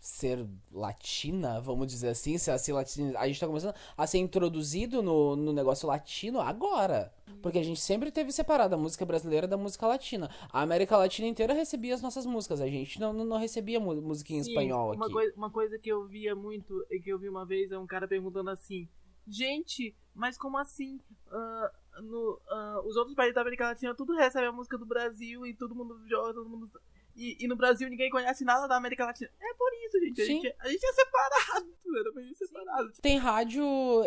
ser 0.03 0.44
latina, 0.72 1.61
vamos 1.61 1.86
dizer 1.86 2.09
assim, 2.09 2.36
se 2.36 2.50
a, 2.50 2.59
ser 2.59 2.72
latina, 2.72 3.16
a 3.16 3.28
gente 3.28 3.38
tá 3.38 3.46
começando 3.46 3.72
a 3.96 4.05
ser 4.05 4.18
introduzido 4.18 5.00
no, 5.00 5.36
no 5.36 5.53
negócio 5.53 5.86
latino 5.86 6.40
agora. 6.40 7.14
Porque 7.40 7.61
a 7.61 7.62
gente 7.62 7.80
sempre 7.80 8.11
teve 8.11 8.32
separado 8.32 8.74
a 8.74 8.78
música 8.78 9.07
brasileira 9.07 9.46
da 9.46 9.57
música 9.57 9.86
latina. 9.86 10.28
A 10.53 10.61
América 10.61 10.96
Latina 10.96 11.28
inteira 11.28 11.55
recebia 11.55 11.94
as 11.94 12.03
nossas 12.03 12.26
músicas, 12.26 12.61
a 12.61 12.66
gente 12.66 12.98
não, 12.98 13.12
não, 13.12 13.38
recebia 13.38 13.78
música 13.78 14.32
em 14.32 14.42
Sim, 14.42 14.50
espanhol 14.50 14.92
uma 14.92 15.05
aqui. 15.05 15.14
Coisa, 15.14 15.34
uma 15.36 15.50
coisa 15.50 15.78
que 15.78 15.88
eu 15.88 16.05
via 16.05 16.34
muito, 16.34 16.84
e 16.90 16.98
que 16.98 17.11
eu 17.11 17.18
vi 17.18 17.28
uma 17.28 17.46
vez, 17.46 17.70
é 17.70 17.78
um 17.78 17.86
cara 17.86 18.09
perguntando 18.09 18.50
assim, 18.50 18.88
gente, 19.28 19.94
mas 20.12 20.36
como 20.36 20.59
assim? 20.59 20.98
Uh, 21.28 22.03
no, 22.03 22.40
uh, 22.50 22.88
os 22.88 22.96
outros 22.96 23.14
países 23.14 23.36
da 23.36 23.42
América 23.42 23.68
Latina 23.68 23.94
tudo 23.94 24.14
recebe 24.14 24.46
a 24.46 24.53
música 24.53 24.76
do 24.76 24.84
Brasil 24.84 25.46
e 25.46 25.55
todo 25.55 25.76
mundo 25.76 25.96
joga, 26.09 26.34
todo 26.34 26.48
mundo 26.48 26.68
e, 27.14 27.44
e, 27.44 27.48
no 27.48 27.56
Brasil 27.56 27.88
ninguém 27.88 28.10
conhece 28.10 28.44
nada 28.44 28.66
da 28.66 28.76
América 28.76 29.04
Latina. 29.04 29.30
É 29.40 29.54
por 29.54 29.70
isso, 29.84 30.00
gente. 30.00 30.22
A, 30.22 30.24
gente, 30.24 30.54
a 30.58 30.68
gente 30.68 30.84
é 30.84 30.92
separado. 30.92 31.72
Era 31.98 32.12
meio 32.12 32.34
separado. 32.34 32.92
Tem 33.02 33.18
rádio. 33.18 33.64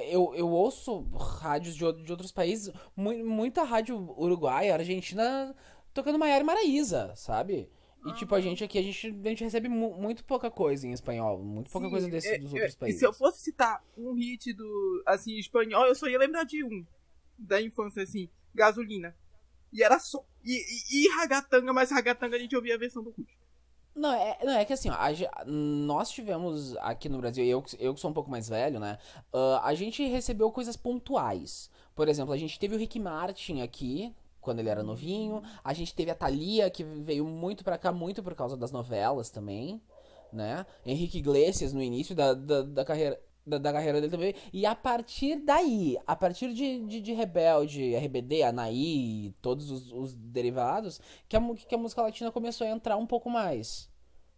Eu, 0.10 0.34
eu 0.36 0.50
ouço 0.50 1.02
rádios 1.40 1.76
de, 1.76 2.04
de 2.04 2.12
outros 2.12 2.32
países. 2.32 2.74
Mu 2.96 3.14
muita 3.26 3.64
rádio 3.64 3.96
uruguaia, 4.18 4.74
argentina, 4.74 5.56
tocando 5.94 6.18
Maiara 6.18 6.44
e 6.44 6.46
Maraísa, 6.46 7.14
sabe? 7.16 7.70
E 8.06 8.14
tipo, 8.14 8.36
a 8.36 8.42
gente 8.42 8.64
aqui, 8.64 8.78
a 8.78 8.84
gente, 8.84 9.08
a 9.08 9.30
gente 9.30 9.44
recebe 9.44 9.68
mu 9.68 9.96
muito 9.96 10.24
pouca 10.24 10.52
coisa 10.52 10.86
em 10.86 10.92
espanhol. 10.92 11.40
Muito 11.40 11.72
pouca 11.72 11.88
Sim, 11.88 11.92
coisa 11.92 12.08
desse, 12.08 12.36
é, 12.36 12.38
dos 12.38 12.54
outros 12.54 12.76
é, 12.76 12.78
países. 12.78 12.98
E 12.98 13.00
se 13.00 13.06
eu 13.06 13.12
fosse 13.12 13.42
citar 13.42 13.84
um 13.98 14.14
hit 14.14 14.54
do, 14.54 15.04
assim, 15.08 15.38
espanhol, 15.40 15.88
eu 15.88 15.96
só 15.96 16.08
ia 16.08 16.20
lembrar 16.20 16.44
de 16.44 16.64
um. 16.64 16.86
Da 17.38 17.60
infância, 17.60 18.04
assim. 18.04 18.30
Gasolina. 18.54 19.16
E 19.76 19.84
era 19.84 20.00
só. 20.00 20.26
E, 20.42 20.54
e, 20.54 21.06
e 21.06 21.10
Ragatanga, 21.10 21.74
mas 21.74 21.92
Ragatanga 21.92 22.38
a 22.38 22.40
gente 22.40 22.56
ouvia 22.56 22.76
a 22.76 22.78
versão 22.78 23.04
do 23.04 23.10
Rush. 23.10 23.38
Não, 23.94 24.14
é, 24.14 24.38
não, 24.44 24.54
é 24.54 24.64
que 24.64 24.74
assim, 24.74 24.90
ó, 24.90 24.94
a, 24.94 25.46
nós 25.46 26.10
tivemos 26.10 26.76
aqui 26.78 27.10
no 27.10 27.18
Brasil, 27.18 27.44
eu, 27.46 27.64
eu 27.78 27.94
que 27.94 28.00
sou 28.00 28.10
um 28.10 28.14
pouco 28.14 28.32
mais 28.32 28.48
velho, 28.48 28.80
né? 28.80 28.98
Uh, 29.34 29.60
a 29.62 29.74
gente 29.74 30.06
recebeu 30.06 30.50
coisas 30.50 30.78
pontuais. 30.78 31.70
Por 31.94 32.08
exemplo, 32.08 32.34
a 32.34 32.38
gente 32.38 32.58
teve 32.58 32.76
o 32.76 32.78
Rick 32.80 33.00
Martin 33.00 33.62
aqui, 33.62 34.14
quando 34.40 34.60
ele 34.60 34.70
era 34.70 34.84
novinho. 34.84 35.44
A 35.62 35.74
gente 35.74 35.94
teve 35.94 36.12
a 36.12 36.16
Thalia, 36.16 36.70
que 36.70 36.84
veio 36.84 37.26
muito 37.26 37.64
pra 37.64 37.78
cá, 37.78 37.92
muito 37.92 38.24
por 38.24 38.34
causa 38.34 38.56
das 38.56 38.72
novelas 38.72 39.30
também, 39.30 39.82
né? 40.32 40.66
Henrique 40.86 41.18
Iglesias, 41.18 41.74
no 41.74 41.82
início 41.82 42.16
da, 42.16 42.34
da, 42.34 42.62
da 42.62 42.86
carreira 42.86 43.20
da, 43.46 43.58
da, 43.58 43.74
carreira 43.74 44.02
dele 44.02 44.12
também. 44.12 44.34
E 44.52 44.66
a 44.66 44.76
partir 44.76 45.38
daí, 45.38 45.98
a 46.06 46.16
partir 46.16 46.54
de, 46.54 46.86
de, 46.86 47.02
de 47.02 47.14
Rebelde, 47.14 47.96
RBD, 47.96 48.44
Anaí, 48.44 49.34
todos 49.42 49.70
os, 49.70 49.92
os, 49.92 50.16
derivados, 50.16 51.00
que 51.30 51.36
a, 51.36 51.42
que 51.56 51.76
a 51.76 51.78
música 51.78 52.02
latina 52.02 52.32
começou 52.32 52.66
a 52.66 52.70
entrar 52.70 52.98
um 52.98 53.06
pouco 53.06 53.30
mais. 53.30 53.90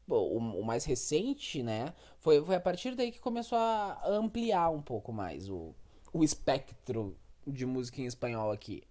o, 0.07 0.37
o 0.59 0.65
mais 0.65 0.85
recente, 0.85 1.63
né? 1.63 1.93
Foi, 2.19 2.43
foi 2.43 2.55
a 2.55 2.59
partir 2.59 2.95
daí 2.95 3.11
que 3.11 3.19
começou 3.19 3.57
a 3.57 4.01
ampliar 4.07 4.69
um 4.69 4.81
pouco 4.81 5.13
mais 5.13 5.49
o, 5.49 5.73
o 6.13 6.23
espectro 6.23 7.17
de 7.45 7.65
música 7.65 8.01
em 8.01 8.05
espanhol 8.05 8.51
aqui. 8.51 8.83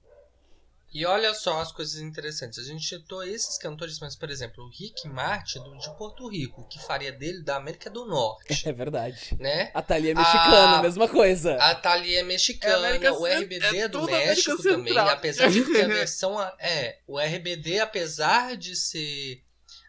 E 0.95 1.05
olha 1.05 1.35
só 1.35 1.61
as 1.61 1.71
coisas 1.73 2.01
interessantes. 2.01 2.59
A 2.59 2.63
gente 2.63 2.87
citou 2.87 3.23
esses 3.23 3.59
cantores, 3.59 3.99
mas, 4.01 4.17
por 4.17 4.31
exemplo, 4.31 4.65
o 4.65 4.71
Rick 4.71 5.07
Martin 5.09 5.59
do, 5.59 5.77
de 5.77 5.91
Porto 5.99 6.27
Rico, 6.29 6.67
que 6.69 6.79
faria 6.79 7.13
dele 7.13 7.43
da 7.43 7.57
América 7.57 7.91
do 7.91 8.07
Norte. 8.07 8.65
É 8.67 8.73
verdade. 8.73 9.37
Né? 9.39 9.71
A 9.75 9.83
Thalia 9.83 10.13
é 10.13 10.15
mexicana, 10.15 10.79
A- 10.79 10.83
mesma 10.83 11.07
coisa. 11.09 11.57
A 11.57 11.75
Thalia 11.75 12.21
é 12.21 12.23
mexicana, 12.23 12.89
É 12.97 13.11
o 13.11 13.27
RBD 13.27 13.79
é 13.79 13.89
do 13.89 14.03
México 14.07 14.63
também, 14.63 14.97
apesar 14.99 15.51
de 15.51 15.63
ter 15.65 15.85
a 15.85 15.89
versão. 15.89 16.41
É, 16.59 16.99
o 17.07 17.19
RBD, 17.21 17.81
apesar 17.81 18.57
de 18.57 18.75
ser 18.75 19.43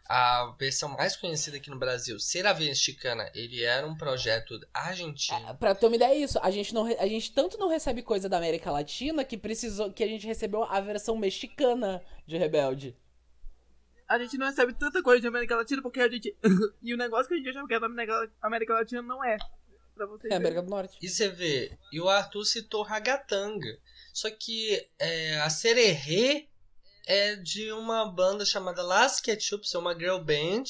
a 0.08 0.54
versão 0.58 0.88
mais 0.88 1.14
conhecida 1.16 1.58
aqui 1.58 1.68
no 1.68 1.78
Brasil, 1.78 2.18
ser 2.18 2.46
a 2.46 2.54
mexicana, 2.54 3.30
ele 3.34 3.62
era 3.62 3.86
um 3.86 3.94
projeto 3.94 4.58
argentino. 4.72 5.50
É, 5.50 5.52
Pra 5.52 5.74
ter 5.74 5.86
uma 5.86 5.96
ideia, 5.96 6.14
é 6.14 6.16
isso. 6.16 6.38
A 6.42 6.50
gente, 6.50 6.72
não, 6.72 6.86
a 6.86 7.06
gente 7.06 7.32
tanto 7.32 7.58
não 7.58 7.68
recebe 7.68 8.02
coisa 8.02 8.26
da 8.26 8.38
América 8.38 8.70
Latina 8.70 9.22
que 9.22 9.36
precisou 9.36 9.92
que 9.92 10.02
a 10.02 10.06
gente 10.06 10.26
recebeu 10.26 10.64
a 10.64 10.80
versão 10.80 11.14
mexicana 11.16 12.02
de 12.26 12.38
Rebelde. 12.38 12.96
A 14.08 14.18
gente 14.18 14.38
não 14.38 14.46
recebe 14.46 14.72
tanta 14.72 15.02
coisa 15.02 15.20
de 15.20 15.26
América 15.26 15.54
Latina 15.54 15.82
porque 15.82 16.00
a 16.00 16.08
gente. 16.08 16.34
e 16.82 16.94
o 16.94 16.96
negócio 16.96 17.28
que 17.28 17.34
a 17.34 17.36
gente 17.36 17.50
achava 17.50 17.68
que 17.68 17.74
era 17.74 17.86
da 17.86 18.28
América, 18.40 18.72
Latina 18.72 19.02
não 19.02 19.22
é. 19.22 19.36
Pra 19.94 20.06
vocês 20.06 20.32
É. 20.32 20.36
América 20.36 20.62
do 20.62 20.70
Norte. 20.70 20.96
E 21.02 21.08
você 21.08 21.28
vê, 21.28 21.76
e 21.92 22.00
o 22.00 22.08
Arthur 22.08 22.44
citou 22.46 22.82
Ragatanga. 22.82 23.78
Só 24.14 24.30
que 24.30 24.88
é, 24.98 25.38
a 25.40 25.50
Sererê 25.50 26.48
é 27.08 27.34
de 27.36 27.72
uma 27.72 28.04
banda 28.04 28.44
chamada 28.44 28.82
Las 28.82 29.18
Ketchup, 29.18 29.66
é 29.74 29.78
uma 29.78 29.98
girl 29.98 30.18
band 30.18 30.64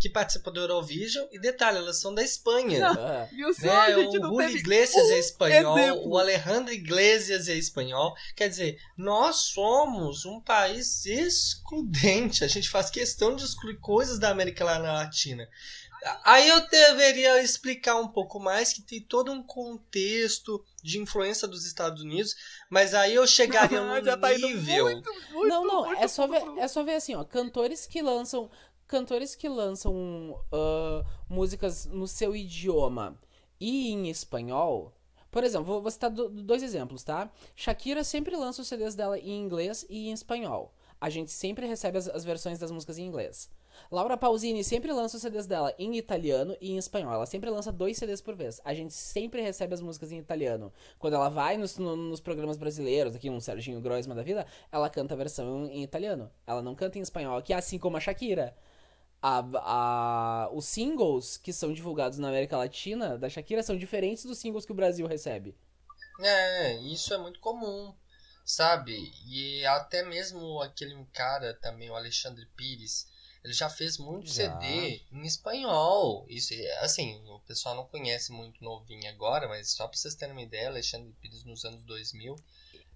que 0.00 0.10
participa 0.10 0.50
do 0.50 0.58
Eurovision. 0.58 1.24
E 1.30 1.38
detalhe, 1.38 1.78
elas 1.78 2.00
são 2.00 2.12
da 2.12 2.24
Espanha. 2.24 2.88
Ah, 2.88 3.28
Viu 3.30 3.54
só? 3.54 3.62
Né? 3.62 3.94
gente 3.94 4.18
O 4.18 4.22
Julio. 4.24 4.56
Iglesias 4.56 5.10
é 5.10 5.18
espanhol, 5.20 5.78
exemplo. 5.78 6.08
o 6.08 6.18
Alejandro 6.18 6.74
Iglesias 6.74 7.48
é 7.48 7.54
espanhol. 7.54 8.12
Quer 8.34 8.48
dizer, 8.48 8.78
nós 8.98 9.36
somos 9.36 10.24
um 10.24 10.40
país 10.40 11.06
excludente. 11.06 12.42
A 12.42 12.48
gente 12.48 12.68
faz 12.68 12.90
questão 12.90 13.36
de 13.36 13.44
excluir 13.44 13.78
coisas 13.78 14.18
da 14.18 14.30
América 14.30 14.64
Latina. 14.64 15.48
Aí 16.24 16.48
eu 16.48 16.68
deveria 16.68 17.40
explicar 17.42 17.96
um 17.96 18.08
pouco 18.08 18.40
mais 18.40 18.72
que 18.72 18.82
tem 18.82 19.00
todo 19.00 19.30
um 19.30 19.42
contexto 19.42 20.64
de 20.82 20.98
influência 20.98 21.46
dos 21.46 21.64
Estados 21.64 22.02
Unidos, 22.02 22.34
mas 22.68 22.92
aí 22.92 23.14
eu 23.14 23.26
chegaria 23.26 23.80
num 23.82 24.04
Já 24.04 24.16
tá 24.16 24.34
indo 24.34 24.48
nível. 24.48 24.84
muito, 24.84 25.10
muito, 25.30 25.46
não, 25.48 25.64
não, 25.64 25.84
muito 25.86 26.02
é 26.02 26.08
só 26.08 26.26
ver, 26.26 26.42
é 26.58 26.66
só 26.66 26.82
ver 26.82 26.94
assim, 26.96 27.14
ó, 27.14 27.22
cantores 27.24 27.86
que 27.86 28.02
lançam, 28.02 28.50
cantores 28.88 29.36
que 29.36 29.48
lançam 29.48 30.44
ah, 30.52 31.04
músicas 31.28 31.86
no 31.86 32.08
seu 32.08 32.34
idioma 32.34 33.16
e 33.60 33.90
em 33.92 34.08
espanhol. 34.10 34.92
Por 35.30 35.44
exemplo, 35.44 35.66
vou, 35.66 35.82
vou 35.82 35.90
citar 35.90 36.10
do- 36.10 36.28
dois 36.28 36.62
exemplos, 36.64 37.04
tá? 37.04 37.30
Shakira 37.54 38.02
sempre 38.04 38.36
lança 38.36 38.60
os 38.60 38.68
CDs 38.68 38.94
dela 38.96 39.18
em 39.18 39.38
inglês 39.40 39.86
e 39.88 40.08
em 40.08 40.12
espanhol. 40.12 40.74
A 41.00 41.08
gente 41.08 41.30
sempre 41.30 41.66
recebe 41.66 41.96
as, 41.98 42.08
as 42.08 42.24
versões 42.24 42.58
das 42.58 42.70
músicas 42.70 42.98
em 42.98 43.06
inglês. 43.06 43.48
Laura 43.90 44.16
Pausini 44.16 44.62
sempre 44.64 44.92
lança 44.92 45.16
os 45.16 45.22
CDs 45.22 45.46
dela 45.46 45.74
em 45.78 45.96
italiano 45.96 46.56
e 46.60 46.72
em 46.72 46.78
espanhol. 46.78 47.12
Ela 47.12 47.26
sempre 47.26 47.50
lança 47.50 47.70
dois 47.72 47.96
CDs 47.98 48.20
por 48.20 48.34
vez. 48.34 48.60
A 48.64 48.72
gente 48.74 48.92
sempre 48.94 49.40
recebe 49.42 49.74
as 49.74 49.80
músicas 49.80 50.12
em 50.12 50.18
italiano. 50.18 50.72
Quando 50.98 51.14
ela 51.14 51.28
vai 51.28 51.56
nos, 51.56 51.78
no- 51.78 51.96
nos 51.96 52.20
programas 52.20 52.56
brasileiros, 52.56 53.14
aqui 53.14 53.28
um 53.30 53.40
Serginho 53.40 53.80
Groisman 53.80 54.16
da 54.16 54.22
vida, 54.22 54.46
ela 54.70 54.88
canta 54.90 55.14
a 55.14 55.16
versão 55.16 55.66
em 55.66 55.82
italiano. 55.82 56.30
Ela 56.46 56.62
não 56.62 56.74
canta 56.74 56.98
em 56.98 57.02
espanhol 57.02 57.36
aqui, 57.36 57.52
assim 57.52 57.78
como 57.78 57.96
a 57.96 58.00
Shakira. 58.00 58.56
A, 59.20 59.44
a- 60.46 60.50
os 60.52 60.64
singles 60.64 61.36
que 61.36 61.52
são 61.52 61.72
divulgados 61.72 62.18
na 62.18 62.28
América 62.28 62.56
Latina 62.56 63.16
da 63.16 63.28
Shakira 63.28 63.62
são 63.62 63.76
diferentes 63.76 64.24
dos 64.24 64.38
singles 64.38 64.66
que 64.66 64.72
o 64.72 64.74
Brasil 64.74 65.06
recebe. 65.06 65.54
É, 66.20 66.74
isso 66.80 67.14
é 67.14 67.18
muito 67.18 67.38
comum, 67.40 67.94
sabe? 68.44 69.12
E 69.26 69.64
até 69.66 70.02
mesmo 70.02 70.60
aquele 70.60 70.94
cara 71.12 71.54
também, 71.54 71.88
o 71.90 71.94
Alexandre 71.94 72.46
Pires, 72.56 73.06
ele 73.44 73.52
já 73.52 73.68
fez 73.68 73.98
muito 73.98 74.28
Já. 74.28 74.58
CD 74.58 75.02
em 75.12 75.22
espanhol. 75.26 76.24
Isso, 76.28 76.54
é- 76.54 76.78
assim, 76.84 77.20
o 77.28 77.40
pessoal 77.40 77.74
não 77.74 77.86
conhece 77.86 78.30
muito 78.32 78.62
novinho 78.62 79.08
agora, 79.08 79.48
mas 79.48 79.72
só 79.72 79.88
pra 79.88 79.96
vocês 79.96 80.14
terem 80.14 80.32
uma 80.32 80.42
ideia, 80.42 80.68
Alexandre 80.68 81.12
Pires 81.20 81.44
nos 81.44 81.64
anos 81.64 81.84
2000 81.84 82.36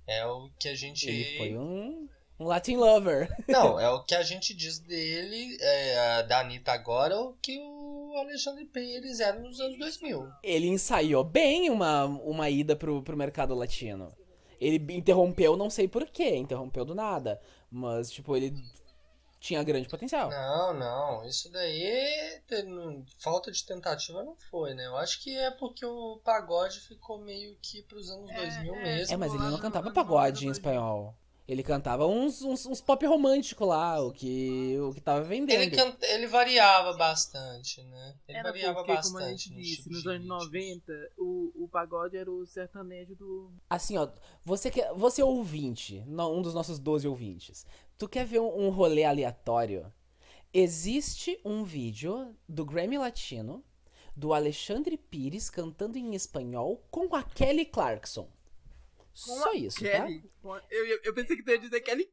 é 0.07 0.24
o 0.24 0.51
que 0.59 0.68
a 0.68 0.74
gente. 0.74 1.09
Ele 1.09 1.36
foi 1.36 1.57
um, 1.57 2.09
um 2.38 2.47
Latin 2.47 2.76
lover. 2.76 3.28
Não, 3.49 3.78
é 3.80 3.90
o 3.90 4.05
que 4.05 4.14
a 4.14 4.22
gente 4.22 4.55
diz 4.55 4.78
dele, 4.78 5.57
é, 5.61 6.22
da 6.22 6.40
Anitta 6.40 6.72
agora, 6.72 7.18
o 7.20 7.34
que 7.42 7.59
o 7.59 8.14
Alexandre 8.16 8.64
Pires 8.66 9.18
era 9.18 9.38
nos 9.40 9.59
anos 9.61 9.78
2000. 9.78 10.28
Ele 10.42 10.68
ensaiou 10.68 11.24
bem 11.24 11.70
uma, 11.70 12.05
uma 12.05 12.49
ida 12.49 12.76
pro, 12.76 13.03
pro 13.03 13.16
mercado 13.16 13.55
latino. 13.55 14.14
Ele 14.61 14.76
interrompeu, 14.94 15.57
não 15.57 15.68
sei 15.68 15.86
porquê, 15.88 16.36
interrompeu 16.36 16.84
do 16.84 16.94
nada. 16.94 17.40
Mas, 17.70 18.11
tipo, 18.11 18.34
ele 18.36 18.55
tinha 19.47 19.62
grande 19.62 19.88
potencial. 19.88 20.30
Não, 20.30 20.74
não, 20.74 21.24
isso 21.24 21.51
daí 21.51 22.40
falta 23.18 23.51
de 23.51 23.64
tentativa 23.64 24.22
não 24.22 24.36
foi, 24.51 24.74
né? 24.74 24.86
Eu 24.86 24.97
acho 24.97 25.22
que 25.22 25.36
é 25.36 25.51
porque 25.51 25.84
o 25.84 26.20
pagode 26.24 26.80
ficou 26.80 27.18
meio 27.18 27.57
que 27.62 27.82
pros 27.82 28.11
anos 28.11 28.30
2000 28.32 28.74
mesmo. 28.76 29.14
É, 29.14 29.16
mas 29.16 29.32
ele 29.32 29.42
não 29.44 29.59
cantava 29.59 29.90
pagode 29.90 30.47
em 30.47 30.51
espanhol. 30.51 31.14
Ele 31.49 31.62
cantava 31.62 32.05
uns, 32.09 32.42
uns, 32.42 32.66
uns 32.66 32.80
pop 32.80 33.07
romântico 33.07 33.64
lá, 33.64 34.05
o 34.05 34.11
que, 34.12 34.76
o 34.80 34.92
que 34.92 35.01
tava 35.01 35.22
vendendo. 35.22 35.62
Ele, 35.62 35.70
canta, 35.76 36.05
ele 36.05 36.26
variava 36.26 36.92
bastante, 36.97 37.84
né? 37.84 38.16
Ele 38.26 38.38
Era 38.38 38.51
variava 38.51 38.74
porque, 38.82 39.01
como 39.01 39.18
a 39.18 39.20
bastante. 39.20 39.44
gente 39.44 39.55
nos 39.55 39.62
disse, 39.62 39.76
tipos 39.84 39.92
nos 40.05 40.07
anos 40.09 40.22
ritmos. 40.22 40.47
90, 40.47 40.92
o, 41.16 41.53
o 41.64 41.68
pagode 41.68 42.16
era 42.16 42.28
o 42.28 42.44
sertanejo 42.47 43.14
do. 43.14 43.53
Assim, 43.70 43.97
ó, 43.97 44.09
você 44.44 44.72
quer, 44.72 44.92
você 44.94 45.22
é 45.22 45.24
ouvinte, 45.24 46.03
não- 46.09 46.36
um 46.36 46.42
dos 46.42 46.53
nossos 46.53 46.80
12 46.80 47.07
ouvintes. 47.07 47.64
Tu 47.99 48.09
quer 48.09 48.26
ver 48.26 48.40
um, 48.40 48.66
um 48.66 48.70
rolê 48.70 49.05
aleatório? 49.05 49.92
Existe 50.53 51.40
um 51.44 51.64
vídeo 51.64 52.34
do 52.49 52.64
Grammy 52.64 52.99
Latino 52.99 53.64
do 54.14 54.32
Alexandre 54.32 54.97
Pires 54.97 55.51
cantando 55.51 55.99
em 55.99 56.14
espanhol 56.14 56.86
com 56.90 57.14
a 57.14 57.22
Kelly 57.22 57.66
Clarkson. 57.66 58.30
Só 59.12 59.53
isso, 59.53 59.82
tá? 59.82 59.90
Kelly. 59.90 60.22
Eu, 60.70 60.86
eu, 60.86 61.01
eu 61.05 61.14
pensei 61.14 61.36
que 61.36 61.42
tu 61.42 61.51
ia 61.51 61.59
dizer 61.59 61.80
Kelly. 61.80 62.11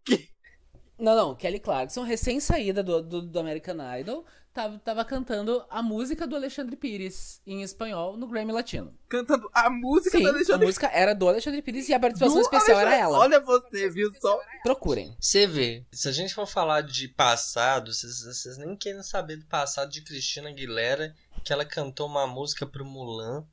Não, 0.97 1.15
não, 1.15 1.35
Kelly 1.35 1.59
Clarkson, 1.59 2.03
recém-saída 2.03 2.83
do, 2.83 3.01
do, 3.01 3.21
do 3.21 3.39
American 3.39 3.77
Idol, 3.99 4.25
tava, 4.53 4.77
tava 4.79 5.03
cantando 5.05 5.65
a 5.69 5.81
música 5.81 6.27
do 6.27 6.35
Alexandre 6.35 6.75
Pires 6.75 7.41
em 7.45 7.61
espanhol 7.63 8.15
no 8.15 8.27
Grammy 8.27 8.51
Latino. 8.51 8.93
Cantando 9.09 9.49
a 9.53 9.69
música 9.69 10.17
Sim, 10.17 10.23
do 10.23 10.29
a 10.29 10.33
Alexandre 10.33 10.65
música 10.67 10.87
era 10.87 11.13
do 11.13 11.27
Alexandre 11.27 11.61
Pires 11.61 11.89
e 11.89 11.93
a 11.93 11.99
participação 11.99 12.35
do 12.35 12.41
especial 12.41 12.79
era 12.79 12.89
Alexandre- 12.91 13.15
ela. 13.15 13.19
Olha 13.19 13.39
você, 13.39 13.89
viu 13.89 14.11
só? 14.21 14.39
Procurem. 14.63 15.15
Você 15.19 15.47
vê, 15.47 15.85
se 15.91 16.07
a 16.07 16.11
gente 16.11 16.33
for 16.33 16.45
falar 16.45 16.81
de 16.81 17.07
passado, 17.07 17.91
vocês, 17.93 18.57
nem 18.57 18.75
querem 18.75 19.01
saber 19.03 19.37
do 19.37 19.45
passado 19.45 19.89
de 19.91 20.01
Cristina 20.01 20.49
Aguilera, 20.49 21.15
que 21.43 21.51
ela 21.51 21.65
cantou 21.65 22.07
uma 22.07 22.27
música 22.27 22.65
pro 22.65 22.85
Mulan. 22.85 23.45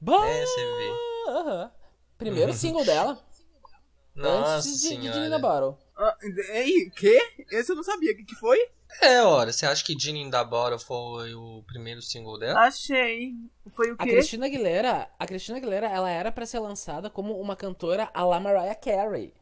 Bah! 0.00 0.26
É, 0.26 0.44
você 0.44 0.60
vê. 0.64 1.30
Aham. 1.30 1.70
Primeiro 2.18 2.52
single 2.54 2.84
dela, 2.84 3.18
Nossa 4.14 4.56
antes 4.56 4.80
de, 4.80 4.88
de 4.88 4.88
senhora. 5.02 5.22
Gina 5.22 5.38
Bottle. 5.38 5.78
Ah, 5.96 6.16
Ei, 6.52 6.90
quê? 6.90 7.20
Esse 7.50 7.72
eu 7.72 7.76
não 7.76 7.82
sabia. 7.82 8.12
O 8.12 8.16
que, 8.16 8.24
que 8.24 8.34
foi? 8.34 8.58
É, 9.02 9.22
ora, 9.22 9.52
você 9.52 9.66
acha 9.66 9.84
que 9.84 9.98
Genie 9.98 10.22
in 10.22 10.30
the 10.30 10.44
Bottle 10.44 10.78
foi 10.78 11.34
o 11.34 11.62
primeiro 11.66 12.00
single 12.02 12.38
dela? 12.38 12.66
Achei. 12.66 13.34
Foi 13.70 13.92
o 13.92 13.96
A 13.96 14.04
quê? 14.04 14.10
Cristina 14.10 14.46
Aguilera, 14.46 15.10
a 15.18 15.26
Cristina 15.26 15.58
Aguilera, 15.58 15.88
ela 15.88 16.08
era 16.10 16.32
pra 16.32 16.46
ser 16.46 16.58
lançada 16.60 17.10
como 17.10 17.38
uma 17.40 17.54
cantora 17.56 18.10
a 18.14 18.24
la 18.24 18.40
Mariah 18.40 18.74
Carey, 18.74 19.34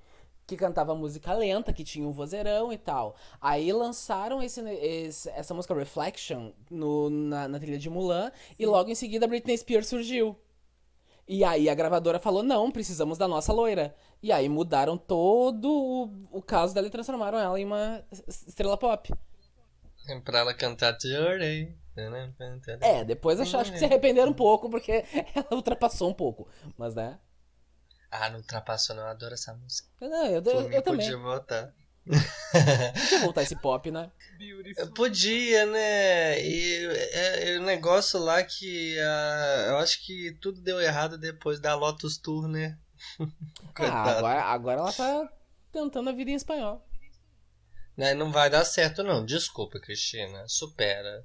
que 0.46 0.56
cantava 0.56 0.94
música 0.94 1.32
lenta, 1.34 1.72
que 1.72 1.84
tinha 1.84 2.06
um 2.06 2.12
vozeirão 2.12 2.72
e 2.72 2.78
tal. 2.78 3.16
Aí 3.40 3.72
lançaram 3.72 4.42
esse, 4.42 4.60
esse- 4.62 5.30
essa 5.30 5.54
música 5.54 5.74
Reflection 5.74 6.52
no- 6.70 7.10
na, 7.10 7.48
na 7.48 7.58
trilha 7.60 7.78
de 7.78 7.90
Mulan 7.90 8.32
e 8.58 8.66
logo 8.66 8.90
em 8.90 8.94
seguida 8.94 9.26
Britney 9.28 9.56
Spears 9.58 9.88
surgiu. 9.88 10.36
E 11.28 11.44
aí 11.44 11.68
a 11.68 11.74
gravadora 11.74 12.18
falou: 12.20 12.42
"Não, 12.42 12.70
precisamos 12.70 13.18
da 13.18 13.26
nossa 13.28 13.52
loira". 13.52 13.94
E 14.22 14.32
aí 14.32 14.48
mudaram 14.48 14.96
todo 14.96 15.68
o, 15.70 16.38
o 16.38 16.42
caso 16.42 16.74
dela 16.74 16.86
e 16.86 16.90
transformaram 16.90 17.38
ela 17.38 17.60
em 17.60 17.64
uma 17.64 18.02
estrela 18.28 18.76
pop. 18.76 19.12
Pra 20.24 20.40
ela 20.40 20.54
cantar 20.54 20.96
Journey. 21.00 21.76
É, 22.82 23.04
depois 23.04 23.40
acho, 23.40 23.56
acho 23.56 23.72
que 23.72 23.78
se 23.78 23.84
arrependeram 23.84 24.30
um 24.30 24.34
pouco 24.34 24.68
porque 24.68 25.04
ela 25.34 25.46
ultrapassou 25.52 26.10
um 26.10 26.14
pouco, 26.14 26.46
mas 26.76 26.94
né? 26.94 27.18
Ah, 28.10 28.28
não 28.28 28.38
ultrapassou 28.38 28.94
não, 28.94 29.02
eu 29.02 29.08
adoro 29.08 29.34
essa 29.34 29.54
música. 29.54 29.88
Não, 30.00 30.26
eu, 30.26 30.42
eu, 30.42 30.72
eu 30.72 30.82
também. 30.82 31.06
podia 31.06 31.16
votar. 31.16 31.74
Podia 32.06 33.20
voltar 33.20 33.42
esse 33.42 33.56
pop, 33.56 33.90
né? 33.90 34.10
Beautiful. 34.38 34.92
Podia, 34.92 35.66
né? 35.66 36.40
E 36.40 36.86
é, 37.12 37.54
é 37.54 37.58
o 37.58 37.62
negócio 37.62 38.20
lá 38.20 38.42
que 38.44 38.98
ah, 39.00 39.64
eu 39.68 39.78
acho 39.78 40.04
que 40.04 40.36
tudo 40.40 40.60
deu 40.60 40.80
errado 40.80 41.18
depois 41.18 41.58
da 41.60 41.74
Lotus 41.74 42.18
Tour, 42.18 42.46
né? 42.46 42.78
Ah, 43.78 44.16
agora, 44.16 44.42
agora 44.42 44.80
ela 44.80 44.92
tá 44.92 45.30
tentando 45.70 46.08
a 46.08 46.12
vida 46.12 46.30
em 46.30 46.34
espanhol. 46.34 46.82
Né, 47.96 48.14
Não 48.14 48.30
vai 48.30 48.50
dar 48.50 48.64
certo, 48.64 49.02
não. 49.02 49.24
Desculpa, 49.24 49.80
Cristina. 49.80 50.46
Supera. 50.46 51.24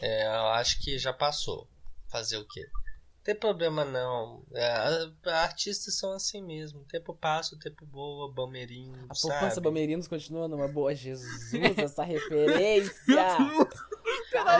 É, 0.00 0.26
eu 0.26 0.48
acho 0.48 0.80
que 0.80 0.98
já 0.98 1.12
passou. 1.12 1.68
Fazer 2.08 2.36
o 2.36 2.46
quê? 2.46 2.60
Não 2.60 3.24
tem 3.24 3.34
problema, 3.34 3.84
não. 3.84 4.44
É, 4.52 5.30
artistas 5.30 5.96
são 5.98 6.12
assim 6.12 6.42
mesmo. 6.42 6.84
Tempo 6.84 7.14
passa, 7.14 7.54
o 7.54 7.58
tempo 7.58 7.86
voa, 7.86 8.30
Balmeirinho, 8.30 9.06
A 9.08 9.14
sabe? 9.14 9.32
poupança 9.32 9.60
Balmerinos 9.60 10.06
continua 10.06 10.46
numa 10.46 10.68
boa. 10.68 10.94
Jesus, 10.94 11.52
essa 11.78 12.04
referência! 12.04 12.92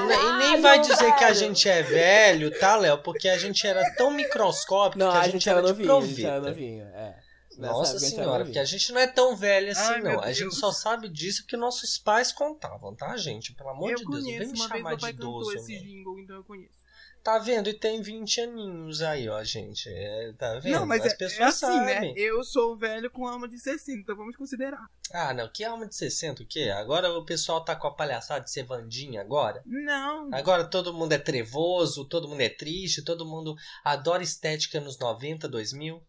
Ne- 0.06 0.14
e 0.14 0.38
nem 0.38 0.60
vai 0.60 0.80
dizer 0.80 1.14
que 1.16 1.24
a 1.24 1.34
gente 1.34 1.68
é 1.68 1.82
velho, 1.82 2.58
tá, 2.58 2.76
Léo? 2.76 2.98
Porque 2.98 3.28
a 3.28 3.36
gente 3.36 3.66
era 3.66 3.82
tão 3.96 4.10
microscópico 4.10 4.98
Não, 4.98 5.10
que 5.10 5.16
a, 5.18 5.20
a, 5.20 5.28
gente 5.28 5.48
era 5.48 5.60
de 5.60 5.82
novinho, 5.82 5.96
a 5.96 6.06
gente 6.06 6.26
era 6.26 6.40
novinho. 6.40 6.84
É. 6.84 7.23
Nossa 7.58 7.98
senhora, 7.98 8.44
porque 8.44 8.58
a 8.58 8.64
gente 8.64 8.92
não 8.92 9.00
é 9.00 9.06
tão 9.06 9.36
velho 9.36 9.70
assim, 9.70 9.94
Ai, 9.94 10.02
não. 10.02 10.20
A 10.20 10.32
gente 10.32 10.54
só 10.54 10.72
sabe 10.72 11.08
disso 11.08 11.42
porque 11.42 11.56
nossos 11.56 11.98
pais 11.98 12.32
contavam, 12.32 12.94
tá, 12.94 13.16
gente? 13.16 13.54
Pelo 13.54 13.70
amor 13.70 13.90
eu 13.90 13.96
de 13.96 14.04
Deus, 14.04 14.24
não 14.24 14.38
vem 14.38 14.48
me 14.48 14.58
chamar 14.58 14.96
de 14.96 15.08
idoso. 15.08 15.52
esse 15.52 15.72
né? 15.72 15.78
jingle, 15.78 16.18
então 16.18 16.36
eu 16.36 16.44
conheço. 16.44 16.84
Tá 17.24 17.38
vendo? 17.38 17.70
E 17.70 17.72
tem 17.72 18.02
20 18.02 18.42
aninhos 18.42 19.00
aí, 19.00 19.30
ó, 19.30 19.42
gente. 19.42 19.88
É, 19.88 20.34
tá 20.36 20.58
vendo? 20.58 20.74
Não, 20.74 20.86
mas 20.86 21.06
As 21.06 21.14
é, 21.14 21.16
pessoas 21.16 21.40
é 21.40 21.44
assim, 21.44 21.78
sabem. 21.78 22.12
né? 22.12 22.14
Eu 22.14 22.44
sou 22.44 22.76
velho 22.76 23.10
com 23.10 23.26
alma 23.26 23.48
de 23.48 23.58
60, 23.58 23.98
então 23.98 24.14
vamos 24.14 24.36
considerar. 24.36 24.86
Ah, 25.10 25.32
não, 25.32 25.48
que 25.48 25.64
alma 25.64 25.86
de 25.88 25.96
60, 25.96 26.42
o 26.42 26.46
quê? 26.46 26.70
Agora 26.76 27.10
o 27.16 27.24
pessoal 27.24 27.64
tá 27.64 27.74
com 27.74 27.86
a 27.86 27.94
palhaçada 27.94 28.44
de 28.44 28.50
ser 28.50 28.64
Vandinha 28.64 29.22
agora? 29.22 29.62
Não. 29.64 30.28
Agora 30.34 30.64
todo 30.64 30.92
mundo 30.92 31.12
é 31.12 31.18
trevoso, 31.18 32.04
todo 32.04 32.28
mundo 32.28 32.42
é 32.42 32.50
triste, 32.50 33.02
todo 33.02 33.24
mundo 33.24 33.56
adora 33.82 34.22
estética 34.22 34.78
nos 34.78 34.98
90, 34.98 35.48
2000. 35.48 36.02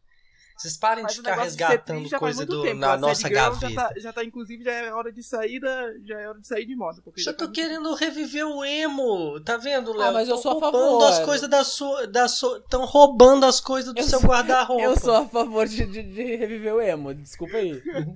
Vocês 0.57 0.77
parem 0.77 1.03
Mas 1.03 1.13
de 1.13 1.19
ficar 1.19 1.35
de 1.35 1.41
resgatando 1.43 1.97
triste 1.97 2.11
já 2.11 2.19
faz 2.19 2.35
coisa 2.37 2.49
muito 2.49 2.55
do, 2.55 2.61
tempo. 2.63 2.79
na 2.79 2.93
A 2.93 2.97
nossa 2.97 3.27
gaveta. 3.27 3.69
Já 3.69 3.75
tá, 3.89 3.93
já 3.99 4.13
tá, 4.13 4.23
inclusive, 4.23 4.63
já 4.63 4.71
é 4.71 4.93
hora 4.93 5.11
de 5.11 5.21
sair 5.21 5.59
da, 5.59 5.93
já 6.05 6.19
é 6.21 6.29
hora 6.29 6.39
de 6.39 6.47
sair 6.47 6.65
de 6.65 6.75
moda. 6.75 7.01
Porque 7.03 7.21
Já 7.21 7.31
já 7.31 7.37
tô 7.37 7.43
muito 7.45 7.55
querendo 7.55 7.93
reviver 7.93 8.45
o 8.47 8.63
emo, 8.63 9.39
tá 9.41 9.57
vendo, 9.57 9.91
Léo? 9.91 10.07
Ah, 10.07 10.11
mas 10.13 10.29
eu 10.29 10.35
Tão 10.35 10.41
sou 10.43 10.51
a 10.51 10.53
roubando 10.53 10.81
favor. 11.01 11.03
as 11.09 11.19
coisas 11.19 11.49
da 11.49 11.63
sua, 11.65 12.07
da 12.07 12.27
sua, 12.29 12.57
estão 12.59 12.85
roubando 12.85 13.45
as 13.45 13.59
coisas 13.59 13.93
do 13.93 13.99
Eu 13.99 14.03
seu 14.05 14.19
sou- 14.21 14.29
guarda-roupa. 14.29 14.81
Eu 14.83 14.97
sou 14.97 15.15
a 15.15 15.27
favor 15.27 15.67
de, 15.67 15.85
de, 15.85 16.01
de 16.03 16.35
reviver 16.37 16.73
o 16.73 16.81
emo, 16.81 17.13
desculpa 17.13 17.57
aí. 17.57 17.81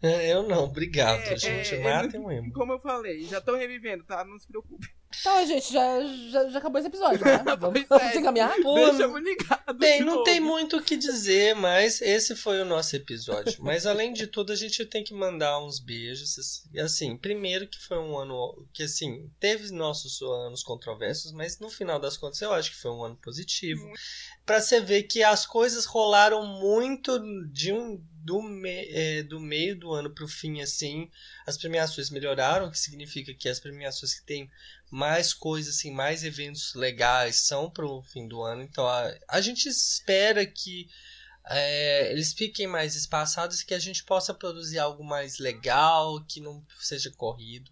É, 0.00 0.32
Eu 0.32 0.44
não, 0.44 0.62
obrigado, 0.64 1.18
É, 1.22 1.36
gente. 1.36 1.74
é, 1.74 1.82
Matem 1.82 2.20
é, 2.20 2.24
o 2.24 2.30
emo. 2.30 2.52
Como 2.52 2.72
eu 2.72 2.78
falei, 2.78 3.24
já 3.24 3.40
tô 3.40 3.56
revivendo, 3.56 4.04
tá? 4.04 4.24
Não 4.24 4.38
se 4.38 4.46
preocupe. 4.46 4.86
Então, 5.20 5.46
gente, 5.46 5.72
já, 5.72 6.00
já, 6.30 6.48
já 6.50 6.58
acabou 6.58 6.78
esse 6.78 6.88
episódio, 6.88 7.24
né? 7.24 7.42
Vamos, 7.58 7.80
é. 7.80 7.86
vamos 7.88 8.16
encaminhar? 8.16 8.54
Pô, 8.62 8.74
Deixamos 8.74 9.22
ligado. 9.22 9.74
Bem, 9.74 9.98
de 9.98 10.04
não 10.04 10.16
novo. 10.16 10.24
tem 10.24 10.38
muito 10.38 10.76
o 10.76 10.82
que 10.82 10.96
dizer, 10.96 11.54
mas 11.54 12.00
esse 12.02 12.36
foi 12.36 12.60
o 12.60 12.64
nosso 12.64 12.94
episódio. 12.94 13.56
Mas 13.62 13.86
além 13.86 14.12
de 14.12 14.26
tudo, 14.26 14.52
a 14.52 14.56
gente 14.56 14.84
tem 14.84 15.02
que 15.02 15.14
mandar 15.14 15.58
uns 15.64 15.78
beijos. 15.78 16.38
assim, 16.38 16.78
Assim, 16.78 17.16
primeiro 17.16 17.66
que 17.66 17.78
foi 17.80 17.98
um 17.98 18.18
ano 18.18 18.66
que 18.72 18.82
assim, 18.82 19.30
teve 19.40 19.70
nossos 19.72 20.20
anos 20.22 20.62
controversos, 20.62 21.32
mas 21.32 21.58
no 21.58 21.70
final 21.70 21.98
das 21.98 22.16
contas 22.16 22.40
eu 22.40 22.52
acho 22.52 22.70
que 22.70 22.76
foi 22.76 22.90
um 22.90 23.04
ano 23.04 23.16
positivo. 23.16 23.90
Pra 24.44 24.60
você 24.60 24.80
ver 24.80 25.04
que 25.04 25.22
as 25.22 25.46
coisas 25.46 25.84
rolaram 25.84 26.44
muito 26.46 27.18
de 27.50 27.72
um 27.72 28.00
do, 28.28 28.42
me, 28.42 28.86
é, 28.90 29.22
do 29.22 29.40
meio 29.40 29.74
do 29.78 29.92
ano 29.92 30.10
pro 30.10 30.28
fim 30.28 30.60
assim. 30.60 31.10
As 31.46 31.56
premiações 31.56 32.10
melhoraram, 32.10 32.66
o 32.66 32.70
que 32.70 32.78
significa 32.78 33.32
que 33.32 33.48
as 33.48 33.58
premiações 33.58 34.14
que 34.14 34.26
têm 34.26 34.50
mais 34.90 35.34
coisas, 35.34 35.76
assim, 35.76 35.90
mais 35.90 36.24
eventos 36.24 36.74
legais 36.74 37.40
são 37.46 37.70
pro 37.70 38.02
fim 38.02 38.26
do 38.26 38.42
ano. 38.42 38.62
Então 38.62 38.86
a, 38.86 39.14
a 39.28 39.40
gente 39.40 39.68
espera 39.68 40.46
que 40.46 40.88
é, 41.50 42.12
eles 42.12 42.32
fiquem 42.32 42.66
mais 42.66 42.94
espaçados 42.94 43.62
que 43.62 43.74
a 43.74 43.78
gente 43.78 44.04
possa 44.04 44.34
produzir 44.34 44.78
algo 44.78 45.04
mais 45.04 45.38
legal, 45.38 46.24
que 46.24 46.40
não 46.40 46.64
seja 46.78 47.10
corrido. 47.10 47.70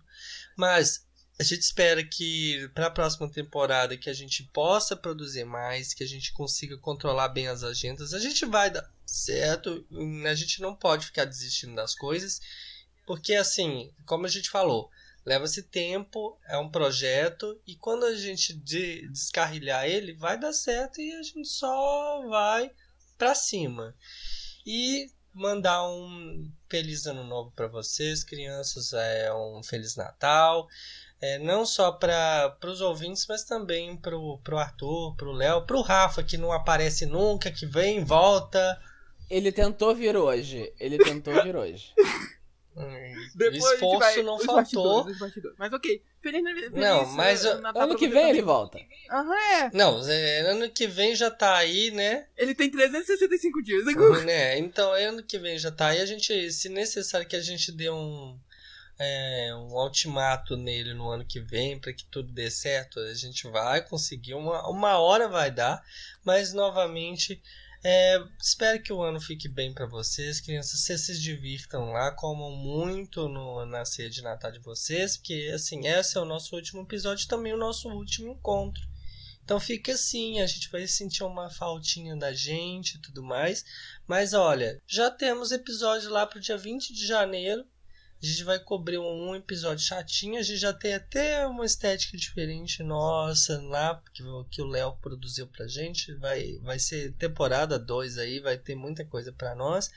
Mas 0.56 1.06
a 1.38 1.42
gente 1.42 1.60
espera 1.60 2.02
que 2.02 2.68
para 2.74 2.86
a 2.86 2.90
próxima 2.90 3.30
temporada 3.30 3.96
que 3.96 4.08
a 4.08 4.14
gente 4.14 4.42
possa 4.44 4.96
produzir 4.96 5.44
mais, 5.44 5.92
que 5.92 6.02
a 6.02 6.06
gente 6.06 6.32
consiga 6.32 6.78
controlar 6.78 7.28
bem 7.28 7.48
as 7.48 7.62
agendas. 7.62 8.14
A 8.14 8.18
gente 8.18 8.46
vai 8.46 8.70
dar 8.70 8.90
certo, 9.04 9.86
a 10.26 10.34
gente 10.34 10.62
não 10.62 10.74
pode 10.74 11.06
ficar 11.06 11.26
desistindo 11.26 11.74
das 11.74 11.94
coisas, 11.94 12.40
porque 13.06 13.34
assim, 13.34 13.92
como 14.06 14.24
a 14.24 14.30
gente 14.30 14.48
falou, 14.48 14.90
leva-se 15.26 15.64
tempo, 15.64 16.38
é 16.48 16.56
um 16.56 16.70
projeto 16.70 17.60
e 17.66 17.74
quando 17.74 18.06
a 18.06 18.14
gente 18.14 18.54
de- 18.54 19.08
descarrilhar 19.08 19.84
ele, 19.84 20.14
vai 20.14 20.38
dar 20.38 20.52
certo 20.52 21.00
e 21.00 21.12
a 21.12 21.22
gente 21.22 21.48
só 21.48 22.24
vai 22.28 22.70
pra 23.18 23.34
cima. 23.34 23.92
E 24.64 25.10
mandar 25.34 25.86
um 25.88 26.48
feliz 26.70 27.06
ano 27.06 27.24
novo 27.24 27.52
para 27.56 27.66
vocês, 27.66 28.22
crianças, 28.22 28.92
é 28.92 29.34
um 29.34 29.62
feliz 29.64 29.96
Natal. 29.96 30.68
É, 31.20 31.38
não 31.38 31.66
só 31.66 31.90
para 31.92 32.56
os 32.64 32.80
ouvintes, 32.80 33.26
mas 33.28 33.42
também 33.42 33.96
pro, 33.96 34.38
pro 34.44 34.58
Arthur, 34.58 35.16
pro 35.16 35.32
Léo, 35.32 35.66
pro 35.66 35.80
Rafa, 35.80 36.22
que 36.22 36.36
não 36.36 36.52
aparece 36.52 37.04
nunca, 37.04 37.50
que 37.50 37.66
vem, 37.66 38.04
volta. 38.04 38.80
Ele 39.28 39.50
tentou 39.50 39.94
vir 39.94 40.16
hoje. 40.16 40.72
Ele 40.78 40.98
tentou 40.98 41.34
vir 41.42 41.56
hoje. 41.56 41.92
Hum, 42.78 43.28
Depois 43.34 43.72
esforço 43.72 43.98
vai- 43.98 44.22
não 44.22 44.38
faltou. 44.38 44.54
bastidores, 44.56 45.12
os 45.14 45.18
bastidores. 45.18 45.56
Mas 45.58 45.72
ok. 45.72 46.02
Feliz, 46.20 46.42
feliz 46.42 46.72
Não, 46.72 47.06
mas 47.06 47.44
eh, 47.44 47.52
eu- 47.52 47.60
Natal 47.62 47.82
Ano 47.84 47.96
que 47.96 48.06
vem 48.06 48.16
também. 48.18 48.30
ele 48.30 48.42
volta. 48.42 48.78
Aham, 49.10 49.34
é. 49.34 49.70
Não, 49.72 50.06
é, 50.08 50.40
ano 50.50 50.68
que 50.70 50.86
vem 50.86 51.14
já 51.16 51.30
tá 51.30 51.56
aí, 51.56 51.90
né? 51.90 52.26
Ele 52.36 52.54
tem 52.54 52.70
365 52.70 53.62
dias. 53.62 53.84
né? 54.24 54.58
Então, 54.58 54.92
ano 54.92 55.22
que 55.22 55.38
vem 55.38 55.58
já 55.58 55.70
tá 55.70 55.88
aí. 55.88 56.00
A 56.02 56.06
gente, 56.06 56.52
se 56.52 56.68
necessário 56.68 57.26
que 57.26 57.36
a 57.36 57.40
gente 57.40 57.72
dê 57.72 57.88
um, 57.88 58.38
é, 58.98 59.54
um 59.54 59.72
ultimato 59.74 60.56
nele 60.56 60.92
no 60.92 61.08
ano 61.08 61.24
que 61.24 61.40
vem 61.40 61.78
para 61.80 61.92
que 61.94 62.04
tudo 62.10 62.30
dê 62.32 62.50
certo, 62.50 63.00
a 63.00 63.14
gente 63.14 63.48
vai 63.48 63.80
conseguir. 63.86 64.34
Uma, 64.34 64.68
uma 64.68 64.98
hora 64.98 65.28
vai 65.28 65.50
dar, 65.50 65.82
mas 66.24 66.52
novamente. 66.52 67.40
É, 67.88 68.20
espero 68.42 68.82
que 68.82 68.92
o 68.92 69.00
ano 69.00 69.20
fique 69.20 69.48
bem 69.48 69.72
para 69.72 69.86
vocês, 69.86 70.40
crianças. 70.40 70.80
Vocês 70.80 71.02
se 71.02 71.20
divirtam 71.20 71.92
lá, 71.92 72.10
comam 72.10 72.50
muito 72.50 73.28
no, 73.28 73.64
na 73.64 73.84
ceia 73.84 74.10
de 74.10 74.22
Natal 74.22 74.50
de 74.50 74.58
vocês, 74.58 75.16
porque 75.16 75.52
assim, 75.54 75.86
esse 75.86 76.18
é 76.18 76.20
o 76.20 76.24
nosso 76.24 76.56
último 76.56 76.82
episódio, 76.82 77.28
também 77.28 77.54
o 77.54 77.56
nosso 77.56 77.88
último 77.88 78.32
encontro. 78.32 78.82
Então 79.44 79.60
fica 79.60 79.92
assim, 79.92 80.40
a 80.40 80.46
gente 80.48 80.68
vai 80.68 80.84
sentir 80.88 81.22
uma 81.22 81.48
faltinha 81.48 82.16
da 82.16 82.32
gente 82.32 82.96
e 82.96 83.00
tudo 83.00 83.22
mais. 83.22 83.64
Mas 84.04 84.34
olha, 84.34 84.82
já 84.84 85.08
temos 85.08 85.52
episódio 85.52 86.10
lá 86.10 86.26
pro 86.26 86.40
dia 86.40 86.58
20 86.58 86.92
de 86.92 87.06
janeiro. 87.06 87.64
A 88.26 88.30
gente 88.30 88.44
vai 88.44 88.58
cobrir 88.58 88.98
um, 88.98 89.30
um 89.30 89.36
episódio 89.36 89.84
chatinho. 89.84 90.38
A 90.38 90.42
gente 90.42 90.58
já 90.58 90.72
tem 90.72 90.94
até 90.94 91.46
uma 91.46 91.64
estética 91.64 92.16
diferente 92.16 92.82
nossa 92.82 93.60
lá, 93.62 94.02
que, 94.12 94.22
o- 94.22 94.44
que 94.46 94.60
o 94.60 94.66
Léo 94.66 94.96
produziu 95.00 95.46
pra 95.46 95.66
gente. 95.68 96.12
Vai, 96.14 96.58
vai 96.58 96.78
ser 96.78 97.12
temporada 97.14 97.78
2 97.78 98.18
aí, 98.18 98.40
vai 98.40 98.58
ter 98.58 98.74
muita 98.74 99.04
coisa 99.04 99.32
pra 99.32 99.54
nós. 99.54 99.90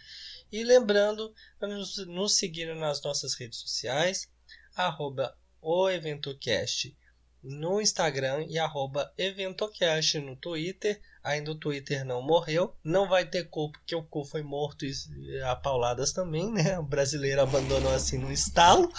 E 0.51 0.63
lembrando, 0.63 1.33
para 1.57 1.69
nos, 1.69 1.97
nos 2.07 2.35
seguir 2.35 2.73
nas 2.75 3.01
nossas 3.01 3.33
redes 3.33 3.59
sociais, 3.59 4.27
arroba 4.75 5.35
o 5.61 5.89
EventoCast 5.89 6.95
no 7.43 7.81
Instagram 7.81 8.45
e 8.47 8.59
arroba 8.59 9.11
EventoCast 9.17 10.19
no 10.19 10.35
Twitter. 10.35 11.01
Ainda 11.23 11.51
o 11.51 11.55
Twitter 11.55 12.05
não 12.05 12.21
morreu. 12.21 12.73
Não 12.83 13.07
vai 13.07 13.25
ter 13.25 13.43
cu, 13.43 13.71
porque 13.71 13.93
o 13.95 14.03
cu 14.03 14.23
foi 14.23 14.41
morto 14.41 14.85
e 14.85 15.41
a 15.43 15.55
pauladas 15.55 16.13
também, 16.13 16.51
né? 16.51 16.79
O 16.79 16.83
brasileiro 16.83 17.41
abandonou 17.41 17.93
assim 17.93 18.17
no 18.17 18.31
estalo. 18.31 18.89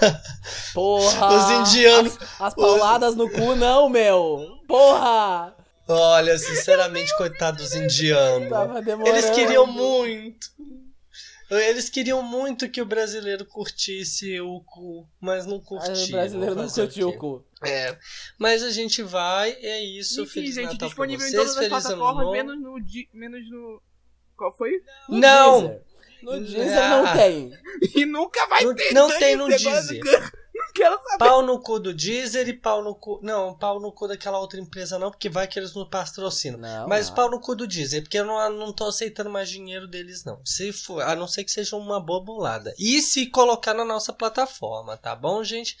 Porra! 0.72 1.28
Os 1.28 1.70
indianos. 1.72 2.16
As, 2.16 2.40
as 2.40 2.54
pauladas 2.54 3.16
no 3.16 3.28
cu, 3.28 3.56
não, 3.56 3.88
meu! 3.88 4.58
Porra! 4.68 5.54
Olha, 5.86 6.38
sinceramente, 6.38 7.14
coitado 7.16 7.58
dos 7.58 7.74
indianos. 7.76 8.48
Eles 9.04 9.30
queriam 9.30 9.66
muito. 9.66 10.46
Eles 11.50 11.88
queriam 11.90 12.22
muito 12.22 12.68
que 12.68 12.80
o 12.80 12.86
brasileiro 12.86 13.44
curtisse 13.44 14.40
o 14.40 14.60
cu, 14.60 15.06
mas 15.20 15.44
não 15.46 15.60
curtiu. 15.60 15.90
Mas 15.92 16.08
o 16.08 16.10
brasileiro 16.12 16.54
não 16.54 16.68
curtiu 16.68 17.08
o 17.08 17.16
cu. 17.18 17.44
É, 17.62 17.96
mas 18.38 18.62
a 18.62 18.70
gente 18.70 19.02
vai, 19.02 19.52
é 19.52 19.82
isso. 19.82 20.22
Enfim, 20.22 20.32
Feliz 20.32 20.54
gente, 20.54 20.64
Natal 20.64 20.78
pra 20.78 20.86
disponível 20.88 21.26
em 21.26 21.30
vocês, 21.30 21.54
todas 21.54 21.56
as 21.58 21.68
plataformas, 21.68 22.30
menos 22.32 22.60
no, 22.60 22.80
di- 22.80 23.08
menos 23.12 23.50
no... 23.50 23.82
Qual 24.36 24.54
foi? 24.56 24.82
No 25.08 25.18
Não! 25.18 25.60
Deezer. 25.60 25.82
No 26.22 26.40
Deezer 26.40 26.88
não 26.90 27.06
Ah. 27.06 27.16
tem. 27.16 27.50
E 27.94 28.04
nunca 28.06 28.46
vai 28.48 28.64
Não- 28.64 28.74
ter. 28.74 28.92
não 28.94 29.18
tem 29.18 29.36
no 29.36 29.46
Deezer. 29.48 30.00
Quero, 30.74 30.98
saber. 31.02 31.18
Pau 31.18 31.40
no 31.42 31.60
cu 31.60 31.78
do 31.78 31.94
Deezer 31.94 32.48
e 32.48 32.52
pau 32.52 32.82
no 32.82 32.94
cu. 32.96 33.20
Não, 33.22 33.54
pau 33.56 33.78
no 33.78 33.92
cu 33.92 34.08
daquela 34.08 34.38
outra 34.40 34.58
empresa 34.60 34.98
não, 34.98 35.10
porque 35.10 35.28
vai 35.28 35.46
que 35.46 35.58
eles 35.58 35.72
não 35.74 35.88
patrocinam. 35.88 36.58
Não, 36.58 36.88
Mas 36.88 37.08
não. 37.08 37.14
pau 37.14 37.30
no 37.30 37.40
cu 37.40 37.54
do 37.54 37.66
Deezer, 37.66 38.02
porque 38.02 38.18
eu 38.18 38.24
não, 38.24 38.50
não 38.50 38.72
tô 38.72 38.86
aceitando 38.86 39.30
mais 39.30 39.48
dinheiro 39.48 39.86
deles, 39.86 40.24
não. 40.24 40.40
Se 40.44 40.72
for, 40.72 41.00
a 41.02 41.14
não 41.14 41.28
ser 41.28 41.44
que 41.44 41.52
seja 41.52 41.76
uma 41.76 42.00
boa 42.00 42.20
bolada. 42.20 42.74
E 42.78 43.00
se 43.00 43.26
colocar 43.26 43.72
na 43.72 43.84
nossa 43.84 44.12
plataforma, 44.12 44.96
tá 44.96 45.14
bom, 45.14 45.44
gente? 45.44 45.76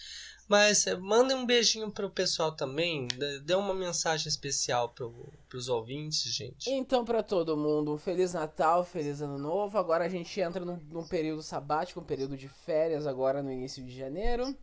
Mas 0.46 0.86
é, 0.86 0.94
mandem 0.94 1.34
um 1.36 1.46
beijinho 1.46 1.90
pro 1.90 2.10
pessoal 2.10 2.52
também. 2.52 3.08
dê- 3.42 3.54
uma 3.54 3.72
mensagem 3.74 4.28
especial 4.28 4.90
pro, 4.90 5.32
pros 5.48 5.68
ouvintes, 5.70 6.22
gente. 6.34 6.70
Então, 6.70 7.02
pra 7.04 7.22
todo 7.22 7.56
mundo, 7.56 7.94
um 7.94 7.98
Feliz 7.98 8.34
Natal, 8.34 8.84
Feliz 8.84 9.22
Ano 9.22 9.38
Novo. 9.38 9.76
Agora 9.78 10.04
a 10.04 10.08
gente 10.08 10.38
entra 10.40 10.62
num, 10.64 10.76
num 10.90 11.08
período 11.08 11.42
sabático, 11.42 11.98
um 11.98 12.04
período 12.04 12.36
de 12.36 12.46
férias, 12.46 13.06
agora 13.06 13.42
no 13.42 13.50
início 13.50 13.82
de 13.82 13.96
janeiro. 13.96 14.54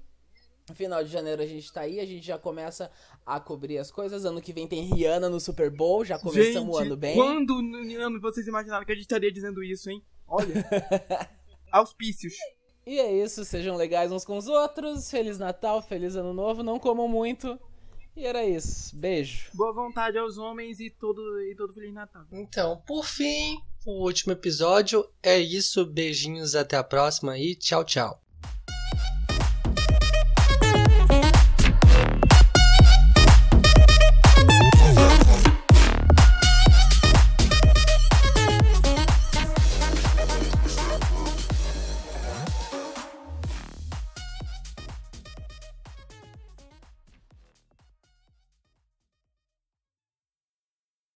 No 0.70 0.76
final 0.76 1.03
de 1.03 1.09
janeiro 1.09 1.41
a 1.41 1.45
gente 1.45 1.72
tá 1.72 1.82
aí, 1.82 1.99
a 1.99 2.05
gente 2.05 2.26
já 2.26 2.38
começa 2.38 2.89
a 3.26 3.39
cobrir 3.39 3.78
as 3.78 3.91
coisas. 3.91 4.26
Ano 4.26 4.41
que 4.41 4.53
vem 4.53 4.68
tem 4.68 4.84
Rihanna 4.84 5.30
no 5.30 5.39
Super 5.39 5.70
Bowl, 5.70 6.05
já 6.05 6.18
começamos 6.18 6.76
o 6.76 6.78
ano 6.80 6.95
bem. 6.95 7.16
quando 7.16 7.62
no 7.62 8.01
ano 8.01 8.20
vocês 8.20 8.47
imaginaram 8.47 8.86
que 8.86 8.91
a 8.91 8.95
gente 8.95 9.03
estaria 9.03 9.32
dizendo 9.32 9.64
isso, 9.64 9.89
hein? 9.89 10.03
Olha. 10.28 10.53
Auspícios. 11.72 12.34
E 12.86 12.99
é 12.99 13.24
isso, 13.24 13.45
sejam 13.45 13.78
legais 13.78 14.12
uns 14.12 14.26
com 14.26 14.38
os 14.38 14.47
outros. 14.47 15.09
Feliz 15.09 15.38
Natal, 15.38 15.82
Feliz 15.82 16.16
Ano 16.16 16.34
Novo, 16.34 16.64
não 16.64 16.80
comam 16.80 17.07
muito. 17.07 17.59
E 18.16 18.26
era 18.26 18.45
isso. 18.45 18.95
Beijo. 18.95 19.49
Boa 19.53 19.72
vontade 19.72 20.18
aos 20.18 20.38
homens 20.38 20.80
e 20.80 20.89
todo, 20.89 21.22
e 21.41 21.55
todo 21.55 21.74
Feliz 21.74 21.93
Natal. 21.93 22.26
Então, 22.32 22.82
por 22.86 23.05
fim, 23.05 23.59
o 23.86 24.03
último 24.03 24.34
episódio 24.34 25.07
é 25.24 25.39
isso. 25.39 25.86
Beijinhos, 25.86 26.55
até 26.55 26.76
a 26.76 26.84
próxima 26.84 27.38
e 27.38 27.55
tchau, 27.55 27.86
tchau. 27.86 28.22